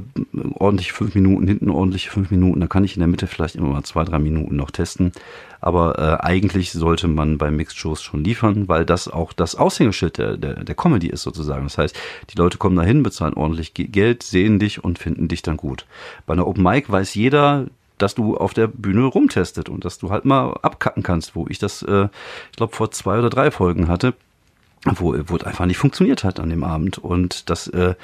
ordentliche 0.54 0.92
fünf 0.92 1.14
Minuten, 1.14 1.46
hinten 1.46 1.70
ordentliche 1.70 2.10
fünf 2.10 2.30
Minuten. 2.30 2.60
Da 2.60 2.66
kann 2.66 2.84
ich 2.84 2.96
in 2.96 3.00
der 3.00 3.08
Mitte 3.08 3.26
vielleicht 3.26 3.56
immer 3.56 3.68
mal 3.68 3.82
zwei, 3.82 4.04
drei 4.04 4.18
Minuten 4.18 4.56
noch 4.56 4.70
testen. 4.70 5.12
Aber 5.60 5.98
äh, 5.98 6.24
eigentlich 6.24 6.72
sollte 6.72 7.08
man 7.08 7.38
bei 7.38 7.50
Mixed-Shows 7.50 8.02
schon 8.02 8.22
liefern, 8.22 8.68
weil 8.68 8.84
das 8.84 9.08
auch 9.08 9.32
das 9.32 9.56
Aushängeschild 9.56 10.18
der, 10.18 10.36
der, 10.36 10.64
der 10.64 10.74
Comedy 10.74 11.08
ist 11.08 11.22
sozusagen. 11.22 11.64
Das 11.64 11.78
heißt, 11.78 11.98
die 12.30 12.38
Leute 12.38 12.58
kommen 12.58 12.76
dahin, 12.76 13.02
bezahlen 13.02 13.34
ordentlich 13.34 13.74
Geld, 13.74 14.22
sehen 14.22 14.58
dich 14.58 14.82
und 14.82 14.98
finden 14.98 15.28
dich 15.28 15.42
dann 15.42 15.56
gut. 15.56 15.86
Bei 16.26 16.32
einer 16.34 16.46
Open 16.46 16.62
Mic 16.62 16.90
weiß 16.90 17.14
jeder, 17.14 17.66
dass 17.98 18.14
du 18.14 18.36
auf 18.36 18.54
der 18.54 18.68
Bühne 18.68 19.04
rumtestet 19.04 19.68
und 19.68 19.84
dass 19.84 19.98
du 19.98 20.10
halt 20.10 20.24
mal 20.24 20.52
abkacken 20.62 21.02
kannst, 21.02 21.34
wo 21.34 21.46
ich 21.48 21.58
das, 21.58 21.82
äh, 21.82 22.08
ich 22.50 22.56
glaube, 22.56 22.74
vor 22.74 22.90
zwei 22.92 23.18
oder 23.18 23.30
drei 23.30 23.50
Folgen 23.50 23.88
hatte, 23.88 24.14
wo, 24.84 25.16
wo 25.26 25.36
es 25.36 25.44
einfach 25.44 25.66
nicht 25.66 25.78
funktioniert 25.78 26.24
hat 26.24 26.38
an 26.38 26.50
dem 26.50 26.64
Abend. 26.64 26.98
Und 26.98 27.50
das 27.50 27.66
äh, 27.68 27.94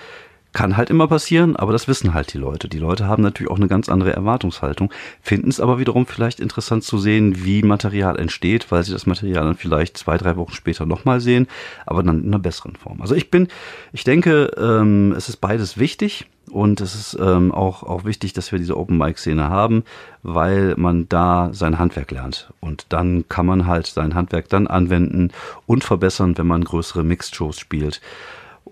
kann 0.55 0.77
halt 0.77 0.89
immer 0.89 1.09
passieren, 1.09 1.57
aber 1.57 1.73
das 1.73 1.89
wissen 1.89 2.15
halt 2.15 2.33
die 2.33 2.39
Leute. 2.39 2.69
Die 2.69 2.79
Leute 2.79 3.07
haben 3.07 3.23
natürlich 3.23 3.51
auch 3.51 3.57
eine 3.57 3.69
ganz 3.69 3.89
andere 3.89 4.13
Erwartungshaltung, 4.15 4.91
finden 5.21 5.51
es 5.51 5.61
aber 5.61 5.79
wiederum 5.79 6.07
vielleicht 6.07 6.41
interessant 6.41 6.85
zu 6.85 6.97
sehen, 6.97 7.45
wie 7.45 7.63
Material 7.63 8.19
entsteht, 8.19 8.71
weil 8.71 8.85
sie 8.85 8.93
das 8.93 9.07
Material 9.07 9.45
dann 9.45 9.57
vielleicht 9.57 9.99
zwei, 9.99 10.17
drei 10.17 10.37
Wochen 10.37 10.55
später 10.55 10.87
nochmal 10.87 11.21
sehen, 11.21 11.49
aber 11.85 12.03
dann 12.03 12.21
in 12.23 12.29
einer 12.29 12.39
besseren 12.39 12.77
Form. 12.77 13.01
Also 13.03 13.15
ich 13.15 13.31
bin, 13.31 13.49
ich 13.93 14.05
denke, 14.05 14.53
ähm, 14.57 15.13
es 15.17 15.29
ist 15.29 15.37
beides 15.37 15.77
wichtig. 15.77 16.27
Und 16.51 16.83
es 16.83 16.95
ist 16.95 17.19
ähm, 17.19 17.53
auch, 17.53 17.83
auch 17.83 18.05
wichtig, 18.05 18.35
dass 18.35 18.53
wir 18.53 18.59
diese 18.59 18.77
Open-Mic-Szene 18.77 19.49
haben, 19.49 19.83
weil 20.23 20.75
man 20.77 21.09
da 21.09 21.49
sein 21.53 21.79
Handwerk 21.79 22.11
lernt. 22.11 22.53
Und 22.61 22.87
dann 22.91 23.27
kann 23.29 23.47
man 23.47 23.67
halt 23.67 23.87
sein 23.87 24.15
Handwerk 24.15 24.51
dann 24.51 24.67
anwenden 24.67 25.31
und 25.67 25.85
verbessern, 25.85 26.37
wenn 26.37 26.47
man 26.47 26.63
größere 26.63 27.03
Mixed-Shows 27.03 27.59
spielt. 27.59 28.03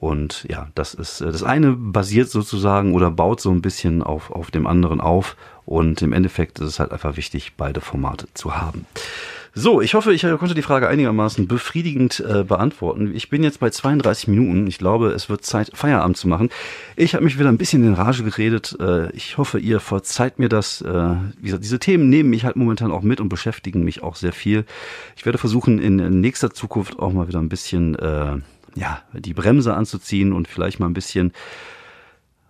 Und 0.03 0.47
ja, 0.51 0.67
das 0.75 0.95
ist 0.95 1.21
äh, 1.21 1.31
das 1.31 1.45
eine 1.45 1.75
basiert 1.75 2.29
sozusagen 2.29 2.93
oder 2.93 3.09
baut 3.13 3.41
so 3.41 3.53
ein 3.53 3.63
bisschen 3.63 4.03
auf, 4.03 4.33
auf 4.33 4.51
dem 4.51 4.67
anderen 4.67 5.01
auf. 5.01 5.37
Und 5.65 6.03
im 6.03 6.13
Endeffekt 6.13 6.59
ist 6.59 6.67
es 6.67 6.81
halt 6.81 6.91
einfach 6.91 7.17
wichtig, 7.17 7.53
beide 7.57 7.81
Formate 7.81 8.27
zu 8.35 8.57
haben. 8.57 8.85
So, 9.55 9.81
ich 9.81 9.95
hoffe, 9.95 10.13
ich 10.13 10.23
konnte 10.23 10.57
die 10.57 10.63
Frage 10.63 10.89
einigermaßen 10.89 11.47
befriedigend 11.47 12.19
äh, 12.19 12.43
beantworten. 12.43 13.13
Ich 13.15 13.31
bin 13.31 13.45
jetzt 13.45 13.61
bei 13.61 13.71
32 13.71 14.27
Minuten. 14.27 14.67
Ich 14.67 14.79
glaube, 14.79 15.11
es 15.13 15.29
wird 15.29 15.45
Zeit, 15.45 15.71
Feierabend 15.73 16.17
zu 16.17 16.27
machen. 16.27 16.49
Ich 16.97 17.15
habe 17.15 17.23
mich 17.23 17.39
wieder 17.39 17.51
ein 17.51 17.59
bisschen 17.59 17.85
in 17.85 17.95
Rage 17.95 18.25
geredet. 18.25 18.77
Äh, 18.81 19.13
ich 19.13 19.39
hoffe, 19.39 19.61
ihr 19.61 19.79
verzeiht 19.79 20.41
mir 20.41 20.49
das. 20.49 20.81
Äh, 20.81 21.15
wie 21.39 21.45
gesagt, 21.45 21.63
diese 21.63 21.79
Themen 21.79 22.09
nehmen 22.09 22.31
mich 22.31 22.45
halt 22.45 22.57
momentan 22.57 22.91
auch 22.91 23.03
mit 23.03 23.21
und 23.21 23.29
beschäftigen 23.29 23.85
mich 23.85 24.03
auch 24.03 24.17
sehr 24.17 24.33
viel. 24.33 24.65
Ich 25.15 25.25
werde 25.27 25.39
versuchen, 25.39 25.79
in 25.79 26.21
nächster 26.21 26.53
Zukunft 26.53 26.99
auch 26.99 27.13
mal 27.13 27.29
wieder 27.29 27.39
ein 27.39 27.49
bisschen 27.51 27.95
äh, 27.95 28.39
ja, 28.75 29.03
die 29.13 29.35
Bremse 29.35 29.75
anzuziehen 29.75 30.33
und 30.33 30.49
vielleicht 30.49 30.81
mal 30.81 30.87
ein 30.87 30.95
bisschen 30.95 31.33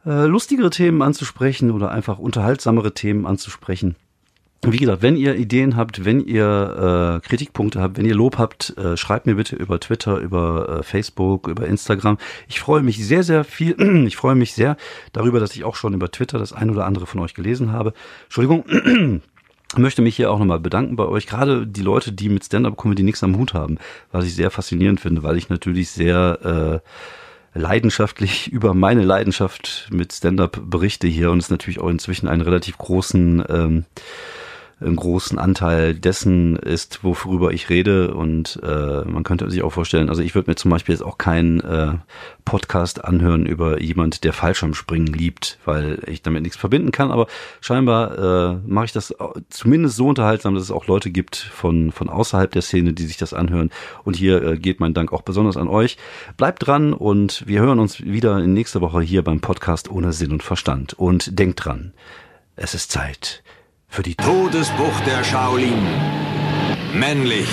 äh, 0.04 0.26
lustigere 0.26 0.70
Themen 0.70 1.02
anzusprechen 1.02 1.70
oder 1.70 1.90
einfach 1.90 2.18
unterhaltsamere 2.18 2.94
Themen 2.94 3.26
anzusprechen. 3.26 3.96
Wie 4.64 4.76
gesagt, 4.76 5.02
wenn 5.02 5.16
ihr 5.16 5.34
Ideen 5.34 5.74
habt, 5.74 6.04
wenn 6.04 6.20
ihr 6.24 7.18
äh, 7.20 7.26
Kritikpunkte 7.26 7.80
habt, 7.80 7.98
wenn 7.98 8.04
ihr 8.04 8.14
Lob 8.14 8.38
habt, 8.38 8.76
äh, 8.78 8.96
schreibt 8.96 9.26
mir 9.26 9.34
bitte 9.34 9.56
über 9.56 9.80
Twitter, 9.80 10.18
über 10.18 10.78
äh, 10.78 10.82
Facebook, 10.84 11.48
über 11.48 11.66
Instagram. 11.66 12.16
Ich 12.46 12.60
freue 12.60 12.82
mich 12.82 13.04
sehr, 13.04 13.24
sehr 13.24 13.42
viel. 13.42 13.74
Ich 14.06 14.16
freue 14.16 14.36
mich 14.36 14.52
sehr 14.52 14.76
darüber, 15.12 15.40
dass 15.40 15.56
ich 15.56 15.64
auch 15.64 15.74
schon 15.74 15.94
über 15.94 16.12
Twitter 16.12 16.38
das 16.38 16.52
ein 16.52 16.70
oder 16.70 16.86
andere 16.86 17.06
von 17.06 17.20
euch 17.20 17.34
gelesen 17.34 17.72
habe. 17.72 17.92
Entschuldigung. 18.24 18.64
möchte 19.78 20.02
mich 20.02 20.16
hier 20.16 20.30
auch 20.30 20.38
nochmal 20.38 20.60
bedanken 20.60 20.96
bei 20.96 21.06
euch, 21.06 21.26
gerade 21.26 21.66
die 21.66 21.82
Leute, 21.82 22.12
die 22.12 22.28
mit 22.28 22.44
Stand-up-Comedy 22.44 23.02
nichts 23.02 23.22
am 23.22 23.36
Hut 23.36 23.54
haben, 23.54 23.78
was 24.10 24.24
ich 24.24 24.34
sehr 24.34 24.50
faszinierend 24.50 25.00
finde, 25.00 25.22
weil 25.22 25.36
ich 25.36 25.48
natürlich 25.48 25.90
sehr 25.90 26.82
äh, 27.54 27.58
leidenschaftlich 27.58 28.52
über 28.52 28.74
meine 28.74 29.04
Leidenschaft 29.04 29.88
mit 29.90 30.12
Stand-up 30.12 30.60
berichte 30.64 31.06
hier 31.06 31.30
und 31.30 31.38
es 31.38 31.50
natürlich 31.50 31.80
auch 31.80 31.88
inzwischen 31.88 32.28
einen 32.28 32.42
relativ 32.42 32.78
großen 32.78 33.44
ähm, 33.48 33.84
einen 34.80 34.96
großen 34.96 35.38
Anteil 35.38 35.94
dessen 35.94 36.56
ist, 36.56 37.04
worüber 37.04 37.52
ich 37.52 37.70
rede. 37.70 38.14
Und 38.14 38.60
äh, 38.62 39.04
man 39.04 39.22
könnte 39.22 39.50
sich 39.50 39.62
auch 39.62 39.72
vorstellen, 39.72 40.08
also 40.08 40.22
ich 40.22 40.34
würde 40.34 40.50
mir 40.50 40.56
zum 40.56 40.70
Beispiel 40.70 40.94
jetzt 40.94 41.02
auch 41.02 41.18
keinen 41.18 41.60
äh, 41.60 41.92
Podcast 42.44 43.04
anhören 43.04 43.46
über 43.46 43.80
jemand, 43.80 44.24
der 44.24 44.32
Fallschirmspringen 44.32 45.12
liebt, 45.12 45.58
weil 45.64 46.00
ich 46.06 46.22
damit 46.22 46.42
nichts 46.42 46.56
verbinden 46.56 46.92
kann. 46.92 47.10
Aber 47.10 47.26
scheinbar 47.60 48.18
äh, 48.18 48.58
mache 48.66 48.86
ich 48.86 48.92
das 48.92 49.14
zumindest 49.50 49.96
so 49.96 50.08
unterhaltsam, 50.08 50.54
dass 50.54 50.64
es 50.64 50.70
auch 50.70 50.86
Leute 50.86 51.10
gibt 51.10 51.36
von, 51.36 51.92
von 51.92 52.08
außerhalb 52.08 52.50
der 52.50 52.62
Szene, 52.62 52.92
die 52.92 53.04
sich 53.04 53.16
das 53.16 53.34
anhören. 53.34 53.70
Und 54.04 54.16
hier 54.16 54.42
äh, 54.42 54.58
geht 54.58 54.80
mein 54.80 54.94
Dank 54.94 55.12
auch 55.12 55.22
besonders 55.22 55.56
an 55.56 55.68
euch. 55.68 55.96
Bleibt 56.36 56.66
dran 56.66 56.92
und 56.92 57.46
wir 57.46 57.60
hören 57.60 57.78
uns 57.78 58.04
wieder 58.04 58.38
in 58.38 58.52
nächster 58.54 58.80
Woche 58.80 59.00
hier 59.00 59.22
beim 59.22 59.40
Podcast 59.40 59.90
ohne 59.90 60.12
Sinn 60.12 60.32
und 60.32 60.42
Verstand. 60.42 60.94
Und 60.94 61.38
denkt 61.38 61.64
dran, 61.64 61.92
es 62.56 62.74
ist 62.74 62.90
Zeit 62.90 63.42
für 63.92 64.02
die 64.02 64.14
Todesbucht 64.14 65.06
der 65.06 65.22
Shaolin. 65.22 65.86
Männlich. 66.94 67.48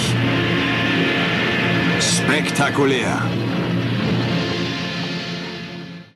Spektakulär. 1.99 3.21